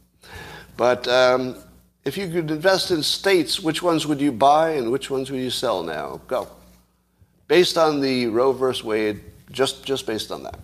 But 0.76 1.06
um, 1.08 1.56
if 2.04 2.16
you 2.16 2.28
could 2.28 2.50
invest 2.50 2.90
in 2.90 3.02
states, 3.02 3.60
which 3.60 3.82
ones 3.82 4.06
would 4.06 4.20
you 4.20 4.32
buy 4.32 4.70
and 4.70 4.90
which 4.90 5.10
ones 5.10 5.30
would 5.30 5.40
you 5.40 5.50
sell 5.50 5.82
now? 5.82 6.20
Go. 6.26 6.48
Based 7.48 7.76
on 7.76 8.00
the 8.00 8.26
Roe 8.28 8.52
versus 8.52 8.84
Wade, 8.84 9.20
just, 9.50 9.84
just 9.84 10.06
based 10.06 10.30
on 10.30 10.42
that. 10.44 10.58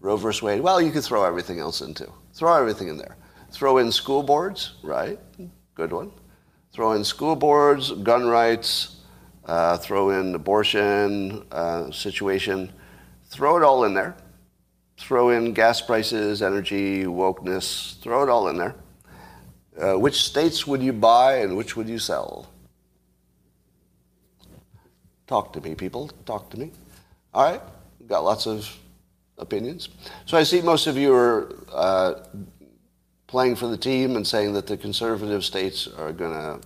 Roe 0.00 0.16
versus 0.16 0.42
Wade, 0.42 0.60
well, 0.60 0.80
you 0.80 0.90
could 0.90 1.04
throw 1.04 1.24
everything 1.24 1.60
else 1.60 1.80
into. 1.80 2.10
Throw 2.34 2.54
everything 2.54 2.88
in 2.88 2.96
there. 2.96 3.16
Throw 3.52 3.78
in 3.78 3.92
school 3.92 4.22
boards, 4.22 4.74
right? 4.82 5.18
Good 5.74 5.92
one. 5.92 6.10
Throw 6.72 6.92
in 6.92 7.04
school 7.04 7.36
boards, 7.36 7.92
gun 7.92 8.26
rights, 8.26 8.96
uh, 9.44 9.76
throw 9.76 10.10
in 10.10 10.34
abortion 10.34 11.44
uh, 11.52 11.90
situation, 11.90 12.72
throw 13.26 13.56
it 13.58 13.62
all 13.62 13.84
in 13.84 13.94
there. 13.94 14.16
Throw 15.02 15.30
in 15.30 15.52
gas 15.52 15.80
prices, 15.80 16.42
energy, 16.42 17.02
wokeness, 17.04 17.98
throw 18.00 18.22
it 18.22 18.28
all 18.28 18.48
in 18.48 18.56
there. 18.56 18.76
Uh, 19.76 19.98
which 19.98 20.22
states 20.22 20.64
would 20.64 20.80
you 20.80 20.92
buy 20.92 21.38
and 21.38 21.56
which 21.56 21.76
would 21.76 21.88
you 21.88 21.98
sell? 21.98 22.48
Talk 25.26 25.52
to 25.54 25.60
me, 25.60 25.74
people. 25.74 26.08
Talk 26.24 26.50
to 26.50 26.58
me. 26.58 26.70
All 27.34 27.50
right, 27.50 27.60
got 28.06 28.22
lots 28.22 28.46
of 28.46 28.68
opinions. 29.38 29.88
So 30.24 30.38
I 30.38 30.44
see 30.44 30.62
most 30.62 30.86
of 30.86 30.96
you 30.96 31.12
are 31.12 31.52
uh, 31.72 32.14
playing 33.26 33.56
for 33.56 33.66
the 33.66 33.76
team 33.76 34.14
and 34.14 34.24
saying 34.24 34.52
that 34.52 34.68
the 34.68 34.76
conservative 34.76 35.44
states 35.44 35.88
are 35.98 36.12
going 36.12 36.32
to 36.32 36.60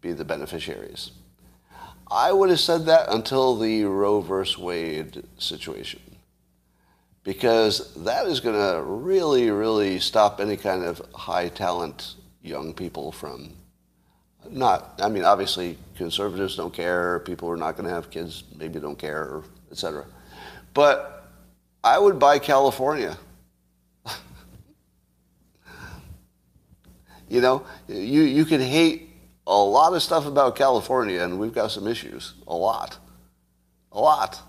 be 0.00 0.12
the 0.12 0.24
beneficiaries. 0.24 1.12
I 2.10 2.32
would 2.32 2.50
have 2.50 2.58
said 2.58 2.86
that 2.86 3.12
until 3.12 3.56
the 3.56 3.84
Roe 3.84 4.20
versus 4.20 4.58
Wade 4.58 5.22
situation. 5.38 6.00
Because 7.30 7.94
that 8.02 8.26
is 8.26 8.40
going 8.40 8.56
to 8.56 8.82
really, 8.82 9.52
really 9.52 10.00
stop 10.00 10.40
any 10.40 10.56
kind 10.56 10.82
of 10.82 11.00
high 11.14 11.48
talent 11.48 12.16
young 12.42 12.74
people 12.74 13.12
from 13.12 13.52
not, 14.50 14.98
I 15.00 15.08
mean, 15.08 15.24
obviously 15.24 15.78
conservatives 15.94 16.56
don't 16.56 16.74
care, 16.74 17.20
people 17.20 17.46
who 17.46 17.54
are 17.54 17.56
not 17.56 17.76
going 17.76 17.88
to 17.88 17.94
have 17.94 18.10
kids 18.10 18.42
maybe 18.58 18.80
don't 18.80 18.98
care, 18.98 19.42
etc. 19.70 20.06
But 20.74 21.30
I 21.84 22.00
would 22.00 22.18
buy 22.18 22.40
California. 22.40 23.16
you 27.28 27.40
know, 27.40 27.64
you, 27.86 28.22
you 28.22 28.44
can 28.44 28.60
hate 28.60 29.08
a 29.46 29.56
lot 29.56 29.94
of 29.94 30.02
stuff 30.02 30.26
about 30.26 30.56
California, 30.56 31.22
and 31.22 31.38
we've 31.38 31.54
got 31.54 31.70
some 31.70 31.86
issues. 31.86 32.34
A 32.48 32.56
lot. 32.56 32.98
A 33.92 34.00
lot. 34.00 34.42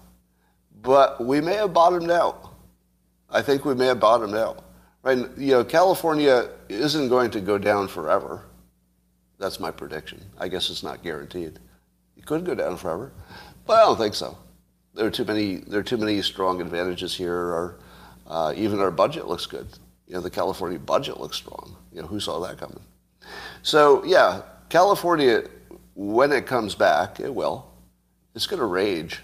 But 0.82 1.24
we 1.24 1.42
may 1.42 1.58
have 1.58 1.76
bottomed 1.76 2.10
out. 2.10 2.51
I 3.32 3.42
think 3.42 3.66
we 3.66 3.76
may 3.76 3.88
have 3.88 4.00
bottomed 4.00 4.36
out. 4.36 4.66
Right? 5.04 5.18
You 5.38 5.54
know, 5.54 5.64
California 5.64 6.50
isn't 6.70 7.10
going 7.10 7.32
to 7.32 7.42
go 7.42 7.58
down 7.58 7.88
forever. 7.88 8.44
That's 9.40 9.60
my 9.60 9.72
prediction. 9.72 10.24
I 10.38 10.48
guess 10.48 10.70
it's 10.70 10.84
not 10.84 11.02
guaranteed. 11.02 11.60
It 12.16 12.26
could 12.26 12.46
go 12.46 12.54
down 12.54 12.78
forever, 12.78 13.12
but 13.66 13.80
I 13.80 13.86
don't 13.86 13.98
think 13.98 14.14
so. 14.14 14.38
There 14.94 15.08
are 15.08 15.12
too 15.12 15.26
many. 15.26 15.56
There 15.56 15.80
are 15.80 15.84
too 15.84 15.98
many 15.98 16.22
strong 16.22 16.62
advantages 16.62 17.16
here. 17.16 17.36
Or 17.36 17.80
uh, 18.28 18.54
even 18.56 18.80
our 18.80 18.92
budget 18.92 19.28
looks 19.28 19.46
good. 19.48 19.68
You 20.08 20.16
know, 20.16 20.22
the 20.22 20.30
California 20.30 20.78
budget 20.78 21.20
looks 21.20 21.38
strong. 21.38 21.76
You 21.92 22.02
know, 22.02 22.08
who 22.08 22.20
saw 22.20 22.40
that 22.42 22.58
coming? 22.58 22.82
So 23.64 24.04
yeah, 24.06 24.42
California, 24.70 25.44
when 25.96 26.32
it 26.32 26.46
comes 26.46 26.76
back, 26.76 27.20
it 27.20 27.34
will, 27.34 27.72
it's 28.36 28.48
going 28.48 28.60
to 28.60 28.66
rage. 28.66 29.22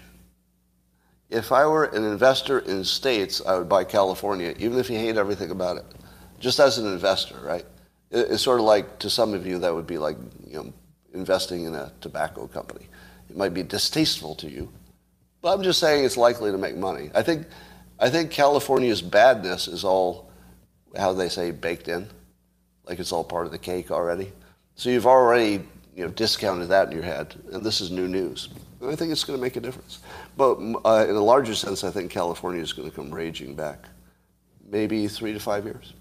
If 1.30 1.52
I 1.52 1.66
were 1.66 1.84
an 1.84 2.04
investor 2.04 2.60
in 2.60 2.84
states, 2.84 3.42
I 3.46 3.58
would 3.58 3.68
buy 3.68 3.84
California, 3.84 4.54
even 4.58 4.78
if 4.78 4.88
you 4.88 4.96
hate 4.96 5.16
everything 5.16 5.50
about 5.50 5.76
it, 5.76 5.84
just 6.40 6.58
as 6.58 6.78
an 6.78 6.90
investor, 6.90 7.36
right? 7.42 7.66
It's 8.10 8.42
sort 8.42 8.60
of 8.60 8.64
like, 8.64 8.98
to 9.00 9.10
some 9.10 9.34
of 9.34 9.46
you, 9.46 9.58
that 9.58 9.74
would 9.74 9.86
be 9.86 9.98
like 9.98 10.16
you 10.46 10.56
know, 10.56 10.72
investing 11.12 11.64
in 11.64 11.74
a 11.74 11.92
tobacco 12.00 12.46
company. 12.46 12.86
It 13.28 13.36
might 13.36 13.52
be 13.52 13.62
distasteful 13.62 14.34
to 14.36 14.48
you, 14.48 14.72
but 15.42 15.52
I'm 15.52 15.62
just 15.62 15.80
saying 15.80 16.04
it's 16.04 16.16
likely 16.16 16.50
to 16.50 16.56
make 16.56 16.76
money. 16.76 17.10
I 17.14 17.22
think, 17.22 17.46
I 17.98 18.08
think 18.08 18.30
California's 18.30 19.02
badness 19.02 19.68
is 19.68 19.84
all, 19.84 20.30
how 20.96 21.12
they 21.12 21.28
say, 21.28 21.50
baked 21.50 21.88
in, 21.88 22.08
like 22.86 22.98
it's 22.98 23.12
all 23.12 23.24
part 23.24 23.44
of 23.44 23.52
the 23.52 23.58
cake 23.58 23.90
already. 23.90 24.32
So 24.76 24.88
you've 24.88 25.06
already 25.06 25.62
you 25.94 26.04
know, 26.04 26.08
discounted 26.08 26.68
that 26.68 26.88
in 26.88 26.94
your 26.94 27.02
head, 27.02 27.34
and 27.52 27.62
this 27.62 27.82
is 27.82 27.90
new 27.90 28.08
news. 28.08 28.48
And 28.80 28.90
I 28.90 28.96
think 28.96 29.10
it's 29.10 29.24
going 29.24 29.38
to 29.38 29.42
make 29.42 29.56
a 29.56 29.60
difference. 29.60 29.98
But 30.36 30.58
uh, 30.84 31.06
in 31.08 31.16
a 31.16 31.22
larger 31.22 31.54
sense, 31.54 31.82
I 31.84 31.90
think 31.90 32.10
California 32.10 32.62
is 32.62 32.72
going 32.72 32.88
to 32.88 32.94
come 32.94 33.12
raging 33.12 33.54
back. 33.54 33.86
Maybe 34.70 35.08
three 35.08 35.32
to 35.32 35.40
five 35.40 35.64
years. 35.64 35.94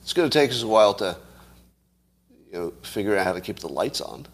It's 0.00 0.12
going 0.12 0.30
to 0.30 0.38
take 0.38 0.50
us 0.50 0.62
a 0.62 0.68
while 0.68 0.94
to 0.94 1.16
you 2.52 2.58
know, 2.58 2.72
figure 2.82 3.16
out 3.16 3.26
how 3.26 3.32
to 3.32 3.40
keep 3.40 3.58
the 3.58 3.68
lights 3.68 4.00
on. 4.00 4.26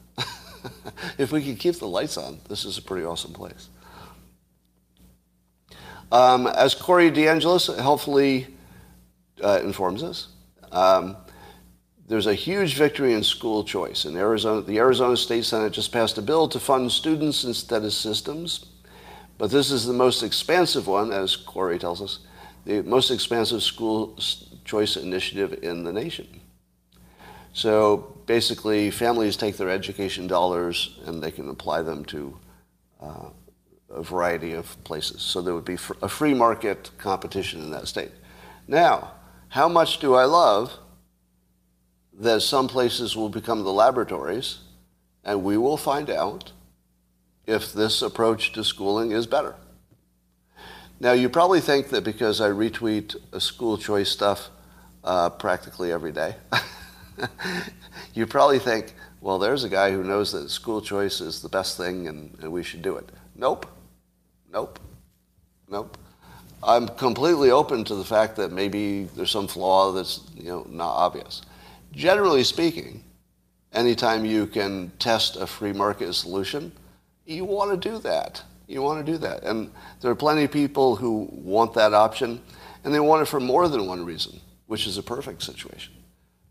if 1.18 1.32
we 1.32 1.43
could 1.43 1.59
keep 1.59 1.76
the 1.76 1.88
lights 1.88 2.16
on, 2.16 2.38
this 2.49 2.64
is 2.64 2.78
a 2.78 2.82
pretty 2.82 3.05
awesome 3.05 3.32
place. 3.32 3.68
Um, 6.12 6.47
as 6.47 6.74
Corey 6.74 7.11
DeAngelis 7.11 7.74
helpfully 7.80 8.49
uh, 9.43 9.61
informs 9.64 10.03
us, 10.03 10.28
um, 10.70 11.16
there's 12.12 12.26
a 12.26 12.34
huge 12.34 12.74
victory 12.74 13.14
in 13.14 13.24
school 13.24 13.64
choice. 13.64 14.04
In 14.04 14.18
Arizona, 14.18 14.60
the 14.60 14.76
Arizona 14.76 15.16
State 15.16 15.46
Senate 15.46 15.72
just 15.72 15.90
passed 15.90 16.18
a 16.18 16.22
bill 16.22 16.46
to 16.46 16.60
fund 16.60 16.92
students 16.92 17.42
instead 17.44 17.84
of 17.84 17.92
systems. 17.94 18.66
But 19.38 19.50
this 19.50 19.70
is 19.70 19.86
the 19.86 19.94
most 19.94 20.22
expansive 20.22 20.86
one, 20.86 21.10
as 21.10 21.36
Corey 21.36 21.78
tells 21.78 22.02
us, 22.02 22.18
the 22.66 22.82
most 22.82 23.10
expansive 23.10 23.62
school 23.62 24.18
choice 24.66 24.98
initiative 24.98 25.60
in 25.62 25.84
the 25.84 25.92
nation. 25.92 26.28
So 27.54 28.20
basically, 28.26 28.90
families 28.90 29.34
take 29.38 29.56
their 29.56 29.70
education 29.70 30.26
dollars 30.26 31.00
and 31.06 31.22
they 31.22 31.30
can 31.30 31.48
apply 31.48 31.80
them 31.80 32.04
to 32.04 32.38
uh, 33.00 33.28
a 33.88 34.02
variety 34.02 34.52
of 34.52 34.76
places. 34.84 35.22
So 35.22 35.40
there 35.40 35.54
would 35.54 35.64
be 35.64 35.78
a 36.02 36.08
free 36.10 36.34
market 36.34 36.90
competition 36.98 37.62
in 37.62 37.70
that 37.70 37.88
state. 37.88 38.12
Now, 38.68 39.12
how 39.48 39.66
much 39.66 39.98
do 39.98 40.12
I 40.12 40.26
love 40.26 40.78
that 42.22 42.40
some 42.40 42.68
places 42.68 43.16
will 43.16 43.28
become 43.28 43.64
the 43.64 43.72
laboratories 43.72 44.60
and 45.24 45.42
we 45.42 45.56
will 45.58 45.76
find 45.76 46.08
out 46.08 46.52
if 47.46 47.72
this 47.72 48.00
approach 48.00 48.52
to 48.52 48.62
schooling 48.62 49.10
is 49.10 49.26
better? 49.26 49.56
Now, 51.00 51.12
you 51.12 51.28
probably 51.28 51.60
think 51.60 51.88
that 51.88 52.04
because 52.04 52.40
I 52.40 52.50
retweet 52.50 53.16
school 53.42 53.76
choice 53.76 54.08
stuff 54.08 54.50
uh, 55.02 55.30
practically 55.30 55.90
every 55.90 56.12
day, 56.12 56.36
you 58.14 58.24
probably 58.28 58.60
think, 58.60 58.94
well, 59.20 59.40
there's 59.40 59.64
a 59.64 59.68
guy 59.68 59.90
who 59.90 60.04
knows 60.04 60.30
that 60.30 60.48
school 60.48 60.80
choice 60.80 61.20
is 61.20 61.42
the 61.42 61.48
best 61.48 61.76
thing 61.76 62.06
and, 62.06 62.38
and 62.40 62.52
we 62.52 62.62
should 62.62 62.82
do 62.82 62.96
it. 62.98 63.10
Nope. 63.34 63.66
Nope. 64.52 64.78
Nope. 65.68 65.98
I'm 66.62 66.86
completely 66.86 67.50
open 67.50 67.82
to 67.84 67.96
the 67.96 68.04
fact 68.04 68.36
that 68.36 68.52
maybe 68.52 69.04
there's 69.16 69.32
some 69.32 69.48
flaw 69.48 69.90
that's 69.90 70.20
you 70.36 70.44
know 70.44 70.64
not 70.70 70.94
obvious. 70.94 71.42
Generally 71.93 72.45
speaking, 72.45 73.05
anytime 73.72 74.24
you 74.24 74.47
can 74.47 74.90
test 74.99 75.36
a 75.36 75.47
free 75.47 75.72
market 75.72 76.12
solution, 76.14 76.72
you 77.26 77.45
want 77.45 77.70
to 77.70 77.90
do 77.90 77.99
that. 77.99 78.43
You 78.66 78.82
want 78.82 79.05
to 79.05 79.12
do 79.12 79.18
that. 79.18 79.43
And 79.43 79.70
there 80.01 80.11
are 80.11 80.16
plenty 80.16 80.45
of 80.45 80.51
people 80.51 80.97
who 80.97 81.28
want 81.30 81.74
that 81.74 81.93
option, 81.93 82.40
and 82.84 82.95
they 82.95 83.01
want 83.01 83.22
it 83.22 83.26
for 83.26 83.40
more 83.40 83.68
than 83.68 83.86
one 83.86 84.05
reason, 84.05 84.40
which 84.66 84.86
is 84.86 84.97
a 84.97 85.03
perfect 85.03 85.43
situation. 85.43 85.93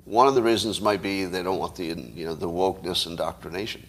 One 0.06 0.28
of 0.28 0.36
the 0.36 0.44
reasons 0.44 0.80
might 0.80 1.02
be 1.02 1.26
they 1.26 1.44
don't 1.44 1.60
want 1.60 1.76
the, 1.76 1.86
you 1.86 2.26
know, 2.26 2.36
the 2.36 2.48
wokeness 2.48 3.08
indoctrination. 3.08 3.86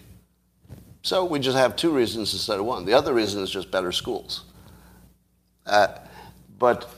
So 1.03 1.25
we 1.25 1.39
just 1.39 1.57
have 1.57 1.75
two 1.75 1.91
reasons 1.91 2.33
instead 2.33 2.59
of 2.59 2.65
one. 2.65 2.85
The 2.85 2.93
other 2.93 3.13
reason 3.13 3.43
is 3.43 3.51
just 3.51 3.69
better 3.69 3.91
schools. 3.91 4.45
Uh, 5.65 5.87
but 6.57 6.89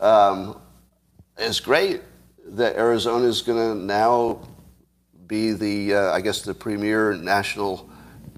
um, 0.00 0.58
it's 1.36 1.60
great 1.60 2.00
that 2.46 2.76
Arizona 2.76 3.26
is 3.26 3.42
going 3.42 3.58
to 3.58 3.84
now 3.84 4.40
be 5.26 5.52
the, 5.52 5.94
uh, 5.94 6.12
I 6.12 6.20
guess, 6.20 6.42
the 6.42 6.54
premier 6.54 7.14
national 7.14 7.88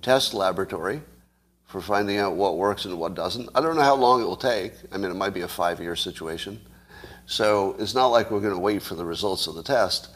test 0.03 0.35
laboratory 0.35 1.03
for 1.65 1.81
finding 1.81 2.19
out 2.19 2.37
what 2.37 2.57
works 2.57 2.85
and 2.85 2.99
what 2.99 3.15
doesn't. 3.15 3.49
I 3.55 3.61
don't 3.61 3.77
know 3.77 3.83
how 3.83 3.97
long 3.97 4.23
it 4.23 4.25
will 4.25 4.37
take. 4.37 4.73
I 4.93 4.99
mean, 4.99 5.11
it 5.11 5.15
might 5.15 5.35
be 5.35 5.41
a 5.41 5.49
five-year 5.49 5.97
situation. 5.97 6.61
So 7.27 7.75
it's 7.79 7.95
not 7.95 8.07
like 8.09 8.31
we're 8.31 8.41
going 8.41 8.55
to 8.55 8.61
wait 8.61 8.83
for 8.83 8.95
the 8.95 9.05
results 9.05 9.49
of 9.49 9.57
the 9.57 9.63
test. 9.63 10.11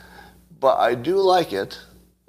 But 0.61 0.79
I 0.79 0.95
do 0.95 1.17
like 1.17 1.53
it. 1.53 1.79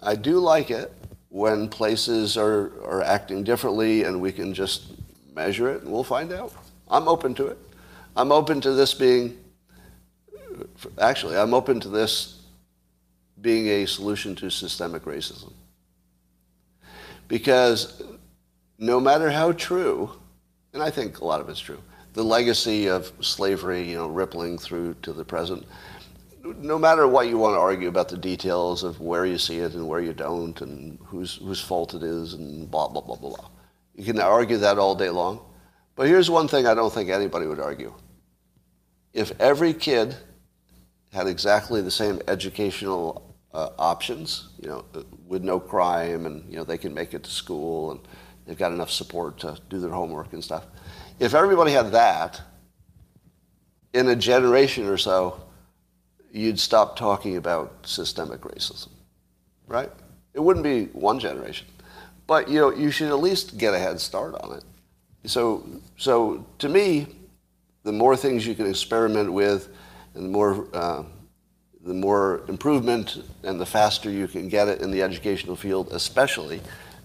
I 0.01 0.16
do 0.16 0.39
like 0.39 0.72
it 0.72 0.91
when 1.30 1.70
places 1.70 2.36
are, 2.36 2.72
are 2.84 3.03
acting 3.03 3.43
differently 3.43 4.03
and 4.03 4.20
we 4.20 4.32
can 4.32 4.53
just 4.53 4.93
measure 5.36 5.70
it 5.70 5.84
and 5.84 5.91
we'll 5.91 6.03
find 6.03 6.34
out. 6.34 6.53
I'm 6.89 7.07
open 7.07 7.36
to 7.36 7.47
it. 7.47 7.57
I'm 8.18 8.32
open 8.32 8.59
to 8.62 8.74
this 8.74 8.93
being, 8.93 9.38
actually, 10.99 11.38
I'm 11.38 11.53
open 11.53 11.79
to 11.82 11.89
this 11.89 12.41
being 13.41 13.67
a 13.67 13.86
solution 13.86 14.36
to 14.36 14.49
systemic 14.49 15.03
racism. 15.03 15.53
Because 17.27 18.01
no 18.77 18.99
matter 18.99 19.29
how 19.29 19.53
true, 19.53 20.11
and 20.73 20.84
I 20.84 20.89
think 20.89 21.19
a 21.19 21.25
lot 21.25 21.41
of 21.41 21.49
it's 21.49 21.59
true, 21.59 21.82
the 22.13 22.23
legacy 22.23 22.88
of 22.88 23.11
slavery, 23.21 23.84
you 23.89 23.95
know, 23.95 24.07
rippling 24.07 24.57
through 24.57 24.95
to 25.03 25.13
the 25.13 25.23
present. 25.23 25.65
No 26.43 26.77
matter 26.77 27.07
what 27.07 27.27
you 27.27 27.38
want 27.38 27.55
to 27.55 27.59
argue 27.59 27.88
about 27.88 28.09
the 28.09 28.17
details 28.17 28.84
of 28.84 28.99
where 28.99 29.25
you 29.25 29.38
see 29.38 29.59
it 29.59 29.73
and 29.73 29.88
where 29.88 30.01
you 30.01 30.13
don't, 30.13 30.59
and 30.61 30.99
whose 31.05 31.36
whose 31.36 31.61
fault 31.61 31.93
it 31.93 32.03
is, 32.03 32.34
and 32.34 32.69
blah 32.69 32.88
blah 32.88 33.01
blah 33.01 33.15
blah 33.15 33.29
blah, 33.29 33.49
you 33.95 34.03
can 34.03 34.19
argue 34.19 34.57
that 34.57 34.77
all 34.77 34.95
day 34.95 35.09
long. 35.09 35.39
But 35.95 36.07
here's 36.07 36.29
one 36.29 36.47
thing 36.47 36.65
I 36.65 36.73
don't 36.73 36.91
think 36.91 37.09
anybody 37.09 37.45
would 37.45 37.59
argue: 37.59 37.93
if 39.13 39.32
every 39.39 39.73
kid 39.73 40.17
had 41.12 41.28
exactly 41.28 41.82
the 41.82 41.91
same 41.91 42.22
educational 42.28 43.36
uh, 43.53 43.70
options, 43.78 44.49
you 44.62 44.70
know, 44.70 44.86
with 45.28 45.43
no 45.43 45.59
crime, 45.59 46.26
and 46.26 46.49
you 46.49 46.55
know 46.55 46.64
they 46.64 46.78
can 46.78 46.93
make 46.93 47.14
it 47.14 47.24
to 47.24 47.32
school, 47.32 47.91
and 47.91 47.99
they've 48.45 48.57
got 48.57 48.72
enough 48.72 48.91
support 48.91 49.38
to 49.39 49.57
do 49.70 49.80
their 49.80 49.91
homework 49.91 50.34
and 50.34 50.43
stuff 50.43 50.66
if 51.22 51.36
everybody 51.36 51.72
had 51.72 51.91
that, 51.91 52.41
in 53.93 54.09
a 54.09 54.16
generation 54.16 54.88
or 54.88 54.97
so, 54.97 55.39
you'd 56.32 56.59
stop 56.59 56.97
talking 56.97 57.38
about 57.38 57.72
systemic 57.84 58.41
racism, 58.41 58.89
right? 59.68 59.91
It 60.34 60.39
wouldn't 60.39 60.64
be 60.64 60.86
one 60.86 61.20
generation, 61.20 61.68
but 62.26 62.49
you 62.49 62.59
know 62.59 62.72
you 62.72 62.89
should 62.89 63.09
at 63.09 63.20
least 63.20 63.59
get 63.59 63.76
a 63.76 63.80
head 63.80 63.99
start 63.99 64.34
on 64.41 64.57
it. 64.57 64.64
So, 65.30 65.64
so 65.95 66.43
to 66.57 66.68
me, 66.68 67.05
the 67.84 67.91
more 67.91 68.18
things 68.18 68.47
you 68.47 68.55
can 68.55 68.66
experiment 68.68 69.32
with, 69.32 69.70
and 70.14 70.26
the 70.26 70.30
more 70.30 70.68
uh, 70.74 71.03
the 71.84 71.93
more 71.93 72.43
improvement 72.47 73.24
and 73.43 73.59
the 73.59 73.66
faster 73.66 74.09
you 74.09 74.28
can 74.28 74.47
get 74.47 74.68
it 74.68 74.82
in 74.82 74.91
the 74.91 75.01
educational 75.01 75.55
field, 75.55 75.89
especially 75.91 76.62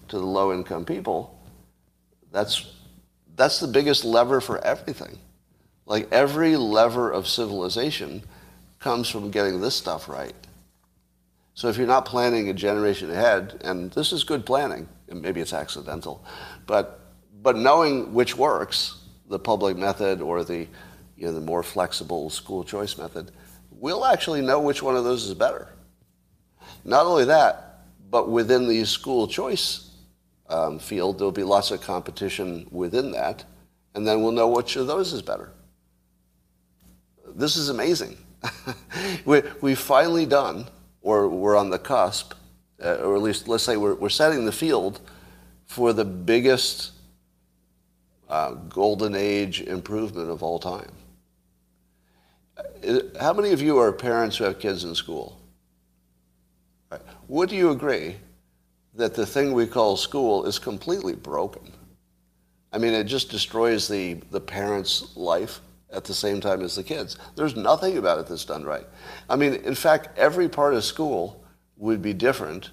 to 0.07 0.19
the 0.19 0.25
low-income 0.25 0.85
people, 0.85 1.39
that's 2.31 2.73
that's 3.35 3.59
the 3.59 3.67
biggest 3.67 4.03
lever 4.03 4.41
for 4.41 4.63
everything. 4.63 5.17
Like 5.85 6.11
every 6.11 6.57
lever 6.57 7.11
of 7.11 7.27
civilization 7.27 8.23
comes 8.79 9.09
from 9.09 9.31
getting 9.31 9.61
this 9.61 9.75
stuff 9.75 10.09
right. 10.09 10.35
So 11.53 11.69
if 11.69 11.77
you're 11.77 11.87
not 11.87 12.05
planning 12.05 12.49
a 12.49 12.53
generation 12.53 13.09
ahead, 13.09 13.61
and 13.63 13.91
this 13.91 14.11
is 14.11 14.23
good 14.23 14.45
planning, 14.45 14.87
and 15.09 15.21
maybe 15.21 15.41
it's 15.41 15.53
accidental, 15.53 16.23
but 16.65 16.99
but 17.41 17.55
knowing 17.55 18.13
which 18.13 18.35
works, 18.35 18.97
the 19.29 19.39
public 19.39 19.77
method 19.77 20.21
or 20.21 20.43
the 20.43 20.67
you 21.17 21.25
know 21.25 21.33
the 21.33 21.41
more 21.41 21.63
flexible 21.63 22.29
school 22.29 22.63
choice 22.63 22.97
method, 22.97 23.31
we'll 23.71 24.05
actually 24.05 24.41
know 24.41 24.59
which 24.59 24.81
one 24.83 24.95
of 24.95 25.03
those 25.03 25.25
is 25.25 25.33
better. 25.33 25.69
Not 26.85 27.05
only 27.05 27.25
that, 27.25 27.81
but 28.09 28.29
within 28.29 28.67
the 28.67 28.85
school 28.85 29.27
choice 29.27 29.91
um, 30.49 30.79
field, 30.79 31.17
there'll 31.17 31.31
be 31.31 31.43
lots 31.43 31.71
of 31.71 31.81
competition 31.81 32.67
within 32.71 33.11
that, 33.11 33.43
and 33.95 34.07
then 34.07 34.21
we'll 34.21 34.31
know 34.31 34.47
which 34.47 34.75
of 34.75 34.87
those 34.87 35.11
is 35.11 35.21
better. 35.21 35.51
This 37.35 37.57
is 37.57 37.69
amazing. 37.69 38.17
we, 39.25 39.41
we've 39.61 39.79
finally 39.79 40.25
done, 40.25 40.67
or 41.01 41.27
we're 41.27 41.57
on 41.57 41.69
the 41.69 41.79
cusp, 41.79 42.33
uh, 42.83 42.95
or 42.95 43.15
at 43.15 43.21
least 43.21 43.47
let's 43.47 43.63
say 43.63 43.75
we're, 43.75 43.95
we're 43.95 44.09
setting 44.09 44.45
the 44.45 44.51
field 44.51 45.01
for 45.65 45.91
the 45.93 46.05
biggest 46.05 46.91
uh, 48.29 48.51
golden 48.51 49.15
age 49.15 49.61
improvement 49.61 50.29
of 50.29 50.43
all 50.43 50.59
time. 50.59 50.91
How 53.19 53.33
many 53.33 53.51
of 53.51 53.61
you 53.61 53.77
are 53.79 53.91
parents 53.91 54.37
who 54.37 54.43
have 54.43 54.59
kids 54.59 54.83
in 54.83 54.95
school? 54.95 55.39
Would 57.27 57.51
you 57.51 57.71
agree 57.71 58.15
that 58.97 59.13
the 59.13 59.25
thing 59.25 59.53
we 59.53 59.67
call 59.67 59.95
school 59.95 60.45
is 60.45 60.59
completely 60.59 61.13
broken. 61.15 61.71
I 62.73 62.79
mean, 62.79 62.93
it 62.93 63.05
just 63.05 63.29
destroys 63.29 63.87
the, 63.87 64.15
the 64.31 64.41
parent's 64.41 65.15
life 65.15 65.61
at 65.91 66.03
the 66.03 66.13
same 66.13 66.41
time 66.41 66.61
as 66.61 66.75
the 66.75 66.83
kids. 66.83 67.17
There's 67.35 67.55
nothing 67.55 67.97
about 67.97 68.19
it 68.19 68.27
that's 68.27 68.43
done 68.43 68.63
right. 68.63 68.85
I 69.29 69.35
mean, 69.35 69.53
in 69.53 69.75
fact, 69.75 70.17
every 70.17 70.49
part 70.49 70.73
of 70.73 70.83
school 70.83 71.43
would 71.77 72.01
be 72.01 72.13
different 72.13 72.71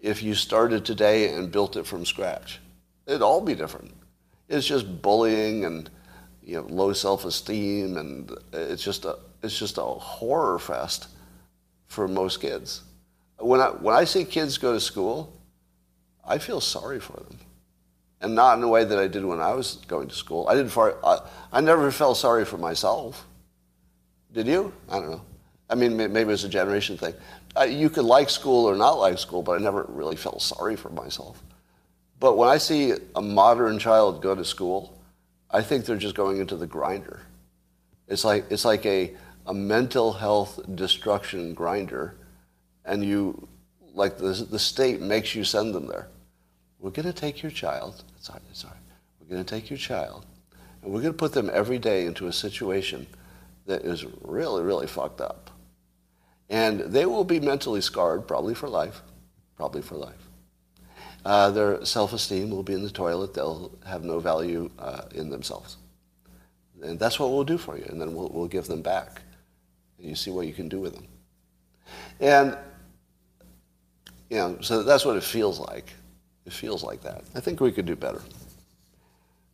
if 0.00 0.22
you 0.22 0.34
started 0.34 0.84
today 0.84 1.32
and 1.32 1.52
built 1.52 1.76
it 1.76 1.86
from 1.86 2.06
scratch. 2.06 2.58
It'd 3.06 3.22
all 3.22 3.40
be 3.40 3.54
different. 3.54 3.92
It's 4.48 4.66
just 4.66 5.02
bullying 5.02 5.64
and 5.64 5.90
you 6.50 6.56
know, 6.56 6.66
low 6.68 6.92
self-esteem, 6.92 7.96
and 7.96 8.36
it's 8.52 8.82
just 8.82 9.04
a 9.04 9.16
it's 9.40 9.56
just 9.56 9.78
a 9.78 9.82
horror 9.82 10.58
fest 10.58 11.06
for 11.86 12.08
most 12.08 12.40
kids. 12.40 12.82
When 13.38 13.60
I 13.60 13.68
when 13.68 13.94
I 13.94 14.02
see 14.02 14.24
kids 14.24 14.58
go 14.58 14.72
to 14.72 14.80
school, 14.80 15.32
I 16.24 16.38
feel 16.38 16.60
sorry 16.60 16.98
for 16.98 17.12
them. 17.12 17.38
And 18.20 18.34
not 18.34 18.54
in 18.54 18.60
the 18.60 18.68
way 18.68 18.84
that 18.84 18.98
I 18.98 19.06
did 19.06 19.24
when 19.24 19.40
I 19.40 19.54
was 19.54 19.76
going 19.86 20.08
to 20.08 20.14
school. 20.14 20.48
I 20.48 20.56
didn't. 20.56 20.76
I, 20.76 21.20
I 21.52 21.60
never 21.60 21.90
felt 21.92 22.16
sorry 22.16 22.44
for 22.44 22.58
myself. 22.58 23.24
Did 24.32 24.48
you? 24.48 24.72
I 24.88 24.98
don't 24.98 25.10
know. 25.10 25.22
I 25.70 25.76
mean, 25.76 25.96
maybe 25.96 26.32
it's 26.32 26.42
a 26.42 26.48
generation 26.48 26.98
thing. 26.98 27.14
Uh, 27.56 27.62
you 27.62 27.88
could 27.88 28.04
like 28.04 28.28
school 28.28 28.68
or 28.68 28.74
not 28.74 28.98
like 28.98 29.18
school, 29.18 29.40
but 29.40 29.52
I 29.52 29.62
never 29.62 29.86
really 29.88 30.16
felt 30.16 30.42
sorry 30.42 30.74
for 30.74 30.90
myself. 30.90 31.40
But 32.18 32.36
when 32.36 32.48
I 32.48 32.58
see 32.58 32.92
a 33.14 33.22
modern 33.22 33.78
child 33.78 34.20
go 34.20 34.34
to 34.34 34.44
school, 34.44 34.99
I 35.52 35.62
think 35.62 35.84
they're 35.84 35.96
just 35.96 36.14
going 36.14 36.38
into 36.38 36.56
the 36.56 36.66
grinder. 36.66 37.20
It's 38.08 38.24
like, 38.24 38.44
it's 38.50 38.64
like 38.64 38.86
a, 38.86 39.14
a 39.46 39.54
mental 39.54 40.12
health 40.12 40.60
destruction 40.74 41.54
grinder, 41.54 42.16
and 42.84 43.04
you, 43.04 43.48
like 43.94 44.16
the, 44.16 44.46
the 44.50 44.58
state 44.58 45.00
makes 45.00 45.34
you 45.34 45.44
send 45.44 45.74
them 45.74 45.86
there. 45.86 46.08
We're 46.78 46.90
going 46.90 47.06
to 47.06 47.12
take 47.12 47.42
your 47.42 47.52
child. 47.52 48.04
Sorry, 48.20 48.40
sorry. 48.52 48.74
We're 49.20 49.28
going 49.28 49.44
to 49.44 49.54
take 49.54 49.70
your 49.70 49.78
child, 49.78 50.26
and 50.82 50.92
we're 50.92 51.02
going 51.02 51.12
to 51.12 51.18
put 51.18 51.32
them 51.32 51.50
every 51.52 51.78
day 51.78 52.06
into 52.06 52.26
a 52.26 52.32
situation 52.32 53.06
that 53.66 53.82
is 53.82 54.04
really, 54.22 54.62
really 54.62 54.86
fucked 54.86 55.20
up. 55.20 55.50
And 56.48 56.80
they 56.80 57.06
will 57.06 57.24
be 57.24 57.38
mentally 57.38 57.80
scarred, 57.80 58.26
probably 58.26 58.54
for 58.54 58.68
life, 58.68 59.02
probably 59.56 59.82
for 59.82 59.94
life. 59.94 60.29
Uh, 61.24 61.50
their 61.50 61.84
self-esteem 61.84 62.50
will 62.50 62.62
be 62.62 62.72
in 62.72 62.82
the 62.82 62.90
toilet. 62.90 63.34
They'll 63.34 63.70
have 63.86 64.04
no 64.04 64.20
value 64.20 64.70
uh, 64.78 65.02
in 65.14 65.30
themselves. 65.30 65.76
And 66.82 66.98
that's 66.98 67.18
what 67.20 67.30
we'll 67.30 67.44
do 67.44 67.58
for 67.58 67.76
you. 67.76 67.84
And 67.88 68.00
then 68.00 68.14
we'll, 68.14 68.30
we'll 68.30 68.48
give 68.48 68.66
them 68.66 68.80
back. 68.80 69.22
And 69.98 70.08
you 70.08 70.14
see 70.14 70.30
what 70.30 70.46
you 70.46 70.54
can 70.54 70.68
do 70.68 70.80
with 70.80 70.94
them. 70.94 71.06
And, 72.20 72.56
you 74.30 74.38
know, 74.38 74.58
so 74.60 74.82
that's 74.82 75.04
what 75.04 75.16
it 75.16 75.22
feels 75.22 75.60
like. 75.60 75.92
It 76.46 76.52
feels 76.52 76.82
like 76.82 77.02
that. 77.02 77.24
I 77.34 77.40
think 77.40 77.60
we 77.60 77.70
could 77.70 77.86
do 77.86 77.96
better. 77.96 78.22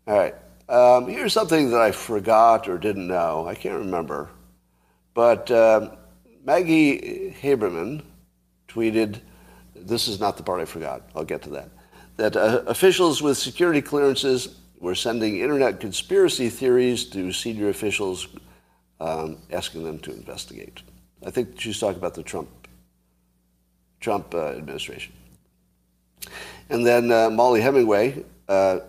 All 0.06 0.16
right. 0.16 0.34
Um, 0.68 1.08
here's 1.08 1.32
something 1.32 1.70
that 1.70 1.80
I 1.80 1.90
forgot 1.90 2.68
or 2.68 2.78
didn't 2.78 3.08
know. 3.08 3.46
I 3.46 3.54
can't 3.54 3.78
remember. 3.78 4.30
But 5.14 5.50
um, 5.50 5.92
Maggie 6.44 7.34
Haberman 7.40 8.02
tweeted, 8.68 9.20
this 9.82 10.08
is 10.08 10.20
not 10.20 10.36
the 10.36 10.42
part 10.42 10.60
I 10.60 10.64
forgot, 10.64 11.02
I'll 11.14 11.24
get 11.24 11.42
to 11.42 11.50
that, 11.50 11.68
that 12.16 12.36
uh, 12.36 12.62
officials 12.66 13.22
with 13.22 13.36
security 13.36 13.82
clearances 13.82 14.56
were 14.78 14.94
sending 14.94 15.40
internet 15.40 15.80
conspiracy 15.80 16.48
theories 16.48 17.04
to 17.06 17.32
senior 17.32 17.68
officials, 17.68 18.28
um, 19.00 19.38
asking 19.50 19.84
them 19.84 19.98
to 20.00 20.12
investigate. 20.12 20.82
I 21.24 21.30
think 21.30 21.60
she's 21.60 21.78
talking 21.78 21.98
about 21.98 22.14
the 22.14 22.22
Trump, 22.22 22.48
Trump 24.00 24.34
uh, 24.34 24.50
administration. 24.50 25.12
And 26.68 26.86
then 26.86 27.10
uh, 27.10 27.30
Mollie 27.30 27.60
Hemingway 27.60 28.24
uh, 28.48 28.80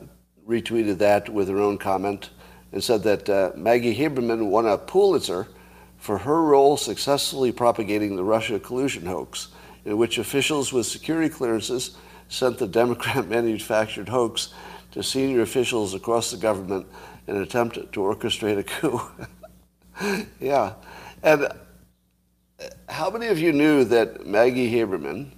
retweeted 0.47 0.97
that 0.99 1.29
with 1.29 1.47
her 1.49 1.59
own 1.59 1.77
comment 1.77 2.31
and 2.71 2.83
said 2.83 3.03
that 3.03 3.29
uh, 3.29 3.51
Maggie 3.55 3.95
Haberman 3.95 4.49
won 4.49 4.65
a 4.65 4.77
Pulitzer 4.77 5.47
for 5.97 6.17
her 6.19 6.43
role 6.43 6.77
successfully 6.77 7.51
propagating 7.51 8.15
the 8.15 8.23
Russia 8.23 8.59
collusion 8.59 9.05
hoax, 9.05 9.49
in 9.87 9.97
which 9.97 10.17
officials 10.17 10.73
with 10.73 10.85
security 10.85 11.29
clearances 11.29 11.95
sent 12.27 12.57
the 12.57 12.67
Democrat 12.67 13.27
manufactured 13.29 14.09
hoax 14.09 14.53
to 14.91 15.01
senior 15.01 15.41
officials 15.41 15.93
across 15.93 16.29
the 16.29 16.37
government 16.37 16.85
in 17.25 17.37
an 17.37 17.41
attempt 17.41 17.75
to 17.75 17.99
orchestrate 18.01 18.59
a 18.59 18.63
coup. 18.63 19.01
yeah. 20.39 20.73
And 21.23 21.45
uh, 21.45 21.49
how 22.89 23.09
many 23.09 23.27
of 23.27 23.39
you 23.39 23.53
knew 23.53 23.85
that 23.85 24.25
Maggie 24.27 24.71
Haberman 24.71 25.31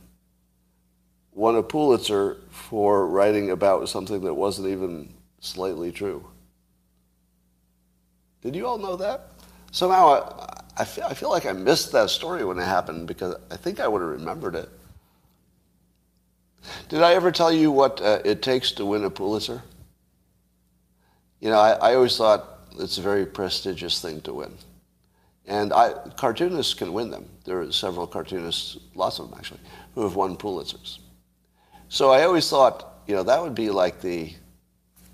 won 1.32 1.56
a 1.56 1.64
Pulitzer 1.64 2.38
for 2.50 3.08
writing 3.08 3.52
about 3.52 3.88
something 3.88 4.22
that 4.22 4.34
wasn't 4.34 4.68
even 4.68 5.14
slightly 5.40 5.92
true? 5.92 6.26
Did 8.42 8.56
you 8.56 8.66
all 8.66 8.80
know 8.80 8.96
that? 8.96 9.30
somehow 9.72 10.08
I, 10.08 10.62
I, 10.80 10.86
feel, 10.86 11.04
I 11.04 11.14
feel 11.14 11.30
like 11.30 11.46
I 11.46 11.52
missed 11.52 11.92
that 11.92 12.10
story 12.10 12.46
when 12.46 12.58
it 12.58 12.64
happened 12.64 13.06
because 13.06 13.36
I 13.52 13.58
think 13.58 13.82
I 13.82 13.88
would 13.88 14.02
have 14.02 14.12
remembered 14.12 14.56
it. 14.56 14.70
Did 16.88 17.02
I 17.02 17.14
ever 17.14 17.32
tell 17.32 17.52
you 17.52 17.70
what 17.70 18.02
uh, 18.02 18.20
it 18.24 18.42
takes 18.42 18.72
to 18.74 18.86
win 18.86 19.04
a 19.04 19.10
Pulitzer? 19.10 19.62
You 21.42 21.50
know, 21.50 21.60
I, 21.60 21.72
I 21.72 21.96
always 21.96 22.18
thought 22.18 22.60
it's 22.80 22.98
a 22.98 23.02
very 23.02 23.26
prestigious 23.26 24.02
thing 24.02 24.22
to 24.22 24.34
win. 24.34 24.54
And 25.46 25.74
I, 25.74 25.94
cartoonists 26.16 26.74
can 26.74 26.94
win 26.94 27.10
them. 27.10 27.28
There 27.44 27.60
are 27.60 27.72
several 27.72 28.08
cartoonists, 28.08 28.78
lots 28.96 29.20
of 29.20 29.30
them 29.30 29.38
actually, 29.38 29.62
who 29.96 30.04
have 30.04 30.16
won 30.16 30.38
Pulitzers. 30.38 31.00
So 31.90 32.12
I 32.12 32.24
always 32.24 32.50
thought, 32.50 33.02
you 33.06 33.16
know, 33.16 33.24
that 33.24 33.42
would 33.42 33.56
be 33.56 33.70
like 33.70 34.00
the, 34.00 34.34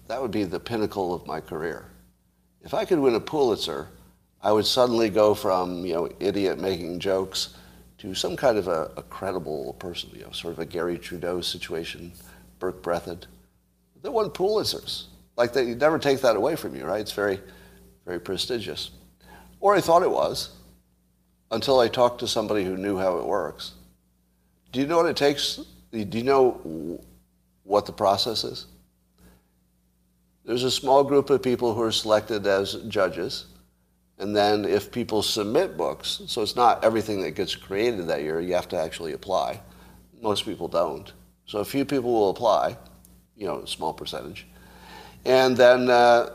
that 0.07 0.22
would 0.22 0.32
be 0.32 0.43
the 0.43 0.59
pinnacle 0.59 1.13
of 1.13 1.26
my 1.26 1.39
career. 1.39 1.86
If 2.61 2.74
I 2.74 2.86
could 2.86 2.99
win 2.99 3.16
a 3.16 3.20
Pulitzer, 3.20 3.88
I 4.45 4.51
would 4.51 4.67
suddenly 4.67 5.09
go 5.09 5.33
from, 5.33 5.83
you 5.87 5.95
know, 5.95 6.09
idiot 6.19 6.59
making 6.59 6.99
jokes 6.99 7.55
to 7.97 8.13
some 8.13 8.35
kind 8.35 8.59
of 8.59 8.67
a, 8.67 8.91
a 8.95 9.01
credible 9.01 9.73
person, 9.79 10.11
you 10.13 10.21
know, 10.21 10.29
sort 10.29 10.53
of 10.53 10.59
a 10.59 10.65
Garry 10.67 10.99
Trudeau 10.99 11.41
situation, 11.41 12.11
Berke 12.59 12.83
Breathed. 12.83 13.25
They 14.03 14.09
won 14.09 14.29
Pulitzers. 14.29 15.05
Like, 15.35 15.51
they 15.51 15.73
never 15.73 15.97
take 15.97 16.21
that 16.21 16.35
away 16.35 16.55
from 16.55 16.75
you, 16.75 16.85
right? 16.85 17.01
It's 17.01 17.11
very, 17.11 17.39
very 18.05 18.19
prestigious. 18.19 18.91
Or 19.59 19.73
I 19.73 19.81
thought 19.81 20.03
it 20.03 20.11
was 20.11 20.51
until 21.49 21.79
I 21.79 21.87
talked 21.87 22.19
to 22.19 22.27
somebody 22.27 22.63
who 22.63 22.77
knew 22.77 22.99
how 22.99 23.17
it 23.17 23.25
works. 23.25 23.71
Do 24.71 24.79
you 24.79 24.85
know 24.85 24.97
what 24.97 25.07
it 25.07 25.17
takes? 25.17 25.59
Do 25.91 26.17
you 26.19 26.23
know 26.23 27.01
what 27.63 27.87
the 27.87 27.93
process 27.93 28.43
is? 28.43 28.67
There's 30.45 30.63
a 30.63 30.69
small 30.69 31.03
group 31.03 31.31
of 31.31 31.41
people 31.41 31.73
who 31.73 31.81
are 31.81 31.91
selected 31.91 32.45
as 32.45 32.75
judges 32.89 33.47
and 34.18 34.36
then 34.36 34.63
if 34.63 34.91
people 34.91 35.22
submit 35.22 35.76
books, 35.76 36.22
so 36.28 36.41
it's 36.41 36.55
not 36.55 36.84
everything 36.84 37.22
that 37.22 37.32
gets 37.32 37.55
created 37.55 38.07
that 38.07 38.22
year, 38.22 38.39
you 38.39 38.53
have 38.53 38.70
to 38.70 38.78
actually 38.78 39.13
apply. 39.13 39.61
Most 40.22 40.45
people 40.45 40.68
don't. 40.68 41.11
So 41.45 41.59
a 41.59 41.66
few 41.66 41.84
people 41.84 42.13
will 42.13 42.30
apply, 42.30 42.78
you 43.36 43.45
know, 43.45 43.59
a 43.59 43.68
small 43.68 43.93
percentage. 43.93 44.47
And 45.26 45.57
then 45.57 45.89
uh, 45.89 46.30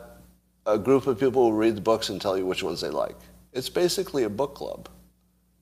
a 0.67 0.79
group 0.79 1.07
of 1.07 1.19
people 1.19 1.43
will 1.43 1.53
read 1.55 1.77
the 1.77 1.81
books 1.81 2.11
and 2.11 2.21
tell 2.21 2.37
you 2.37 2.45
which 2.45 2.63
ones 2.63 2.81
they 2.81 2.91
like. 2.91 3.17
It's 3.53 3.71
basically 3.71 4.25
a 4.25 4.31
book 4.31 4.55
club. 4.55 4.89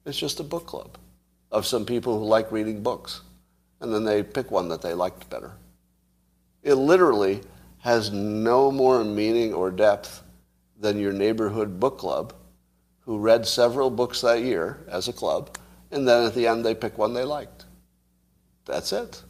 It's 0.05 0.19
just 0.19 0.41
a 0.41 0.45
book 0.45 0.67
club 0.67 0.99
of 1.53 1.67
some 1.67 1.87
people 1.87 2.19
who 2.19 2.25
like 2.25 2.51
reading 2.51 2.83
books. 2.83 3.23
And 3.81 3.95
then 3.95 4.05
they 4.05 4.23
pick 4.25 4.51
one 4.51 4.69
that 4.71 4.83
they 4.83 4.93
liked 4.93 5.31
better. 5.31 5.53
It 6.65 6.75
literally 6.75 7.43
has 7.79 8.11
no 8.11 8.73
more 8.73 9.05
meaning 9.05 9.55
or 9.55 9.71
depth 9.71 10.23
than 10.79 10.99
your 10.99 11.13
neighborhood 11.13 11.81
book 11.81 11.99
club 11.99 12.33
who 13.01 13.19
read 13.19 13.47
several 13.47 13.91
books 13.91 14.21
that 14.21 14.43
year 14.43 14.85
as 14.89 15.09
a 15.09 15.13
club, 15.13 15.57
and 15.91 16.07
then 16.07 16.25
at 16.25 16.35
the 16.35 16.47
end 16.47 16.65
they 16.65 16.75
pick 16.75 16.99
one 16.99 17.15
they 17.15 17.25
liked. 17.25 17.65
That's 18.67 18.93
it. 18.93 19.23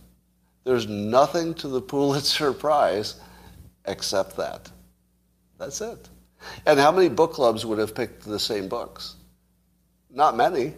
There's 0.65 0.89
nothing 0.89 1.55
to 1.55 1.69
the 1.69 1.81
Pulitzer 1.93 2.53
Prize 2.53 3.21
except 3.87 4.37
that. 4.37 4.71
That's 5.59 5.81
it. 5.81 6.09
And 6.67 6.79
how 6.79 6.93
many 6.93 7.09
book 7.09 7.33
clubs 7.33 7.65
would 7.65 7.79
have 7.79 7.95
picked 7.95 8.25
the 8.25 8.39
same 8.39 8.69
books? 8.69 9.15
Not 10.11 10.37
many, 10.37 10.75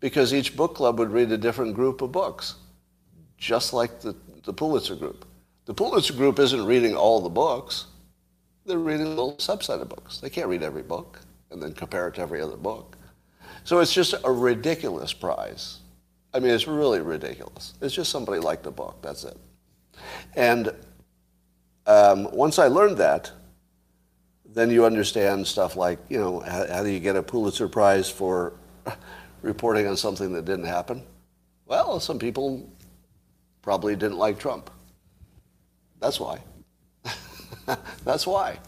because 0.00 0.34
each 0.34 0.56
book 0.56 0.74
club 0.74 0.98
would 0.98 1.10
read 1.10 1.32
a 1.32 1.38
different 1.38 1.74
group 1.74 2.02
of 2.02 2.12
books, 2.12 2.56
just 3.38 3.72
like 3.72 4.00
the, 4.00 4.14
the 4.44 4.52
Pulitzer 4.52 4.94
group. 4.94 5.24
The 5.64 5.74
Pulitzer 5.74 6.14
group 6.14 6.38
isn't 6.38 6.66
reading 6.66 6.96
all 6.96 7.20
the 7.20 7.28
books 7.28 7.86
they're 8.66 8.78
reading 8.78 9.06
a 9.06 9.10
little 9.10 9.36
subset 9.36 9.80
of 9.80 9.88
books. 9.88 10.18
They 10.18 10.30
can't 10.30 10.48
read 10.48 10.62
every 10.62 10.82
book 10.82 11.20
and 11.50 11.62
then 11.62 11.72
compare 11.72 12.08
it 12.08 12.14
to 12.14 12.22
every 12.22 12.40
other 12.40 12.56
book. 12.56 12.96
So 13.64 13.80
it's 13.80 13.92
just 13.92 14.14
a 14.24 14.32
ridiculous 14.32 15.12
prize. 15.12 15.78
I 16.34 16.40
mean, 16.40 16.50
it's 16.50 16.66
really 16.66 17.00
ridiculous. 17.00 17.74
It's 17.80 17.94
just 17.94 18.10
somebody 18.10 18.40
liked 18.40 18.62
the 18.62 18.70
book. 18.70 18.96
That's 19.02 19.24
it. 19.24 19.36
And 20.34 20.72
um, 21.86 22.28
once 22.32 22.58
I 22.58 22.68
learned 22.68 22.96
that, 22.98 23.30
then 24.46 24.70
you 24.70 24.84
understand 24.84 25.46
stuff 25.46 25.76
like, 25.76 25.98
you 26.08 26.18
know, 26.18 26.40
how, 26.40 26.66
how 26.66 26.82
do 26.82 26.90
you 26.90 27.00
get 27.00 27.16
a 27.16 27.22
Pulitzer 27.22 27.68
Prize 27.68 28.08
for 28.10 28.54
reporting 29.42 29.86
on 29.86 29.96
something 29.96 30.32
that 30.32 30.44
didn't 30.44 30.66
happen? 30.66 31.02
Well, 31.66 32.00
some 32.00 32.18
people 32.18 32.68
probably 33.62 33.96
didn't 33.96 34.18
like 34.18 34.38
Trump. 34.38 34.70
That's 36.00 36.18
why. 36.18 36.40
That's 38.04 38.26
why. 38.26 38.58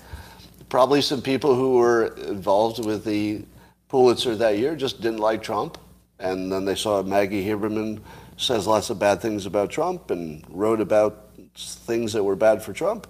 Probably 0.68 1.02
some 1.02 1.22
people 1.22 1.54
who 1.54 1.76
were 1.78 2.06
involved 2.28 2.84
with 2.84 3.04
the 3.04 3.44
Pulitzer 3.88 4.34
that 4.36 4.58
year 4.58 4.74
just 4.76 5.00
didn't 5.00 5.20
like 5.20 5.42
Trump. 5.42 5.78
And 6.18 6.50
then 6.50 6.64
they 6.64 6.74
saw 6.74 7.02
Maggie 7.02 7.44
Haberman 7.44 8.00
says 8.36 8.66
lots 8.66 8.90
of 8.90 8.98
bad 8.98 9.20
things 9.20 9.46
about 9.46 9.70
Trump 9.70 10.10
and 10.10 10.44
wrote 10.48 10.80
about 10.80 11.30
things 11.54 12.12
that 12.12 12.24
were 12.24 12.36
bad 12.36 12.62
for 12.62 12.72
Trump. 12.72 13.06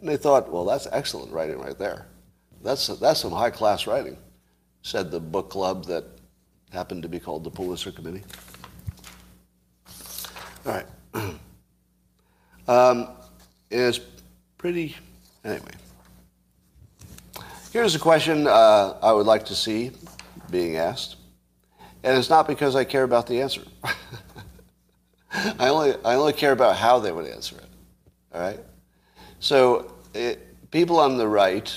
And 0.00 0.08
they 0.08 0.16
thought, 0.16 0.50
well, 0.50 0.64
that's 0.64 0.88
excellent 0.90 1.32
writing 1.32 1.58
right 1.58 1.78
there. 1.78 2.06
That's, 2.62 2.86
that's 2.86 3.20
some 3.20 3.32
high 3.32 3.50
class 3.50 3.86
writing, 3.86 4.16
said 4.82 5.10
the 5.10 5.20
book 5.20 5.50
club 5.50 5.84
that 5.86 6.04
happened 6.72 7.02
to 7.02 7.08
be 7.08 7.20
called 7.20 7.44
the 7.44 7.50
Pulitzer 7.50 7.92
Committee. 7.92 8.24
All 10.64 10.72
right. 10.72 10.86
Um, 12.68 13.10
it's 13.70 14.00
pretty 14.58 14.96
Anyway, 15.46 15.70
here's 17.72 17.94
a 17.94 18.00
question 18.00 18.48
uh, 18.48 18.98
I 19.00 19.12
would 19.12 19.26
like 19.26 19.44
to 19.44 19.54
see 19.54 19.92
being 20.50 20.76
asked. 20.76 21.14
And 22.02 22.18
it's 22.18 22.28
not 22.28 22.48
because 22.48 22.74
I 22.74 22.82
care 22.82 23.04
about 23.04 23.28
the 23.28 23.40
answer. 23.40 23.62
I, 25.32 25.68
only, 25.68 25.94
I 26.04 26.16
only 26.16 26.32
care 26.32 26.50
about 26.50 26.74
how 26.76 26.98
they 26.98 27.12
would 27.12 27.26
answer 27.26 27.56
it. 27.58 27.68
All 28.34 28.40
right? 28.40 28.58
So 29.38 29.94
it, 30.14 30.70
people 30.72 30.98
on 30.98 31.16
the 31.16 31.28
right 31.28 31.72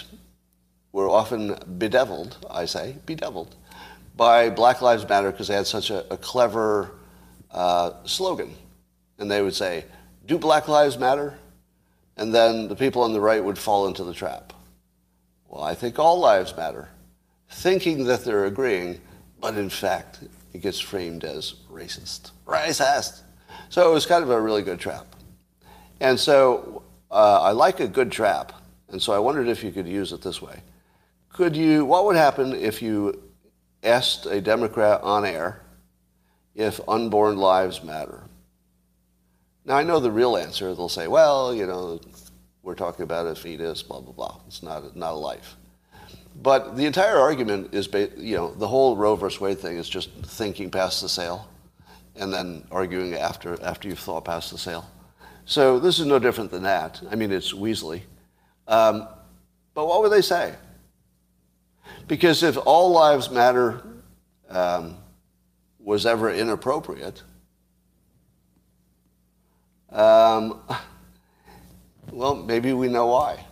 were 0.92 1.08
often 1.08 1.56
bedeviled, 1.78 2.44
I 2.50 2.66
say, 2.66 2.96
bedeviled, 3.06 3.56
by 4.18 4.50
Black 4.50 4.82
Lives 4.82 5.08
Matter 5.08 5.30
because 5.30 5.48
they 5.48 5.54
had 5.54 5.68
such 5.68 5.92
a, 5.92 6.12
a 6.12 6.18
clever 6.18 6.96
uh, 7.52 7.92
slogan. 8.06 8.56
And 9.20 9.30
they 9.30 9.44
would 9.44 9.54
say, 9.54 9.86
Do 10.26 10.40
Black 10.40 10.68
Lives 10.68 10.98
Matter? 10.98 11.38
And 12.20 12.36
then 12.36 12.68
the 12.68 12.76
people 12.76 13.02
on 13.04 13.14
the 13.14 13.22
right 13.22 13.42
would 13.42 13.58
fall 13.58 13.88
into 13.88 14.04
the 14.04 14.14
trap. 14.14 14.52
Well, 15.48 15.64
I 15.64 15.74
think 15.74 15.98
all 15.98 16.20
lives 16.20 16.54
matter, 16.58 16.90
thinking 17.50 18.04
that 18.04 18.26
they're 18.26 18.44
agreeing, 18.44 19.00
but 19.40 19.56
in 19.56 19.70
fact, 19.70 20.20
it 20.54 20.62
gets 20.62 20.82
framed 20.82 21.24
as 21.24 21.56
racist. 21.72 22.32
Racist. 22.46 23.22
So 23.70 23.90
it 23.90 23.94
was 23.94 24.06
kind 24.06 24.22
of 24.22 24.32
a 24.32 24.42
really 24.42 24.64
good 24.64 24.82
trap. 24.82 25.16
And 26.02 26.20
so 26.20 26.84
uh, 27.10 27.42
I 27.42 27.52
like 27.52 27.80
a 27.80 27.88
good 27.88 28.12
trap, 28.12 28.52
and 28.90 29.02
so 29.02 29.14
I 29.14 29.20
wondered 29.20 29.48
if 29.48 29.64
you 29.64 29.72
could 29.72 29.88
use 29.88 30.12
it 30.12 30.22
this 30.22 30.42
way. 30.42 30.62
Could 31.32 31.56
you, 31.56 31.86
what 31.86 32.04
would 32.04 32.18
happen 32.18 32.52
if 32.52 32.82
you 32.82 33.24
asked 33.82 34.26
a 34.26 34.42
Democrat 34.42 35.02
on 35.04 35.24
air 35.24 35.62
if 36.54 36.82
unborn 36.86 37.38
lives 37.38 37.82
matter? 37.82 38.24
Now, 39.70 39.78
I 39.78 39.84
know 39.84 40.00
the 40.00 40.12
real 40.12 40.36
answer. 40.36 40.74
They'll 40.74 40.90
say, 40.90 41.08
well, 41.08 41.54
you 41.54 41.68
know, 41.68 42.02
we're 42.64 42.74
talking 42.74 43.04
about 43.04 43.28
a 43.28 43.36
fetus, 43.36 43.84
blah, 43.84 44.02
blah, 44.02 44.14
blah. 44.14 44.42
It's 44.48 44.64
not, 44.64 44.96
not 44.96 45.14
a 45.14 45.18
life. 45.18 45.58
But 46.42 46.76
the 46.76 46.88
entire 46.88 47.18
argument 47.18 47.72
is, 47.72 47.88
you 48.18 48.36
know, 48.36 48.52
the 48.52 48.68
whole 48.68 48.98
Roe 48.98 49.16
versus 49.16 49.40
Wade 49.40 49.60
thing 49.60 49.78
is 49.78 49.88
just 49.88 50.10
thinking 50.26 50.72
past 50.72 51.04
the 51.04 51.10
sale 51.10 51.48
and 52.16 52.34
then 52.34 52.66
arguing 52.72 53.14
after, 53.14 53.62
after 53.62 53.88
you've 53.88 54.00
thought 54.00 54.26
past 54.26 54.50
the 54.50 54.58
sale. 54.58 54.90
So 55.46 55.78
this 55.78 56.00
is 56.00 56.08
no 56.08 56.18
different 56.18 56.50
than 56.50 56.64
that. 56.64 57.00
I 57.12 57.16
mean, 57.16 57.32
it's 57.32 57.54
Weasley. 57.54 58.02
Um, 58.68 59.08
but 59.76 59.86
what 59.88 60.02
would 60.02 60.12
they 60.12 60.22
say? 60.22 60.56
Because 62.08 62.42
if 62.42 62.58
all 62.66 62.90
lives 62.90 63.30
matter 63.30 63.84
um, 64.50 64.98
was 65.80 66.08
ever 66.08 66.32
inappropriate, 66.34 67.22
um, 69.92 70.60
well, 72.12 72.36
maybe 72.36 72.74
we 72.74 72.88
know 72.88 73.08
why. 73.08 73.46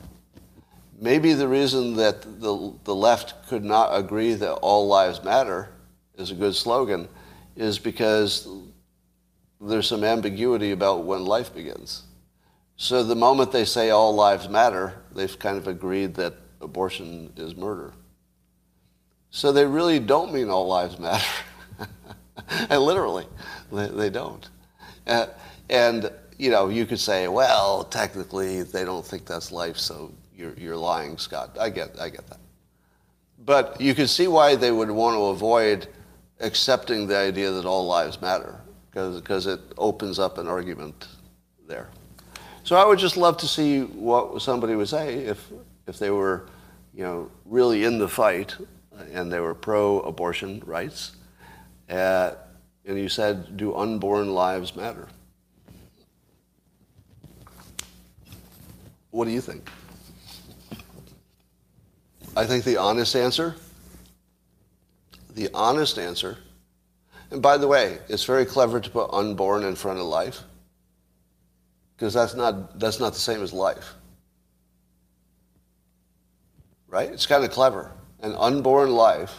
Maybe 1.00 1.34
the 1.34 1.48
reason 1.48 1.96
that 1.98 2.22
the, 2.22 2.74
the 2.84 2.96
left 2.96 3.48
could 3.48 3.64
not 3.64 3.96
agree 3.96 4.34
that 4.34 4.54
all 4.54 4.88
lives 4.88 5.24
matter 5.24 5.70
is 6.18 6.32
a 6.32 6.36
good 6.36 6.56
slogan 6.56 7.08
is 7.56 7.78
because 7.78 8.48
there's 9.62 9.88
some 9.88 10.04
ambiguity 10.04 10.72
about 10.72 11.06
when 11.06 11.26
life 11.26 11.54
begins. 11.54 12.04
So 12.78 13.04
the 13.04 13.16
moment 13.16 13.52
they 13.52 13.66
say 13.66 13.90
all 13.90 14.14
lives 14.14 14.50
matter, 14.50 14.94
they've 15.14 15.38
kind 15.38 15.58
of 15.58 15.68
agreed 15.68 16.16
that 16.16 16.36
abortion 16.62 17.34
is 17.36 17.56
murder. 17.56 17.94
So 19.30 19.52
they 19.52 19.66
really 19.66 20.00
don't 20.00 20.34
mean 20.34 20.50
all 20.50 20.68
lives 20.68 21.00
matter. 21.00 21.26
and 22.70 22.82
literally, 22.82 23.26
they, 23.72 23.88
they 23.88 24.10
don't. 24.10 24.48
Uh, 25.06 25.28
and, 25.70 26.12
you 26.38 26.52
know, 26.52 26.70
you 26.70 26.86
could 26.86 27.00
say, 27.00 27.28
well, 27.28 27.84
technically 27.84 28.64
they 28.64 28.86
don't 28.86 29.06
think 29.06 29.26
that's 29.26 29.52
life, 29.52 29.78
so 29.78 30.12
you're, 30.36 30.54
you're 30.54 30.78
lying, 30.78 31.18
Scott. 31.18 31.58
I 31.60 31.70
get, 31.70 32.00
I 32.00 32.10
get 32.10 32.28
that. 32.28 32.40
But 33.40 33.80
you 33.82 33.96
can 33.96 34.08
see 34.08 34.28
why 34.28 34.56
they 34.56 34.72
would 34.72 34.92
want 34.92 35.16
to 35.16 35.26
avoid 35.26 35.88
accepting 36.40 37.08
the 37.08 37.18
idea 37.18 37.52
that 37.52 37.66
all 37.66 37.88
lives 37.88 38.22
matter 38.22 38.62
because 38.92 39.46
it 39.46 39.60
opens 39.78 40.20
up 40.20 40.38
an 40.38 40.48
argument 40.48 41.08
there. 41.68 41.90
So 42.64 42.76
I 42.76 42.86
would 42.86 43.00
just 43.00 43.16
love 43.16 43.38
to 43.38 43.48
see 43.48 43.82
what 43.82 44.42
somebody 44.42 44.76
would 44.76 44.90
say 44.90 45.20
if, 45.20 45.52
if 45.88 46.00
they 46.00 46.10
were, 46.10 46.48
you 46.94 47.04
know, 47.04 47.32
really 47.46 47.84
in 47.84 47.98
the 47.98 48.08
fight 48.08 48.56
and 49.14 49.32
they 49.32 49.40
were 49.40 49.54
pro-abortion 49.54 50.62
rights, 50.66 51.16
uh, 51.90 52.32
and 52.86 52.98
you 52.98 53.08
said, 53.08 53.56
do 53.56 53.76
unborn 53.76 54.34
lives 54.34 54.76
matter? 54.76 55.08
What 59.12 59.26
do 59.26 59.32
you 59.32 59.42
think? 59.42 59.70
I 62.36 62.46
think 62.46 62.64
the 62.64 62.78
honest 62.78 63.16
answer, 63.16 63.56
the 65.34 65.50
honest 65.54 65.98
answer 65.98 66.38
and 67.32 67.42
by 67.42 67.58
the 67.58 67.68
way, 67.68 68.00
it's 68.08 68.24
very 68.24 68.46
clever 68.46 68.80
to 68.80 68.90
put 68.90 69.10
unborn 69.12 69.64
in 69.64 69.76
front 69.76 70.00
of 70.00 70.06
life 70.06 70.42
because 71.96 72.14
that's 72.14 72.36
not, 72.36 72.80
that's 72.80 73.00
not 73.00 73.14
the 73.14 73.20
same 73.20 73.42
as 73.42 73.52
life. 73.52 73.94
Right? 76.88 77.12
It's 77.12 77.26
kind 77.26 77.44
of 77.44 77.52
clever. 77.52 77.92
An 78.22 78.34
unborn 78.36 78.92
life 78.92 79.34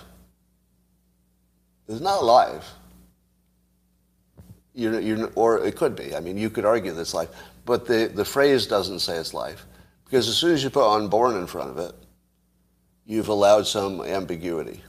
is 1.88 2.00
not 2.00 2.24
life. 2.24 2.68
You're, 4.74 5.00
you're, 5.00 5.32
or 5.34 5.64
it 5.64 5.74
could 5.76 5.96
be. 5.96 6.14
I 6.14 6.20
mean, 6.20 6.36
you 6.36 6.50
could 6.50 6.66
argue 6.66 6.92
this 6.92 7.14
life. 7.14 7.30
But 7.68 7.84
the, 7.84 8.10
the 8.14 8.24
phrase 8.24 8.66
doesn't 8.66 9.00
say 9.00 9.18
it's 9.18 9.34
life. 9.34 9.66
Because 10.06 10.26
as 10.26 10.38
soon 10.38 10.54
as 10.54 10.64
you 10.64 10.70
put 10.70 10.90
unborn 10.90 11.36
in 11.36 11.46
front 11.46 11.68
of 11.68 11.76
it, 11.76 11.94
you've 13.04 13.28
allowed 13.28 13.66
some 13.66 14.00
ambiguity. 14.00 14.82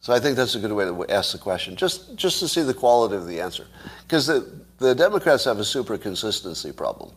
So 0.00 0.12
I 0.12 0.18
think 0.18 0.36
that's 0.36 0.56
a 0.56 0.58
good 0.58 0.72
way 0.72 0.84
to 0.84 1.06
ask 1.08 1.30
the 1.30 1.38
question, 1.38 1.76
just, 1.76 2.16
just 2.16 2.40
to 2.40 2.48
see 2.48 2.62
the 2.62 2.74
quality 2.74 3.14
of 3.14 3.28
the 3.28 3.40
answer. 3.40 3.68
Because 4.02 4.26
the, 4.26 4.50
the 4.78 4.96
Democrats 4.96 5.44
have 5.44 5.60
a 5.60 5.64
super 5.64 5.96
consistency 5.96 6.72
problem. 6.72 7.12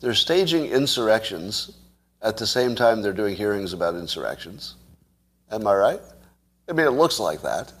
They're 0.00 0.14
staging 0.14 0.64
insurrections 0.64 1.72
at 2.22 2.38
the 2.38 2.46
same 2.46 2.74
time 2.74 3.02
they're 3.02 3.12
doing 3.12 3.36
hearings 3.36 3.74
about 3.74 3.94
insurrections. 3.94 4.76
Am 5.50 5.66
I 5.66 5.74
right? 5.74 6.00
I 6.66 6.72
mean, 6.72 6.86
it 6.86 6.92
looks 6.92 7.20
like 7.20 7.42
that. 7.42 7.74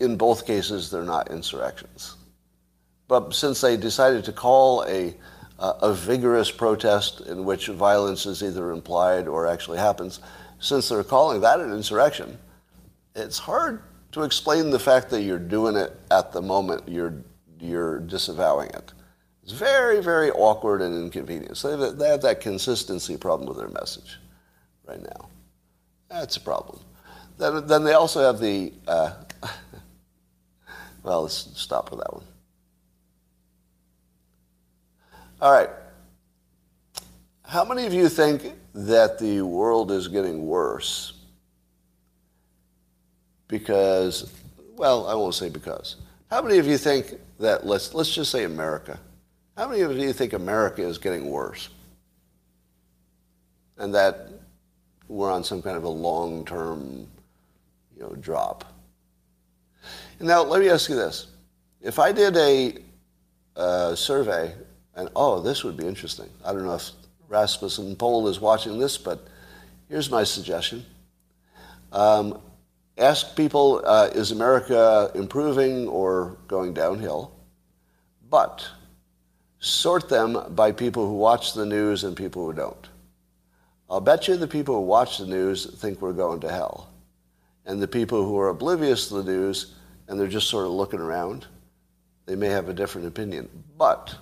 In 0.00 0.16
both 0.16 0.46
cases, 0.46 0.90
they're 0.90 1.02
not 1.02 1.30
insurrections. 1.30 2.14
But 3.08 3.34
since 3.34 3.62
they 3.62 3.76
decided 3.76 4.24
to 4.24 4.32
call 4.32 4.84
a, 4.84 5.14
a 5.58 5.92
vigorous 5.94 6.50
protest 6.50 7.22
in 7.22 7.44
which 7.44 7.66
violence 7.68 8.26
is 8.26 8.42
either 8.42 8.70
implied 8.70 9.26
or 9.26 9.46
actually 9.46 9.78
happens, 9.78 10.20
since 10.60 10.88
they're 10.88 11.02
calling 11.02 11.40
that 11.40 11.60
an 11.60 11.72
insurrection, 11.72 12.38
it's 13.16 13.38
hard 13.38 13.82
to 14.12 14.22
explain 14.22 14.70
the 14.70 14.78
fact 14.78 15.10
that 15.10 15.22
you're 15.22 15.38
doing 15.38 15.76
it 15.76 15.98
at 16.10 16.32
the 16.32 16.42
moment 16.42 16.82
you're, 16.86 17.14
you're 17.60 18.00
disavowing 18.00 18.68
it. 18.70 18.92
It's 19.42 19.52
very, 19.52 20.02
very 20.02 20.30
awkward 20.30 20.82
and 20.82 20.94
inconvenient. 20.94 21.56
So 21.56 21.74
they 21.74 21.86
have, 21.86 21.98
they 21.98 22.08
have 22.08 22.22
that 22.22 22.40
consistency 22.40 23.16
problem 23.16 23.48
with 23.48 23.56
their 23.56 23.68
message 23.68 24.18
right 24.86 25.00
now. 25.00 25.28
That's 26.10 26.36
a 26.36 26.40
problem. 26.40 26.80
Then, 27.38 27.66
then 27.66 27.84
they 27.84 27.94
also 27.94 28.20
have 28.20 28.40
the, 28.40 28.72
uh, 28.86 29.14
well, 31.02 31.22
let's 31.22 31.48
stop 31.54 31.90
with 31.90 32.00
that 32.00 32.12
one. 32.12 32.24
All 35.40 35.52
right. 35.52 35.70
How 37.44 37.64
many 37.64 37.86
of 37.86 37.94
you 37.94 38.08
think 38.08 38.54
that 38.74 39.20
the 39.20 39.42
world 39.42 39.92
is 39.92 40.08
getting 40.08 40.46
worse 40.46 41.12
because, 43.46 44.32
well, 44.76 45.06
I 45.06 45.14
won't 45.14 45.36
say 45.36 45.48
because. 45.48 45.94
How 46.28 46.42
many 46.42 46.58
of 46.58 46.66
you 46.66 46.76
think 46.76 47.14
that, 47.38 47.64
let's, 47.64 47.94
let's 47.94 48.12
just 48.12 48.32
say 48.32 48.44
America, 48.44 48.98
how 49.56 49.68
many 49.68 49.82
of 49.82 49.96
you 49.96 50.12
think 50.12 50.32
America 50.32 50.82
is 50.82 50.98
getting 50.98 51.30
worse? 51.30 51.68
And 53.78 53.94
that 53.94 54.28
we're 55.06 55.30
on 55.30 55.44
some 55.44 55.62
kind 55.62 55.76
of 55.76 55.84
a 55.84 55.88
long-term, 55.88 57.06
you 57.96 58.02
know, 58.02 58.16
drop. 58.20 58.64
Now 60.18 60.42
let 60.42 60.60
me 60.60 60.68
ask 60.68 60.90
you 60.90 60.96
this. 60.96 61.28
If 61.80 62.00
I 62.00 62.10
did 62.10 62.36
a 62.36 62.76
uh, 63.54 63.94
survey, 63.94 64.52
and 64.98 65.08
oh, 65.16 65.40
this 65.40 65.64
would 65.64 65.78
be 65.78 65.86
interesting. 65.86 66.28
I 66.44 66.52
don't 66.52 66.66
know 66.66 66.74
if 66.74 66.90
Rasmussen 67.28 67.96
poll 67.96 68.28
is 68.28 68.38
watching 68.38 68.78
this, 68.78 68.98
but 68.98 69.26
here's 69.88 70.10
my 70.10 70.24
suggestion. 70.24 70.84
Um, 71.92 72.38
Ask 72.98 73.36
people, 73.36 73.80
uh, 73.84 74.10
is 74.12 74.32
America 74.32 75.12
improving 75.14 75.86
or 75.86 76.36
going 76.48 76.74
downhill? 76.74 77.32
But 78.28 78.68
sort 79.60 80.08
them 80.08 80.36
by 80.50 80.72
people 80.72 81.06
who 81.06 81.14
watch 81.14 81.54
the 81.54 81.64
news 81.64 82.02
and 82.02 82.16
people 82.16 82.44
who 82.44 82.52
don't. 82.52 82.88
I'll 83.88 84.00
bet 84.00 84.26
you 84.26 84.36
the 84.36 84.48
people 84.48 84.74
who 84.74 84.80
watch 84.80 85.18
the 85.18 85.26
news 85.26 85.66
think 85.80 86.02
we're 86.02 86.12
going 86.12 86.40
to 86.40 86.50
hell. 86.50 86.90
And 87.64 87.80
the 87.80 87.86
people 87.86 88.24
who 88.24 88.36
are 88.40 88.48
oblivious 88.48 89.08
to 89.08 89.22
the 89.22 89.30
news 89.30 89.74
and 90.08 90.18
they're 90.18 90.26
just 90.26 90.48
sort 90.48 90.66
of 90.66 90.72
looking 90.72 91.00
around, 91.00 91.46
they 92.26 92.34
may 92.34 92.48
have 92.48 92.68
a 92.68 92.74
different 92.74 93.06
opinion. 93.06 93.48
But 93.78 94.12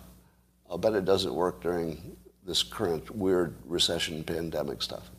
I'll 0.70 0.78
bet 0.78 0.94
it 0.94 1.04
doesn't 1.04 1.34
work 1.34 1.62
during 1.62 2.16
this 2.44 2.62
current 2.62 3.10
weird 3.14 3.54
recession 3.64 4.22
pandemic 4.24 4.82
stuff. 4.82 5.10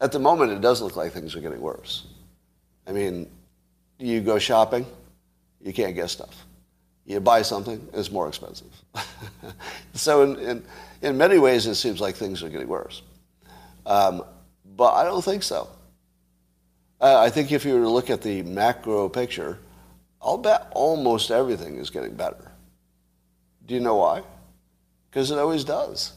At 0.00 0.12
the 0.12 0.18
moment, 0.18 0.52
it 0.52 0.60
does 0.60 0.82
look 0.82 0.96
like 0.96 1.12
things 1.12 1.34
are 1.34 1.40
getting 1.40 1.60
worse. 1.60 2.06
I 2.86 2.92
mean, 2.92 3.30
You 3.98 4.20
go 4.20 4.38
shopping, 4.38 4.86
you 5.60 5.72
can't 5.72 5.94
get 5.94 6.10
stuff. 6.10 6.46
You 7.06 7.20
buy 7.20 7.42
something, 7.42 7.86
it's 7.92 8.10
more 8.10 8.28
expensive. 8.28 8.72
so 9.94 10.22
in, 10.22 10.36
in, 10.38 10.64
in, 11.02 11.16
many 11.16 11.38
ways, 11.38 11.66
it 11.66 11.76
seems 11.76 12.00
like 12.00 12.16
things 12.16 12.42
are 12.42 12.48
getting 12.48 12.68
worse. 12.68 13.02
Um, 13.86 14.24
but 14.76 14.94
I 14.94 15.04
don't 15.04 15.22
think 15.24 15.42
so. 15.42 15.68
Uh, 17.00 17.20
I 17.20 17.30
think 17.30 17.52
if 17.52 17.64
you 17.64 17.74
were 17.74 17.82
to 17.82 17.88
look 17.88 18.10
at 18.10 18.22
the 18.22 18.42
macro 18.42 19.08
picture, 19.08 19.58
I'll 20.20 20.38
bet 20.38 20.66
almost 20.72 21.30
everything 21.30 21.76
is 21.76 21.90
getting 21.90 22.14
better. 22.14 22.50
Do 23.66 23.74
you 23.74 23.80
know 23.80 23.96
why? 23.96 24.22
Because 25.14 25.30
it 25.30 25.38
always 25.38 25.62
does. 25.62 26.12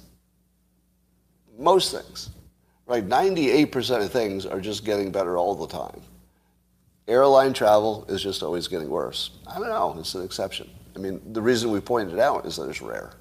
Most 1.59 1.91
things. 1.91 2.31
Right? 2.87 3.07
98% 3.07 4.03
of 4.03 4.11
things 4.11 4.47
are 4.47 4.59
just 4.59 4.85
getting 4.85 5.11
better 5.11 5.37
all 5.37 5.53
the 5.53 5.67
time. 5.67 6.01
Airline 7.07 7.53
travel 7.53 8.05
is 8.09 8.23
just 8.23 8.41
always 8.41 8.67
getting 8.67 8.89
worse. 8.89 9.29
I 9.45 9.59
don't 9.59 9.69
know. 9.69 9.95
It's 9.99 10.15
an 10.15 10.23
exception. 10.23 10.67
I 10.95 10.99
mean, 10.99 11.21
the 11.31 11.41
reason 11.43 11.69
we 11.69 11.79
pointed 11.79 12.15
it 12.15 12.19
out 12.19 12.47
is 12.47 12.55
that 12.55 12.69
it's 12.69 12.81
rare. 12.81 13.11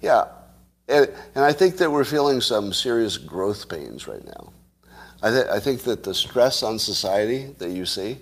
Yeah. 0.00 0.28
And, 0.88 1.10
and 1.34 1.44
I 1.44 1.52
think 1.52 1.76
that 1.76 1.92
we're 1.92 2.04
feeling 2.04 2.40
some 2.40 2.72
serious 2.72 3.18
growth 3.18 3.68
pains 3.68 4.08
right 4.08 4.24
now. 4.24 4.50
I, 5.22 5.28
th- 5.28 5.46
I 5.48 5.60
think 5.60 5.82
that 5.82 6.04
the 6.04 6.14
stress 6.14 6.62
on 6.62 6.78
society 6.78 7.54
that 7.58 7.70
you 7.70 7.84
see 7.84 8.16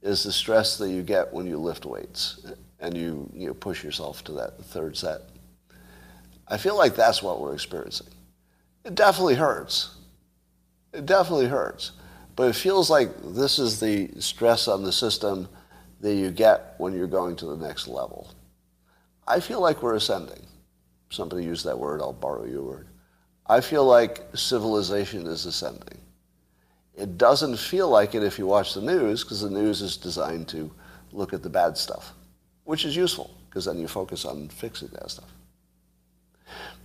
is 0.00 0.22
the 0.22 0.32
stress 0.32 0.78
that 0.78 0.90
you 0.90 1.02
get 1.02 1.32
when 1.32 1.48
you 1.48 1.58
lift 1.58 1.84
weights 1.86 2.40
and 2.80 2.96
you, 2.96 3.30
you 3.34 3.52
push 3.54 3.84
yourself 3.84 4.24
to 4.24 4.32
that 4.32 4.62
third 4.64 4.96
set. 4.96 5.20
I 6.48 6.56
feel 6.56 6.76
like 6.76 6.96
that's 6.96 7.22
what 7.22 7.40
we're 7.40 7.54
experiencing. 7.54 8.08
It 8.84 8.94
definitely 8.94 9.34
hurts. 9.36 9.96
It 10.92 11.06
definitely 11.06 11.46
hurts. 11.46 11.92
But 12.34 12.48
it 12.48 12.56
feels 12.56 12.90
like 12.90 13.10
this 13.22 13.58
is 13.58 13.78
the 13.78 14.10
stress 14.18 14.66
on 14.66 14.82
the 14.82 14.92
system 14.92 15.48
that 16.00 16.14
you 16.14 16.30
get 16.30 16.74
when 16.78 16.94
you're 16.94 17.06
going 17.06 17.36
to 17.36 17.46
the 17.46 17.56
next 17.56 17.86
level. 17.86 18.32
I 19.28 19.40
feel 19.40 19.60
like 19.60 19.82
we're 19.82 19.94
ascending. 19.94 20.46
Somebody 21.10 21.44
used 21.44 21.66
that 21.66 21.78
word, 21.78 22.00
I'll 22.00 22.12
borrow 22.12 22.46
your 22.46 22.62
word. 22.62 22.88
I 23.46 23.60
feel 23.60 23.84
like 23.84 24.24
civilization 24.34 25.26
is 25.26 25.44
ascending. 25.44 25.98
It 26.94 27.18
doesn't 27.18 27.56
feel 27.58 27.88
like 27.88 28.14
it 28.14 28.22
if 28.22 28.38
you 28.38 28.46
watch 28.46 28.74
the 28.74 28.80
news, 28.80 29.22
because 29.22 29.42
the 29.42 29.50
news 29.50 29.82
is 29.82 29.96
designed 29.96 30.48
to 30.48 30.70
look 31.12 31.32
at 31.32 31.42
the 31.42 31.48
bad 31.48 31.76
stuff, 31.76 32.12
which 32.64 32.84
is 32.84 32.96
useful, 32.96 33.30
because 33.48 33.64
then 33.64 33.78
you 33.78 33.88
focus 33.88 34.24
on 34.24 34.48
fixing 34.48 34.88
that 34.88 35.10
stuff. 35.10 35.32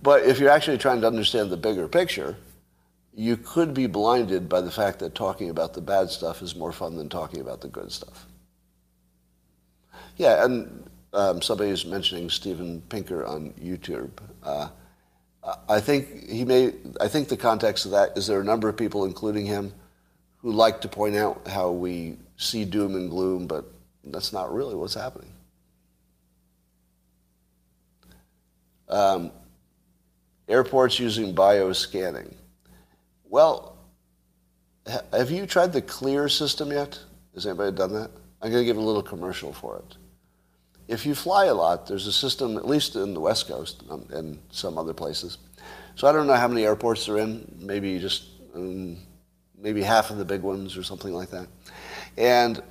But 0.02 0.22
if 0.22 0.38
you're 0.38 0.50
actually 0.50 0.78
trying 0.78 1.00
to 1.00 1.06
understand 1.06 1.50
the 1.50 1.56
bigger 1.56 1.88
picture, 1.88 2.36
you 3.14 3.36
could 3.36 3.72
be 3.72 3.86
blinded 3.86 4.48
by 4.48 4.60
the 4.60 4.70
fact 4.70 4.98
that 4.98 5.14
talking 5.14 5.50
about 5.50 5.74
the 5.74 5.80
bad 5.80 6.10
stuff 6.10 6.42
is 6.42 6.54
more 6.54 6.72
fun 6.72 6.96
than 6.96 7.08
talking 7.08 7.40
about 7.40 7.60
the 7.60 7.68
good 7.68 7.90
stuff. 7.90 8.26
Yeah, 10.16 10.44
and 10.44 10.88
um, 11.12 11.42
somebody 11.42 11.70
is 11.70 11.86
mentioning 11.86 12.28
Steven 12.30 12.82
Pinker 12.88 13.24
on 13.24 13.52
YouTube. 13.52 14.10
Uh, 14.42 14.68
I 15.68 15.80
think 15.80 16.28
he 16.28 16.44
may. 16.44 16.74
I 17.00 17.08
think 17.08 17.28
the 17.28 17.36
context 17.36 17.86
of 17.86 17.92
that 17.92 18.16
is 18.16 18.26
there 18.26 18.38
are 18.38 18.42
a 18.42 18.44
number 18.44 18.68
of 18.68 18.76
people, 18.76 19.04
including 19.04 19.46
him, 19.46 19.72
who 20.38 20.52
like 20.52 20.80
to 20.82 20.88
point 20.88 21.16
out 21.16 21.46
how 21.46 21.70
we 21.70 22.16
see 22.36 22.64
doom 22.64 22.96
and 22.96 23.10
gloom, 23.10 23.46
but 23.46 23.64
that's 24.04 24.32
not 24.32 24.52
really 24.52 24.74
what's 24.74 24.94
happening. 24.94 25.32
Um, 28.88 29.32
airports 30.48 30.98
using 30.98 31.34
bioscanning. 31.34 32.32
Well, 33.28 33.76
have 35.12 35.30
you 35.30 35.46
tried 35.46 35.72
the 35.72 35.82
Clear 35.82 36.28
system 36.28 36.70
yet? 36.70 36.98
Has 37.34 37.46
anybody 37.46 37.76
done 37.76 37.92
that? 37.92 38.10
I'm 38.40 38.50
going 38.50 38.62
to 38.62 38.64
give 38.64 38.76
a 38.76 38.80
little 38.80 39.02
commercial 39.02 39.52
for 39.52 39.78
it. 39.78 39.96
If 40.88 41.04
you 41.04 41.14
fly 41.14 41.46
a 41.46 41.54
lot, 41.54 41.86
there's 41.86 42.06
a 42.06 42.12
system, 42.12 42.56
at 42.56 42.66
least 42.66 42.94
in 42.94 43.12
the 43.12 43.20
West 43.20 43.48
Coast 43.48 43.82
um, 43.90 44.06
and 44.10 44.38
some 44.50 44.78
other 44.78 44.94
places. 44.94 45.38
So 45.96 46.06
I 46.06 46.12
don't 46.12 46.28
know 46.28 46.34
how 46.34 46.46
many 46.46 46.64
airports 46.64 47.06
they're 47.06 47.18
in. 47.18 47.52
Maybe 47.58 47.98
just 47.98 48.24
um, 48.54 48.96
maybe 49.58 49.82
half 49.82 50.10
of 50.10 50.18
the 50.18 50.24
big 50.24 50.42
ones 50.42 50.76
or 50.76 50.84
something 50.84 51.12
like 51.12 51.30
that. 51.30 51.48
And 52.16 52.62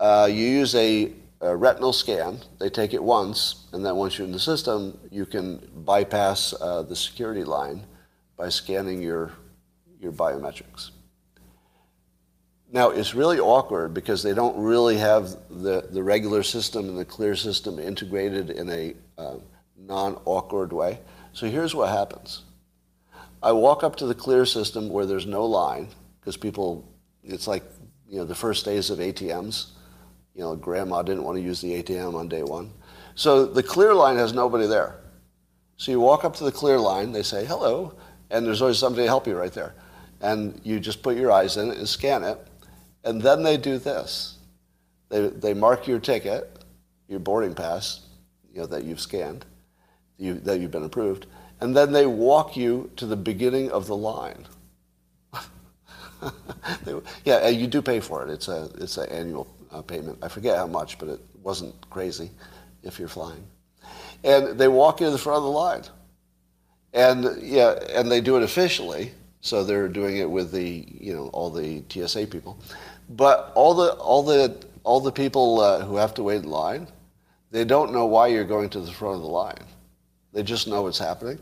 uh, 0.00 0.28
you 0.30 0.44
use 0.44 0.74
a, 0.74 1.12
a, 1.40 1.56
retinal 1.56 1.92
scan. 1.92 2.40
They 2.58 2.70
take 2.70 2.94
it 2.94 3.02
once, 3.02 3.66
and 3.72 3.84
then 3.84 3.96
once 3.96 4.18
you're 4.18 4.26
in 4.26 4.32
the 4.32 4.38
system, 4.38 4.98
you 5.10 5.26
can 5.26 5.68
bypass 5.74 6.54
uh, 6.60 6.82
the 6.82 6.96
security 6.96 7.44
line 7.44 7.84
by 8.36 8.48
scanning 8.48 9.02
your, 9.02 9.32
your 10.00 10.12
biometrics. 10.12 10.90
Now, 12.72 12.90
it's 12.90 13.14
really 13.14 13.40
awkward 13.40 13.94
because 13.94 14.22
they 14.22 14.32
don't 14.32 14.56
really 14.56 14.96
have 14.96 15.36
the, 15.50 15.88
the 15.90 16.02
regular 16.02 16.42
system 16.42 16.88
and 16.88 16.96
the 16.96 17.04
clear 17.04 17.34
system 17.34 17.78
integrated 17.78 18.50
in 18.50 18.70
a 18.70 18.94
uh, 19.18 19.36
non 19.76 20.20
awkward 20.24 20.72
way. 20.72 21.00
So 21.32 21.48
here's 21.48 21.74
what 21.74 21.88
happens 21.88 22.42
I 23.42 23.52
walk 23.52 23.82
up 23.82 23.96
to 23.96 24.06
the 24.06 24.14
clear 24.14 24.46
system 24.46 24.88
where 24.88 25.06
there's 25.06 25.26
no 25.26 25.46
line 25.46 25.88
because 26.20 26.36
people, 26.36 26.88
it's 27.24 27.48
like, 27.48 27.64
you 28.08 28.18
know, 28.18 28.24
the 28.24 28.34
first 28.34 28.64
days 28.64 28.90
of 28.90 28.98
ATMs. 28.98 29.70
You 30.40 30.46
know, 30.46 30.56
grandma 30.56 31.02
didn't 31.02 31.24
want 31.24 31.36
to 31.36 31.42
use 31.42 31.60
the 31.60 31.82
ATM 31.82 32.14
on 32.14 32.26
day 32.26 32.42
one. 32.42 32.70
So 33.14 33.44
the 33.44 33.62
clear 33.62 33.92
line 33.92 34.16
has 34.16 34.32
nobody 34.32 34.66
there. 34.66 34.96
So 35.76 35.92
you 35.92 36.00
walk 36.00 36.24
up 36.24 36.34
to 36.36 36.44
the 36.44 36.50
clear 36.50 36.78
line, 36.78 37.12
they 37.12 37.22
say, 37.22 37.44
hello, 37.44 37.92
and 38.30 38.46
there's 38.46 38.62
always 38.62 38.78
somebody 38.78 39.02
to 39.02 39.08
help 39.08 39.26
you 39.26 39.36
right 39.36 39.52
there. 39.52 39.74
And 40.22 40.58
you 40.64 40.80
just 40.80 41.02
put 41.02 41.18
your 41.18 41.30
eyes 41.30 41.58
in 41.58 41.70
it 41.70 41.76
and 41.76 41.86
scan 41.86 42.24
it. 42.24 42.38
And 43.04 43.20
then 43.20 43.42
they 43.42 43.58
do 43.58 43.76
this. 43.76 44.38
They, 45.10 45.28
they 45.28 45.52
mark 45.52 45.86
your 45.86 45.98
ticket, 45.98 46.64
your 47.06 47.20
boarding 47.20 47.54
pass, 47.54 48.06
you 48.50 48.62
know, 48.62 48.66
that 48.68 48.84
you've 48.84 49.02
scanned, 49.02 49.44
you, 50.16 50.36
that 50.36 50.58
you've 50.58 50.70
been 50.70 50.84
approved, 50.84 51.26
and 51.60 51.76
then 51.76 51.92
they 51.92 52.06
walk 52.06 52.56
you 52.56 52.90
to 52.96 53.04
the 53.04 53.16
beginning 53.16 53.70
of 53.72 53.86
the 53.86 53.96
line. 53.96 54.46
yeah, 57.26 57.48
you 57.48 57.66
do 57.66 57.82
pay 57.82 58.00
for 58.00 58.26
it. 58.26 58.30
It's 58.30 58.48
a 58.48 58.70
it's 58.78 58.96
an 58.96 59.10
annual 59.10 59.46
uh, 59.72 59.82
payment. 59.82 60.18
I 60.22 60.28
forget 60.28 60.56
how 60.56 60.66
much, 60.66 60.98
but 60.98 61.08
it 61.08 61.20
wasn't 61.42 61.74
crazy 61.90 62.30
if 62.82 62.98
you're 62.98 63.08
flying. 63.08 63.44
And 64.24 64.58
they 64.58 64.68
walk 64.68 64.98
to 64.98 65.10
the 65.10 65.18
front 65.18 65.38
of 65.38 65.44
the 65.44 65.50
line. 65.50 65.82
And 66.92 67.40
yeah, 67.42 67.78
and 67.94 68.10
they 68.10 68.20
do 68.20 68.36
it 68.36 68.42
officially, 68.42 69.12
so 69.40 69.64
they're 69.64 69.88
doing 69.88 70.16
it 70.16 70.28
with 70.28 70.50
the 70.50 70.86
you 70.90 71.14
know 71.14 71.28
all 71.28 71.50
the 71.50 71.84
TSA 71.88 72.26
people, 72.26 72.58
but 73.10 73.52
all 73.54 73.74
the 73.74 73.92
all 73.92 74.22
the 74.24 74.56
all 74.82 75.00
the 75.00 75.12
people 75.12 75.60
uh, 75.60 75.84
who 75.84 75.96
have 75.96 76.14
to 76.14 76.22
wait 76.24 76.42
in 76.42 76.50
line, 76.50 76.88
they 77.52 77.64
don't 77.64 77.92
know 77.92 78.06
why 78.06 78.26
you're 78.26 78.44
going 78.44 78.68
to 78.70 78.80
the 78.80 78.90
front 78.90 79.16
of 79.16 79.22
the 79.22 79.28
line. 79.28 79.64
They 80.32 80.42
just 80.42 80.66
know 80.66 80.86
it's 80.88 80.98
happening. 80.98 81.38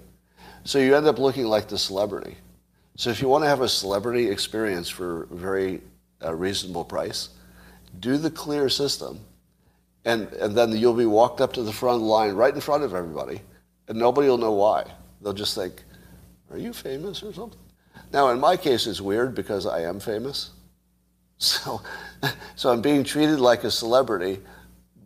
So 0.64 0.78
you 0.78 0.94
end 0.94 1.06
up 1.06 1.18
looking 1.18 1.46
like 1.46 1.68
the 1.68 1.78
celebrity. 1.78 2.36
So 2.96 3.10
if 3.10 3.22
you 3.22 3.28
want 3.28 3.44
to 3.44 3.48
have 3.48 3.60
a 3.60 3.68
celebrity 3.68 4.28
experience 4.28 4.88
for 4.88 5.22
a 5.24 5.26
very 5.34 5.80
uh, 6.22 6.34
reasonable 6.34 6.84
price, 6.84 7.30
do 8.00 8.16
the 8.16 8.30
clear 8.30 8.68
system, 8.68 9.20
and, 10.04 10.32
and 10.34 10.56
then 10.56 10.72
you'll 10.72 10.94
be 10.94 11.06
walked 11.06 11.40
up 11.40 11.52
to 11.54 11.62
the 11.62 11.72
front 11.72 12.02
line 12.02 12.34
right 12.34 12.54
in 12.54 12.60
front 12.60 12.84
of 12.84 12.94
everybody, 12.94 13.40
and 13.88 13.98
nobody 13.98 14.28
will 14.28 14.38
know 14.38 14.52
why. 14.52 14.84
They'll 15.20 15.32
just 15.32 15.54
think, 15.54 15.82
are 16.50 16.58
you 16.58 16.72
famous 16.72 17.22
or 17.22 17.32
something? 17.32 17.58
Now, 18.12 18.30
in 18.30 18.40
my 18.40 18.56
case, 18.56 18.86
it's 18.86 19.00
weird 19.00 19.34
because 19.34 19.66
I 19.66 19.82
am 19.82 20.00
famous. 20.00 20.50
So, 21.40 21.80
so 22.56 22.72
I'm 22.72 22.82
being 22.82 23.04
treated 23.04 23.38
like 23.38 23.62
a 23.62 23.70
celebrity, 23.70 24.40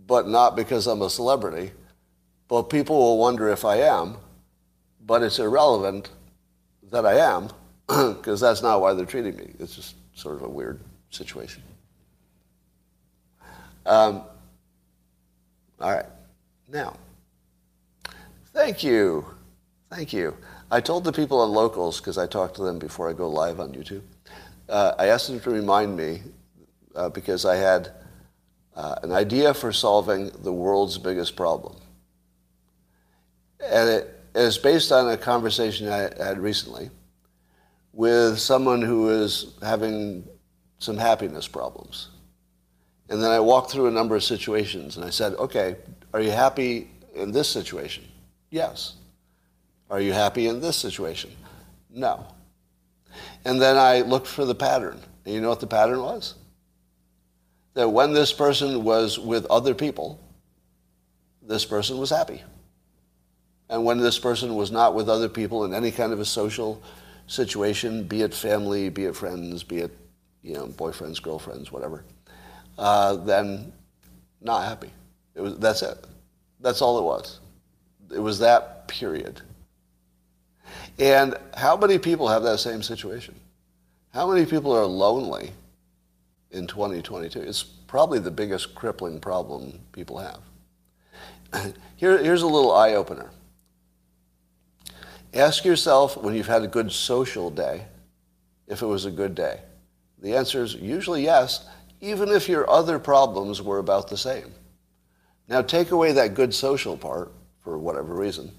but 0.07 0.27
not 0.27 0.57
because 0.57 0.87
I'm 0.87 1.03
a 1.03 1.11
celebrity. 1.11 1.73
But 2.49 2.71
people 2.71 2.97
will 2.97 3.19
wonder 3.19 3.51
if 3.51 3.67
I 3.67 3.77
am, 3.81 4.17
but 5.05 5.23
it's 5.23 5.39
irrelevant 5.39 6.09
that 6.91 7.05
I 7.05 7.19
am 7.19 7.51
because 8.17 8.41
that's 8.41 8.63
not 8.63 8.81
why 8.81 8.95
they're 8.95 9.05
treating 9.05 9.37
me. 9.37 9.53
It's 9.59 9.77
just 9.77 9.97
sort 10.15 10.37
of 10.37 10.43
a 10.43 10.49
weird 10.49 10.81
situation. 11.11 11.63
Um, 13.85 14.23
all 15.81 15.93
right. 15.93 16.07
Now, 16.69 16.97
thank 18.53 18.83
you. 18.83 19.27
Thank 19.91 20.13
you. 20.13 20.37
I 20.71 20.81
told 20.81 21.05
the 21.05 21.13
people 21.13 21.41
on 21.41 21.51
locals, 21.51 22.01
because 22.01 22.17
I 22.17 22.27
talked 22.27 22.57
to 22.57 22.63
them 22.63 22.79
before 22.79 23.11
I 23.11 23.13
go 23.13 23.29
live 23.29 23.61
on 23.61 23.73
YouTube, 23.73 24.03
uh, 24.69 24.95
I 24.99 25.07
asked 25.09 25.29
them 25.29 25.41
to 25.41 25.51
remind 25.51 25.97
me 25.97 26.23
uh, 26.95 27.09
because 27.11 27.45
I 27.45 27.57
had 27.57 27.91
uh, 28.75 28.95
an 29.03 29.13
idea 29.13 29.53
for 29.53 29.73
solving 29.73 30.31
the 30.43 30.53
world's 30.53 30.97
biggest 30.97 31.37
problem. 31.37 31.77
And 33.63 33.89
it 33.89 34.21
is 34.35 34.57
based 34.57 34.93
on 34.93 35.11
a 35.11 35.17
conversation 35.17 35.89
I 35.89 36.11
had 36.25 36.39
recently 36.39 36.91
with 37.93 38.39
someone 38.39 38.81
who 38.81 39.11
is 39.11 39.55
having 39.61 40.27
some 40.79 40.97
happiness 40.97 41.47
problems. 41.47 42.09
And 43.13 43.23
then 43.23 43.31
I 43.31 43.41
walked 43.41 43.71
through 43.71 43.89
a 43.89 43.91
number 43.91 44.17
of 44.17 44.25
situations 44.25 44.97
and 44.97 45.05
I 45.05 45.11
said, 45.11 45.35
okay, 45.35 45.77
are 46.15 46.23
you 46.23 46.31
happy 46.31 46.91
in 47.15 47.31
this 47.31 47.47
situation? 47.47 48.09
Yes. 48.49 48.95
Are 49.91 50.01
you 50.01 50.15
happy 50.15 50.47
in 50.47 50.63
this 50.63 50.79
situation? 50.79 51.31
No. 51.91 52.27
And 53.45 53.61
then 53.61 53.77
I 53.77 54.01
looked 54.01 54.27
for 54.27 54.47
the 54.47 54.55
pattern. 54.55 54.99
And 55.27 55.35
you 55.35 55.43
know 55.43 55.51
what 55.51 55.61
the 55.61 55.67
pattern 55.67 56.01
was? 56.01 56.37
That 57.75 57.91
when 57.91 58.15
this 58.15 58.33
person 58.33 58.83
was 58.83 59.19
with 59.19 59.45
other 59.51 59.75
people, 59.75 60.19
this 61.43 61.67
person 61.67 61.99
was 61.99 62.09
happy. 62.09 62.43
And 63.69 63.85
when 63.85 63.99
this 63.99 64.19
person 64.19 64.55
was 64.55 64.71
not 64.71 64.95
with 64.95 65.11
other 65.11 65.29
people 65.29 65.67
in 65.67 65.75
any 65.75 65.91
kind 65.91 66.15
of 66.15 66.21
a 66.21 66.25
social 66.25 66.83
situation, 67.27 68.05
be 68.05 68.23
it 68.23 68.33
family, 68.33 68.89
be 68.89 69.05
it 69.05 69.15
friends, 69.15 69.63
be 69.63 69.81
it 69.81 69.91
you 70.43 70.55
know 70.55 70.69
boyfriends, 70.69 71.21
girlfriends, 71.21 71.71
whatever, 71.71 72.05
uh, 72.83 73.15
then 73.15 73.73
not 74.41 74.65
happy. 74.65 74.91
It 75.37 75.41
was 75.41 75.57
that's 75.59 75.83
it. 75.83 76.05
That's 76.61 76.83
all 76.83 76.99
it 76.99 77.05
was. 77.05 77.39
It 78.13 78.19
was 78.19 78.41
that 78.41 78.89
period. 78.89 79.41
And 80.99 81.37
how 81.57 81.77
many 81.77 81.99
people 81.99 82.27
have 82.29 82.43
that 82.43 82.59
same 82.59 82.83
situation? 82.83 83.35
How 84.13 84.29
many 84.29 84.45
people 84.45 84.73
are 84.73 84.85
lonely 84.85 85.53
in 86.51 86.67
2022? 86.67 87.41
It's 87.41 87.63
probably 87.63 88.19
the 88.19 88.33
biggest 88.33 88.75
crippling 88.75 89.21
problem 89.21 89.79
people 89.93 90.19
have. 90.19 90.41
Here, 91.97 92.19
here's 92.19 92.43
a 92.43 92.47
little 92.47 92.75
eye 92.75 92.95
opener. 92.95 93.31
Ask 95.33 95.65
yourself 95.65 96.17
when 96.17 96.35
you've 96.35 96.49
had 96.49 96.63
a 96.63 96.69
good 96.69 96.91
social 96.91 97.49
day 97.49 97.87
if 98.67 98.83
it 98.83 98.87
was 98.87 99.05
a 99.05 99.11
good 99.11 99.37
day. 99.37 99.61
The 100.21 100.35
answer 100.37 100.63
is 100.63 100.75
usually 100.75 101.25
yes, 101.25 101.69
even 102.03 102.29
if 102.31 102.49
your 102.49 102.69
other 102.69 102.99
problems 102.99 103.63
were 103.63 103.79
about 103.79 104.09
the 104.09 104.17
same. 104.17 104.53
Now 105.49 105.63
take 105.63 105.93
away 105.93 106.13
that 106.13 106.35
good 106.35 106.53
social 106.53 106.97
part 106.97 107.33
for 107.61 107.79
whatever 107.79 108.15
reason. 108.15 108.51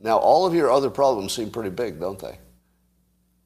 Now 0.00 0.18
all 0.18 0.44
of 0.44 0.52
your 0.52 0.70
other 0.70 0.90
problems 0.90 1.32
seem 1.32 1.50
pretty 1.50 1.70
big, 1.70 2.00
don't 2.00 2.18
they? 2.18 2.38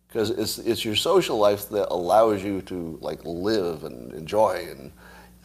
Because 0.08 0.30
it's, 0.30 0.58
it's 0.58 0.84
your 0.84 0.96
social 0.96 1.36
life 1.36 1.68
that 1.68 1.92
allows 1.92 2.42
you 2.42 2.62
to 2.62 2.98
like 3.02 3.22
live 3.24 3.84
and 3.84 4.12
enjoy 4.14 4.68
and 4.70 4.90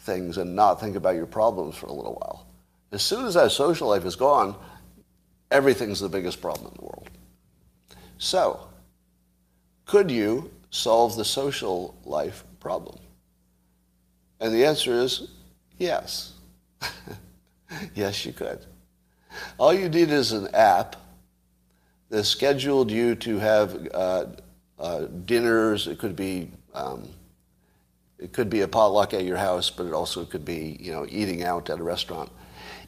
things 0.00 0.38
and 0.38 0.56
not 0.56 0.80
think 0.80 0.96
about 0.96 1.14
your 1.14 1.26
problems 1.26 1.76
for 1.76 1.86
a 1.86 1.92
little 1.92 2.14
while. 2.14 2.46
As 2.92 3.02
soon 3.02 3.26
as 3.26 3.34
that 3.34 3.52
social 3.52 3.88
life 3.88 4.06
is 4.06 4.16
gone, 4.16 4.56
everything's 5.50 6.00
the 6.00 6.08
biggest 6.08 6.40
problem 6.40 6.68
in 6.68 6.74
the 6.78 6.84
world. 6.84 7.10
So, 8.16 8.68
could 9.84 10.10
you 10.10 10.50
solve 10.70 11.16
the 11.16 11.24
social 11.24 11.94
life 12.04 12.44
problem? 12.58 12.98
And 14.42 14.52
the 14.52 14.66
answer 14.66 14.92
is 14.92 15.28
yes. 15.78 16.32
yes, 17.94 18.26
you 18.26 18.32
could. 18.32 18.58
All 19.56 19.72
you 19.72 19.88
need 19.88 20.10
is 20.10 20.32
an 20.32 20.48
app 20.52 20.96
that 22.10 22.24
scheduled 22.24 22.90
you 22.90 23.14
to 23.14 23.38
have 23.38 23.88
uh, 23.94 24.26
uh, 24.80 25.06
dinners. 25.24 25.86
It 25.86 25.98
could 25.98 26.16
be 26.16 26.50
um, 26.74 27.08
it 28.18 28.32
could 28.32 28.50
be 28.50 28.62
a 28.62 28.68
potluck 28.68 29.14
at 29.14 29.24
your 29.24 29.36
house, 29.36 29.70
but 29.70 29.86
it 29.86 29.92
also 29.92 30.24
could 30.24 30.44
be 30.44 30.76
you 30.80 30.90
know 30.90 31.06
eating 31.08 31.44
out 31.44 31.70
at 31.70 31.78
a 31.78 31.82
restaurant, 31.82 32.28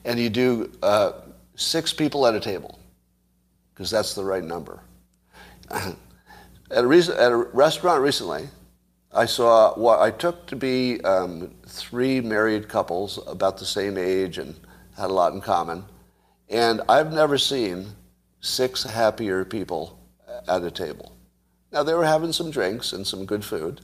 and 0.04 0.18
you 0.18 0.30
do 0.30 0.72
uh, 0.82 1.12
six 1.54 1.92
people 1.92 2.26
at 2.26 2.34
a 2.34 2.40
table 2.40 2.80
because 3.72 3.92
that's 3.92 4.14
the 4.14 4.24
right 4.24 4.44
number. 4.44 4.80
at, 5.70 5.94
a 6.70 7.14
at 7.16 7.32
a 7.32 7.36
restaurant 7.36 8.02
recently, 8.02 8.48
I 9.14 9.26
saw 9.26 9.74
what 9.74 10.00
I 10.00 10.10
took 10.10 10.46
to 10.46 10.56
be 10.56 11.00
um, 11.02 11.54
three 11.66 12.20
married 12.20 12.68
couples 12.68 13.20
about 13.28 13.58
the 13.58 13.64
same 13.64 13.96
age 13.96 14.38
and 14.38 14.58
had 14.96 15.10
a 15.10 15.12
lot 15.12 15.32
in 15.32 15.40
common. 15.40 15.84
And 16.48 16.80
I've 16.88 17.12
never 17.12 17.38
seen 17.38 17.86
six 18.40 18.82
happier 18.82 19.44
people 19.44 20.00
at 20.48 20.64
a 20.64 20.70
table. 20.70 21.16
Now, 21.72 21.82
they 21.82 21.94
were 21.94 22.04
having 22.04 22.32
some 22.32 22.50
drinks 22.50 22.92
and 22.92 23.06
some 23.06 23.24
good 23.24 23.44
food, 23.44 23.80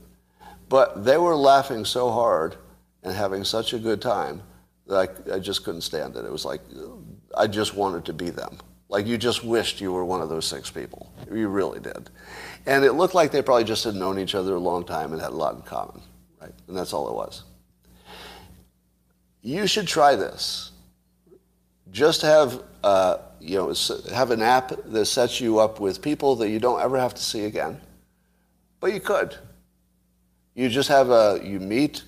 but 0.68 1.04
they 1.04 1.16
were 1.16 1.36
laughing 1.36 1.84
so 1.84 2.10
hard 2.10 2.56
and 3.02 3.14
having 3.14 3.44
such 3.44 3.72
a 3.72 3.78
good 3.78 4.02
time 4.02 4.42
that 4.86 5.22
I, 5.28 5.36
I 5.36 5.38
just 5.38 5.64
couldn't 5.64 5.80
stand 5.82 6.16
it. 6.16 6.24
It 6.24 6.32
was 6.32 6.44
like 6.44 6.60
I 7.36 7.46
just 7.46 7.74
wanted 7.74 8.04
to 8.06 8.12
be 8.12 8.30
them. 8.30 8.58
Like 8.90 9.06
you 9.06 9.16
just 9.16 9.44
wished 9.44 9.80
you 9.80 9.92
were 9.92 10.04
one 10.04 10.20
of 10.20 10.28
those 10.28 10.44
six 10.44 10.68
people. 10.68 11.12
You 11.32 11.48
really 11.48 11.78
did. 11.78 12.10
And 12.66 12.84
it 12.84 12.92
looked 12.94 13.14
like 13.14 13.30
they 13.30 13.40
probably 13.40 13.64
just 13.64 13.84
had 13.84 13.94
known 13.94 14.18
each 14.18 14.34
other 14.34 14.56
a 14.56 14.58
long 14.58 14.84
time 14.84 15.12
and 15.12 15.22
had 15.22 15.30
a 15.30 15.36
lot 15.36 15.54
in 15.54 15.62
common, 15.62 16.02
right? 16.40 16.52
And 16.66 16.76
that's 16.76 16.92
all 16.92 17.08
it 17.08 17.14
was. 17.14 17.44
You 19.42 19.68
should 19.68 19.86
try 19.86 20.16
this. 20.16 20.72
Just 21.92 22.22
have, 22.22 22.62
uh, 22.82 23.18
you 23.40 23.56
know, 23.56 23.72
have 24.12 24.32
an 24.32 24.42
app 24.42 24.72
that 24.86 25.06
sets 25.06 25.40
you 25.40 25.60
up 25.60 25.78
with 25.78 26.02
people 26.02 26.34
that 26.36 26.50
you 26.50 26.58
don't 26.58 26.80
ever 26.82 26.98
have 26.98 27.14
to 27.14 27.22
see 27.22 27.44
again. 27.44 27.80
But 28.80 28.92
you 28.92 29.00
could. 29.00 29.36
You 30.54 30.68
just 30.68 30.88
have 30.88 31.10
a, 31.10 31.40
you 31.42 31.60
meet, 31.60 32.02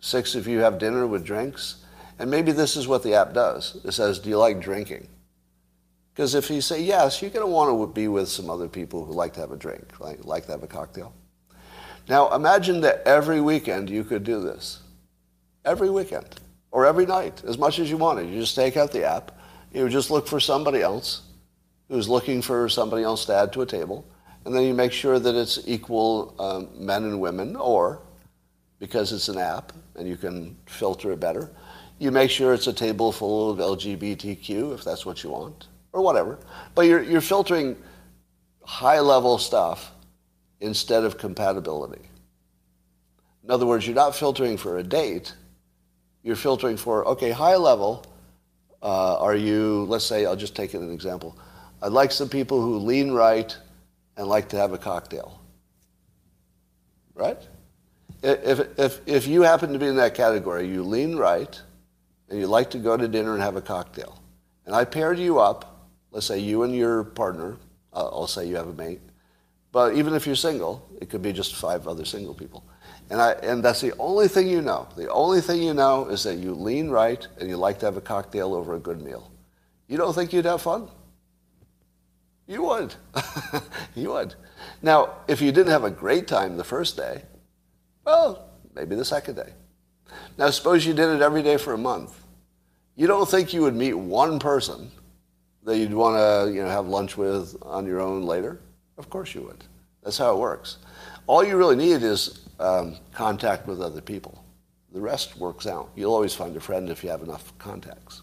six 0.00 0.34
of 0.34 0.46
you 0.46 0.60
have 0.60 0.78
dinner 0.78 1.06
with 1.06 1.24
drinks, 1.24 1.84
and 2.18 2.30
maybe 2.30 2.52
this 2.52 2.76
is 2.76 2.86
what 2.86 3.02
the 3.02 3.14
app 3.14 3.32
does. 3.32 3.78
It 3.84 3.92
says, 3.92 4.18
do 4.18 4.28
you 4.28 4.38
like 4.38 4.60
drinking? 4.60 5.08
Because 6.16 6.34
if 6.34 6.48
you 6.48 6.62
say 6.62 6.80
yes, 6.82 7.20
you're 7.20 7.30
going 7.30 7.44
to 7.44 7.52
want 7.52 7.78
to 7.78 7.92
be 7.92 8.08
with 8.08 8.30
some 8.30 8.48
other 8.48 8.68
people 8.68 9.04
who 9.04 9.12
like 9.12 9.34
to 9.34 9.40
have 9.40 9.52
a 9.52 9.56
drink, 9.56 10.00
like, 10.00 10.24
like 10.24 10.46
to 10.46 10.52
have 10.52 10.62
a 10.62 10.66
cocktail. 10.66 11.12
Now 12.08 12.34
imagine 12.34 12.80
that 12.80 13.02
every 13.04 13.42
weekend 13.42 13.90
you 13.90 14.02
could 14.02 14.24
do 14.24 14.40
this. 14.40 14.80
Every 15.66 15.90
weekend. 15.90 16.40
Or 16.70 16.86
every 16.86 17.04
night, 17.04 17.42
as 17.46 17.58
much 17.58 17.78
as 17.78 17.90
you 17.90 17.98
wanted. 17.98 18.30
You 18.30 18.40
just 18.40 18.54
take 18.54 18.78
out 18.78 18.92
the 18.92 19.04
app. 19.04 19.38
You 19.74 19.86
just 19.90 20.10
look 20.10 20.26
for 20.26 20.40
somebody 20.40 20.80
else 20.80 21.20
who's 21.90 22.08
looking 22.08 22.40
for 22.40 22.66
somebody 22.70 23.02
else 23.02 23.26
to 23.26 23.34
add 23.34 23.52
to 23.52 23.60
a 23.60 23.66
table. 23.66 24.06
And 24.46 24.54
then 24.54 24.62
you 24.62 24.72
make 24.72 24.92
sure 24.92 25.18
that 25.18 25.34
it's 25.34 25.58
equal 25.66 26.34
um, 26.38 26.70
men 26.78 27.04
and 27.04 27.20
women, 27.20 27.56
or 27.56 28.00
because 28.78 29.12
it's 29.12 29.28
an 29.28 29.36
app 29.36 29.74
and 29.96 30.08
you 30.08 30.16
can 30.16 30.56
filter 30.64 31.12
it 31.12 31.20
better, 31.20 31.50
you 31.98 32.10
make 32.10 32.30
sure 32.30 32.54
it's 32.54 32.68
a 32.68 32.72
table 32.72 33.12
full 33.12 33.50
of 33.50 33.58
LGBTQ 33.58 34.72
if 34.72 34.82
that's 34.82 35.04
what 35.04 35.22
you 35.22 35.28
want 35.28 35.66
or 35.96 36.02
whatever. 36.02 36.38
But 36.74 36.82
you're, 36.82 37.02
you're 37.02 37.22
filtering 37.22 37.76
high 38.62 39.00
level 39.00 39.38
stuff 39.38 39.92
instead 40.60 41.04
of 41.04 41.16
compatibility. 41.16 42.02
In 43.42 43.50
other 43.50 43.64
words, 43.64 43.86
you're 43.86 43.96
not 43.96 44.14
filtering 44.14 44.58
for 44.58 44.78
a 44.78 44.82
date. 44.82 45.32
You're 46.22 46.36
filtering 46.36 46.76
for, 46.76 47.06
okay, 47.08 47.30
high 47.30 47.56
level, 47.56 48.04
uh, 48.82 49.18
are 49.18 49.34
you, 49.34 49.86
let's 49.88 50.04
say, 50.04 50.26
I'll 50.26 50.36
just 50.36 50.54
take 50.54 50.74
an 50.74 50.92
example. 50.92 51.38
I'd 51.80 51.92
like 51.92 52.12
some 52.12 52.28
people 52.28 52.60
who 52.60 52.78
lean 52.78 53.12
right 53.12 53.56
and 54.16 54.26
like 54.26 54.50
to 54.50 54.56
have 54.56 54.72
a 54.72 54.78
cocktail. 54.78 55.40
Right? 57.14 57.38
If, 58.22 58.78
if, 58.78 59.00
if 59.06 59.26
you 59.26 59.42
happen 59.42 59.72
to 59.72 59.78
be 59.78 59.86
in 59.86 59.96
that 59.96 60.14
category, 60.14 60.68
you 60.68 60.82
lean 60.82 61.16
right 61.16 61.58
and 62.28 62.38
you 62.38 62.48
like 62.48 62.70
to 62.70 62.78
go 62.78 62.96
to 62.96 63.08
dinner 63.08 63.32
and 63.32 63.42
have 63.42 63.56
a 63.56 63.62
cocktail, 63.62 64.20
and 64.66 64.74
I 64.74 64.84
paired 64.84 65.18
you 65.18 65.38
up 65.38 65.75
let's 66.16 66.24
say 66.24 66.38
you 66.38 66.62
and 66.62 66.74
your 66.74 67.04
partner, 67.04 67.58
uh, 67.92 68.06
I'll 68.06 68.26
say 68.26 68.48
you 68.48 68.56
have 68.56 68.68
a 68.68 68.72
mate, 68.72 69.02
but 69.70 69.96
even 69.96 70.14
if 70.14 70.26
you're 70.26 70.34
single, 70.34 70.88
it 70.98 71.10
could 71.10 71.20
be 71.20 71.30
just 71.30 71.56
five 71.56 71.86
other 71.86 72.06
single 72.06 72.32
people. 72.32 72.64
And, 73.10 73.20
I, 73.20 73.32
and 73.42 73.62
that's 73.62 73.82
the 73.82 73.92
only 73.98 74.26
thing 74.26 74.48
you 74.48 74.62
know. 74.62 74.88
The 74.96 75.10
only 75.10 75.42
thing 75.42 75.62
you 75.62 75.74
know 75.74 76.06
is 76.06 76.22
that 76.22 76.36
you 76.36 76.54
lean 76.54 76.88
right 76.88 77.28
and 77.38 77.50
you 77.50 77.58
like 77.58 77.78
to 77.80 77.84
have 77.84 77.98
a 77.98 78.00
cocktail 78.00 78.54
over 78.54 78.76
a 78.76 78.78
good 78.78 79.02
meal. 79.02 79.30
You 79.88 79.98
don't 79.98 80.14
think 80.14 80.32
you'd 80.32 80.46
have 80.46 80.62
fun? 80.62 80.88
You 82.46 82.62
would. 82.62 82.94
you 83.94 84.08
would. 84.08 84.36
Now, 84.80 85.16
if 85.28 85.42
you 85.42 85.52
didn't 85.52 85.70
have 85.70 85.84
a 85.84 85.90
great 85.90 86.26
time 86.26 86.56
the 86.56 86.64
first 86.64 86.96
day, 86.96 87.24
well, 88.06 88.48
maybe 88.74 88.94
the 88.94 89.04
second 89.04 89.34
day. 89.34 89.52
Now, 90.38 90.48
suppose 90.48 90.86
you 90.86 90.94
did 90.94 91.10
it 91.10 91.20
every 91.20 91.42
day 91.42 91.58
for 91.58 91.74
a 91.74 91.78
month. 91.78 92.18
You 92.94 93.06
don't 93.06 93.28
think 93.28 93.52
you 93.52 93.60
would 93.60 93.76
meet 93.76 93.92
one 93.92 94.38
person 94.38 94.90
that 95.66 95.76
you'd 95.76 95.92
want 95.92 96.16
to 96.16 96.54
you 96.54 96.62
know, 96.62 96.68
have 96.68 96.86
lunch 96.86 97.16
with 97.16 97.54
on 97.62 97.86
your 97.86 98.00
own 98.00 98.22
later? 98.22 98.60
Of 98.96 99.10
course 99.10 99.34
you 99.34 99.42
would. 99.42 99.64
That's 100.02 100.16
how 100.16 100.32
it 100.32 100.38
works. 100.38 100.78
All 101.26 101.44
you 101.44 101.56
really 101.56 101.74
need 101.74 102.02
is 102.04 102.48
um, 102.60 102.96
contact 103.12 103.66
with 103.66 103.82
other 103.82 104.00
people. 104.00 104.42
The 104.92 105.00
rest 105.00 105.36
works 105.36 105.66
out. 105.66 105.90
You'll 105.96 106.14
always 106.14 106.34
find 106.34 106.56
a 106.56 106.60
friend 106.60 106.88
if 106.88 107.02
you 107.02 107.10
have 107.10 107.22
enough 107.22 107.52
contacts. 107.58 108.22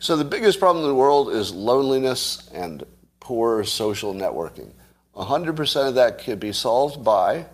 So 0.00 0.16
the 0.16 0.24
biggest 0.24 0.58
problem 0.58 0.84
in 0.84 0.88
the 0.88 0.94
world 0.94 1.30
is 1.30 1.52
loneliness 1.52 2.48
and 2.54 2.82
poor 3.20 3.62
social 3.64 4.14
networking. 4.14 4.72
100% 5.14 5.88
of 5.88 5.94
that 5.96 6.24
could 6.24 6.40
be 6.40 6.52
solved 6.52 7.04
by 7.04 7.44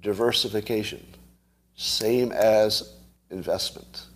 diversification, 0.00 1.04
same 1.74 2.30
as 2.30 2.94
investment 3.30 4.07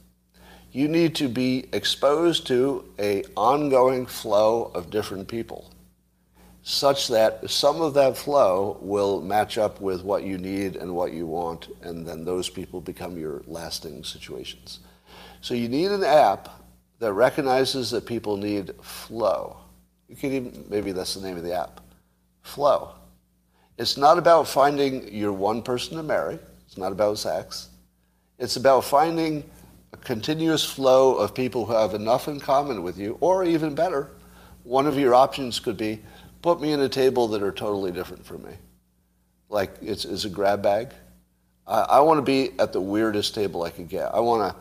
you 0.73 0.89
need 0.89 1.15
to 1.17 1.29
be 1.29 1.67
exposed 1.73 2.47
to 2.49 2.85
a 2.99 3.25
ongoing 3.37 4.07
flow 4.07 4.71
of 4.75 4.91
different 4.91 5.29
people 5.29 5.73
such 6.63 7.09
that 7.09 7.51
some 7.51 7.81
of 7.81 7.95
that 7.95 8.17
flow 8.17 8.79
will 8.81 9.21
match 9.21 9.59
up 9.59 9.81
with 9.81 10.05
what 10.05 10.23
you 10.23 10.39
need 10.39 10.77
and 10.77 10.95
what 10.95 11.13
you 11.13 11.27
want, 11.27 11.69
and 11.83 12.07
then 12.07 12.25
those 12.25 12.49
people 12.49 12.81
become 12.81 13.17
your 13.17 13.43
lasting 13.47 14.05
situations. 14.05 14.79
So 15.41 15.55
you 15.55 15.69
need 15.69 15.91
an 15.91 16.05
app 16.05 16.49
that 17.01 17.13
recognizes 17.15 17.91
that 17.91 18.07
people 18.07 18.37
need 18.37 18.71
flow. 18.81 19.57
You 20.09 20.15
can 20.15 20.33
even, 20.33 20.65
maybe 20.69 20.93
that's 20.93 21.15
the 21.15 21.27
name 21.27 21.37
of 21.37 21.43
the 21.43 21.53
app. 21.53 21.81
Flow. 22.43 22.95
It's 23.77 23.97
not 23.97 24.17
about 24.17 24.47
finding 24.47 25.13
your 25.13 25.33
one 25.33 25.63
person 25.63 25.97
to 25.97 26.03
marry. 26.05 26.39
It's 26.67 26.79
not 26.79 26.93
about 26.93 27.19
sex. 27.19 27.71
It's 28.39 28.55
about 28.55 28.85
finding 28.85 29.43
continuous 30.05 30.65
flow 30.65 31.17
of 31.17 31.35
people 31.35 31.67
who 31.67 31.73
have 31.73 31.95
enough 31.95 32.29
in 32.29 32.41
common 32.41 32.83
with 32.83 32.99
you, 32.99 33.19
or 33.21 33.45
even 33.45 33.75
better, 33.75 34.11
one 34.65 34.87
of 34.87 34.99
your 34.99 35.15
options 35.15 35.61
could 35.61 35.77
be 35.77 36.01
put 36.43 36.61
me 36.61 36.73
in 36.73 36.81
a 36.81 36.89
table 36.89 37.29
that 37.29 37.43
are 37.43 37.53
totally 37.53 37.93
different 37.93 38.25
from 38.25 38.43
me. 38.43 38.53
Like 39.49 39.75
it's, 39.81 40.05
it's 40.05 40.25
a 40.25 40.29
grab 40.29 40.63
bag. 40.63 40.93
I, 41.67 41.81
I 41.81 42.01
want 42.01 42.19
to 42.19 42.23
be 42.23 42.59
at 42.59 42.73
the 42.73 42.81
weirdest 42.81 43.35
table 43.35 43.63
I 43.63 43.71
could 43.71 43.89
get. 43.89 44.13
I 44.15 44.21
want 44.21 44.55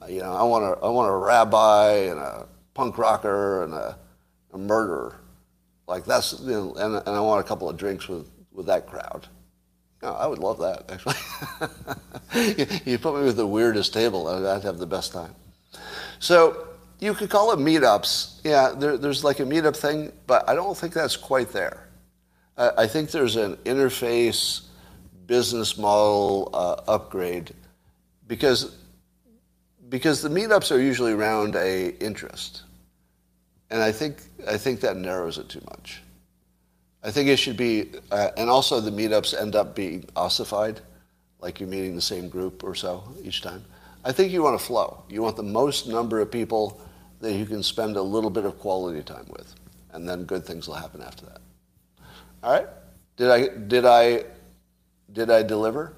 to, 0.00 0.12
you 0.12 0.20
know, 0.20 0.32
I 0.32 0.42
want 0.42 0.64
to, 0.64 0.84
I 0.84 0.88
want 0.90 1.10
a 1.10 1.16
rabbi 1.16 1.92
and 2.10 2.18
a 2.18 2.46
punk 2.74 2.98
rocker 2.98 3.64
and 3.64 3.72
a, 3.72 3.98
a 4.52 4.58
murderer. 4.58 5.16
Like 5.86 6.04
that's, 6.04 6.40
you 6.40 6.50
know, 6.50 6.74
and, 6.74 6.96
and 6.96 7.16
I 7.16 7.20
want 7.20 7.44
a 7.44 7.48
couple 7.48 7.68
of 7.68 7.76
drinks 7.76 8.08
with, 8.08 8.30
with 8.52 8.66
that 8.66 8.86
crowd. 8.86 9.26
I 10.02 10.26
would 10.26 10.38
love 10.38 10.58
that, 10.58 10.90
actually. 10.90 11.14
you 12.90 12.98
put 12.98 13.16
me 13.16 13.24
with 13.24 13.36
the 13.36 13.46
weirdest 13.46 13.92
table, 13.92 14.26
I'd 14.28 14.62
have 14.62 14.78
the 14.78 14.86
best 14.86 15.12
time. 15.12 15.34
So 16.18 16.68
you 17.00 17.14
could 17.14 17.30
call 17.30 17.52
it 17.52 17.58
meetups. 17.58 18.40
Yeah, 18.44 18.72
there, 18.76 18.96
there's 18.96 19.24
like 19.24 19.40
a 19.40 19.44
meetup 19.44 19.76
thing, 19.76 20.12
but 20.26 20.48
I 20.48 20.54
don't 20.54 20.76
think 20.76 20.92
that's 20.92 21.16
quite 21.16 21.52
there. 21.52 21.88
I, 22.56 22.70
I 22.78 22.86
think 22.86 23.10
there's 23.10 23.36
an 23.36 23.56
interface 23.58 24.62
business 25.26 25.78
model 25.78 26.50
uh, 26.52 26.80
upgrade 26.88 27.54
because 28.26 28.76
because 29.88 30.22
the 30.22 30.28
meetups 30.28 30.74
are 30.74 30.80
usually 30.80 31.12
around 31.12 31.54
a 31.54 31.88
interest, 31.98 32.62
and 33.70 33.82
I 33.82 33.92
think 33.92 34.22
I 34.48 34.56
think 34.56 34.80
that 34.80 34.96
narrows 34.96 35.38
it 35.38 35.48
too 35.48 35.62
much. 35.70 36.02
I 37.02 37.10
think 37.10 37.28
it 37.28 37.36
should 37.36 37.56
be, 37.56 37.90
uh, 38.10 38.30
and 38.36 38.48
also 38.48 38.80
the 38.80 38.90
meetups 38.90 39.38
end 39.38 39.56
up 39.56 39.74
being 39.74 40.08
ossified, 40.14 40.80
like 41.40 41.58
you're 41.58 41.68
meeting 41.68 41.96
the 41.96 42.00
same 42.00 42.28
group 42.28 42.62
or 42.62 42.74
so 42.74 43.02
each 43.22 43.42
time. 43.42 43.64
I 44.04 44.12
think 44.12 44.32
you 44.32 44.42
want 44.42 44.58
to 44.58 44.64
flow. 44.64 45.02
You 45.08 45.22
want 45.22 45.36
the 45.36 45.42
most 45.42 45.88
number 45.88 46.20
of 46.20 46.30
people 46.30 46.80
that 47.20 47.32
you 47.32 47.46
can 47.46 47.62
spend 47.62 47.96
a 47.96 48.02
little 48.02 48.30
bit 48.30 48.44
of 48.44 48.58
quality 48.58 49.02
time 49.02 49.26
with, 49.30 49.54
and 49.92 50.08
then 50.08 50.24
good 50.24 50.44
things 50.44 50.68
will 50.68 50.74
happen 50.74 51.02
after 51.02 51.26
that. 51.26 51.40
All 52.42 52.52
right? 52.52 52.66
Did 53.16 53.30
I 53.30 53.48
did 53.48 53.84
I 53.84 54.24
did 55.12 55.30
I 55.30 55.42
deliver? 55.42 55.94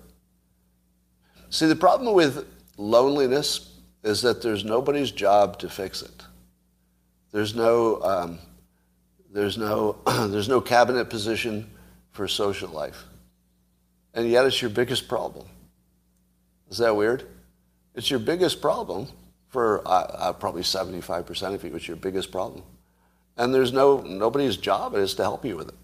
See, 1.51 1.67
the 1.67 1.77
problem 1.77 2.15
with 2.15 2.47
loneliness 2.77 3.79
is 4.03 4.23
that 4.23 4.43
there's 4.43 4.65
nobody's 4.65 5.11
job 5.11 5.59
to 5.61 5.69
fix 5.69 6.03
it. 6.03 6.25
There's 7.31 7.55
no 7.55 8.03
um, 8.03 8.39
there's 9.35 9.59
no 9.59 9.99
there's 10.07 10.49
no 10.49 10.63
cabinet 10.63 11.11
position 11.11 11.71
for 12.13 12.27
social 12.27 12.71
life, 12.71 13.05
and 14.15 14.27
yet 14.31 14.47
it's 14.47 14.63
your 14.63 14.71
biggest 14.71 15.09
problem. 15.09 15.47
Is 16.71 16.79
that 16.79 16.97
weird? 16.97 17.27
It's 17.95 18.11
your 18.11 18.21
biggest 18.21 18.63
problem 18.63 19.09
for 19.55 19.83
uh, 19.87 20.33
probably 20.33 20.63
75% 20.63 21.55
of 21.55 21.63
you, 21.63 21.77
it's 21.77 21.87
your 21.87 21.97
biggest 21.97 22.33
problem. 22.33 22.65
And 23.37 23.55
there's 23.55 23.73
no, 23.73 24.01
nobody's 24.01 24.57
job 24.57 24.97
is 24.97 25.15
to 25.15 25.23
help 25.23 25.45
you 25.45 25.57
with 25.57 25.69
it. 25.69 25.77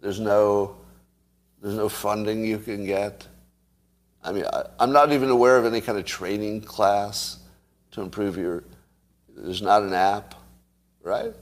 There's 0.00 0.18
no, 0.18 0.76
there's 1.60 1.74
no 1.74 1.90
funding 1.90 2.42
you 2.42 2.58
can 2.58 2.86
get. 2.86 3.26
I 4.24 4.32
mean, 4.32 4.44
I, 4.50 4.64
I'm 4.80 4.92
not 4.92 5.12
even 5.12 5.28
aware 5.28 5.58
of 5.58 5.66
any 5.66 5.82
kind 5.82 5.98
of 5.98 6.06
training 6.06 6.62
class 6.62 7.38
to 7.90 8.00
improve 8.00 8.38
your, 8.38 8.64
there's 9.36 9.60
not 9.60 9.82
an 9.82 9.92
app, 9.92 10.34
right? 11.02 11.34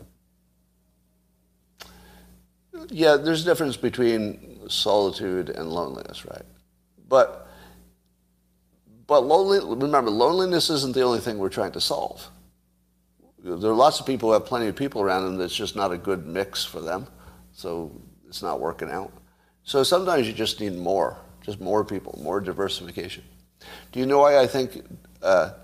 Yeah, 2.88 3.16
there's 3.16 3.42
a 3.42 3.44
difference 3.44 3.76
between 3.76 4.68
solitude 4.68 5.50
and 5.50 5.70
loneliness, 5.70 6.24
right? 6.24 6.44
But 7.08 7.48
but 9.06 9.26
lonely, 9.26 9.58
remember, 9.58 10.10
loneliness 10.10 10.70
isn't 10.70 10.94
the 10.94 11.02
only 11.02 11.18
thing 11.18 11.38
we're 11.38 11.48
trying 11.48 11.72
to 11.72 11.80
solve. 11.80 12.30
There 13.42 13.70
are 13.70 13.74
lots 13.74 13.98
of 13.98 14.06
people 14.06 14.28
who 14.28 14.34
have 14.34 14.44
plenty 14.44 14.68
of 14.68 14.76
people 14.76 15.02
around 15.02 15.24
them 15.24 15.36
that's 15.36 15.54
just 15.54 15.74
not 15.74 15.92
a 15.92 15.98
good 15.98 16.26
mix 16.26 16.64
for 16.64 16.80
them. 16.80 17.08
So 17.52 17.90
it's 18.28 18.40
not 18.40 18.60
working 18.60 18.88
out. 18.88 19.12
So 19.64 19.82
sometimes 19.82 20.28
you 20.28 20.32
just 20.32 20.60
need 20.60 20.76
more, 20.76 21.16
just 21.44 21.60
more 21.60 21.84
people, 21.84 22.18
more 22.22 22.40
diversification. 22.40 23.24
Do 23.90 23.98
you 23.98 24.06
know 24.06 24.18
why 24.18 24.38
I 24.38 24.46
think 24.46 24.84
uh, 25.22 25.54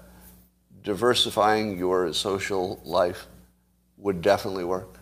diversifying 0.82 1.78
your 1.78 2.12
social 2.12 2.80
life 2.84 3.26
would 3.96 4.22
definitely 4.22 4.64
work? 4.64 4.95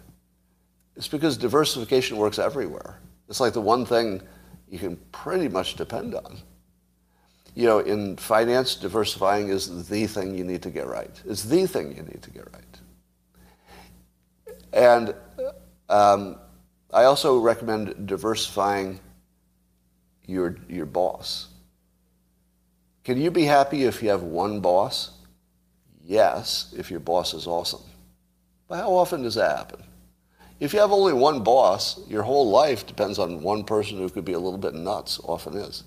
It's 0.97 1.09
because 1.09 1.36
diversification 1.36 2.16
works 2.16 2.38
everywhere. 2.38 3.01
It's 3.28 3.40
like 3.40 3.53
the 3.53 3.61
one 3.61 3.84
thing 3.84 4.22
you 4.68 4.78
can 4.78 4.97
pretty 5.12 5.49
much 5.49 5.76
depend 5.76 6.14
on 6.14 6.38
you 7.55 7.66
know, 7.66 7.78
in 7.78 8.16
finance, 8.16 8.74
diversifying 8.74 9.49
is 9.49 9.88
the 9.88 10.07
thing 10.07 10.34
you 10.34 10.45
need 10.45 10.62
to 10.62 10.70
get 10.70 10.86
right. 10.86 11.22
It's 11.24 11.45
the 11.45 11.66
thing 11.66 11.97
you 11.97 12.03
need 12.03 12.22
to 12.22 12.30
get 12.30 12.49
right. 12.53 12.80
And 14.72 15.14
um, 15.88 16.36
I 16.92 17.05
also 17.05 17.38
recommend 17.38 18.09
diversifying 18.09 18.99
your, 20.26 20.57
your 20.68 20.86
boss. 20.86 21.49
Can 23.05 23.20
you 23.20 23.30
be 23.30 23.45
happy 23.45 23.84
if 23.84 24.03
you 24.03 24.09
have 24.09 24.22
one 24.22 24.61
boss? 24.61 25.12
Yes, 26.05 26.74
if 26.76 26.90
your 26.90 27.01
boss 27.01 27.34
is 27.34 27.47
awesome. 27.47 27.82
But 28.66 28.78
how 28.78 28.95
often 28.95 29.22
does 29.22 29.36
that 29.36 29.57
happen? 29.57 29.82
If 30.61 30.72
you 30.72 30.80
have 30.80 30.92
only 30.92 31.12
one 31.12 31.42
boss, 31.42 32.00
your 32.09 32.22
whole 32.22 32.50
life 32.50 32.86
depends 32.86 33.18
on 33.18 33.42
one 33.42 33.64
person 33.64 33.98
who 33.98 34.09
could 34.09 34.24
be 34.24 34.34
a 34.34 34.38
little 34.38 34.59
bit 34.59 34.74
nuts, 34.74 35.20
often 35.24 35.57
is. 35.57 35.84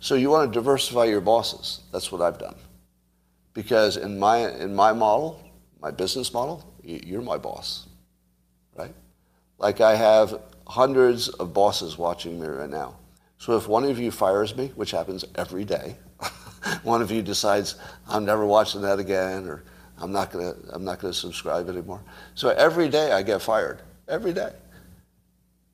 So 0.00 0.14
you 0.14 0.30
want 0.30 0.52
to 0.52 0.58
diversify 0.58 1.04
your 1.04 1.20
bosses. 1.20 1.80
That's 1.92 2.12
what 2.12 2.20
I've 2.20 2.38
done. 2.38 2.54
Because 3.52 3.96
in 3.96 4.18
my, 4.18 4.50
in 4.52 4.74
my 4.74 4.92
model, 4.92 5.42
my 5.80 5.90
business 5.90 6.32
model, 6.32 6.72
you're 6.82 7.22
my 7.22 7.36
boss, 7.36 7.86
right? 8.76 8.94
Like 9.58 9.80
I 9.80 9.96
have 9.96 10.40
hundreds 10.66 11.28
of 11.28 11.52
bosses 11.52 11.98
watching 11.98 12.40
me 12.40 12.46
right 12.46 12.70
now. 12.70 12.96
So 13.38 13.56
if 13.56 13.68
one 13.68 13.84
of 13.84 13.98
you 13.98 14.10
fires 14.10 14.56
me, 14.56 14.72
which 14.76 14.90
happens 14.90 15.24
every 15.34 15.64
day, 15.64 15.96
one 16.82 17.02
of 17.02 17.10
you 17.10 17.22
decides 17.22 17.76
I'm 18.08 18.24
never 18.24 18.46
watching 18.46 18.82
that 18.82 18.98
again, 18.98 19.46
or 19.46 19.64
I'm 19.98 20.12
not 20.12 20.30
gonna 20.30 20.54
I'm 20.70 20.84
not 20.84 21.00
gonna 21.00 21.12
subscribe 21.12 21.68
anymore. 21.68 22.02
So 22.34 22.48
every 22.50 22.88
day 22.88 23.12
I 23.12 23.22
get 23.22 23.42
fired. 23.42 23.82
Every 24.08 24.32
day. 24.32 24.52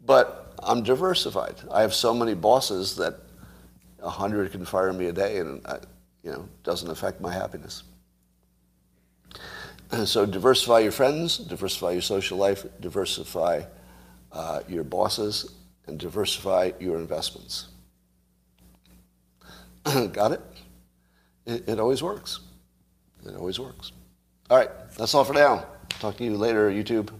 But 0.04 0.54
I'm 0.62 0.82
diversified. 0.82 1.56
I 1.70 1.82
have 1.82 1.94
so 1.94 2.14
many 2.14 2.34
bosses 2.34 2.96
that 2.96 3.16
a 4.02 4.10
hundred 4.10 4.50
can 4.52 4.64
fire 4.64 4.92
me 4.92 5.06
a 5.06 5.12
day, 5.12 5.38
and 5.38 5.64
I, 5.66 5.78
you 6.22 6.32
know 6.32 6.48
doesn't 6.64 6.90
affect 6.90 7.20
my 7.20 7.32
happiness. 7.32 7.82
And 9.90 10.08
so 10.08 10.26
diversify 10.26 10.80
your 10.80 10.92
friends, 10.92 11.38
diversify 11.38 11.92
your 11.92 12.02
social 12.02 12.38
life, 12.38 12.64
diversify 12.80 13.62
uh, 14.32 14.60
your 14.68 14.84
bosses, 14.84 15.54
and 15.86 15.98
diversify 15.98 16.72
your 16.80 16.96
investments. 16.98 17.68
Got 20.12 20.32
it? 20.32 20.40
it? 21.46 21.68
It 21.68 21.80
always 21.80 22.02
works. 22.02 22.40
It 23.26 23.36
always 23.36 23.58
works. 23.58 23.92
All 24.50 24.56
right, 24.56 24.70
that's 24.96 25.14
all 25.14 25.24
for 25.24 25.32
now. 25.32 25.66
Talk 25.88 26.16
to 26.16 26.24
you 26.24 26.36
later, 26.36 26.70
YouTube. 26.70 27.10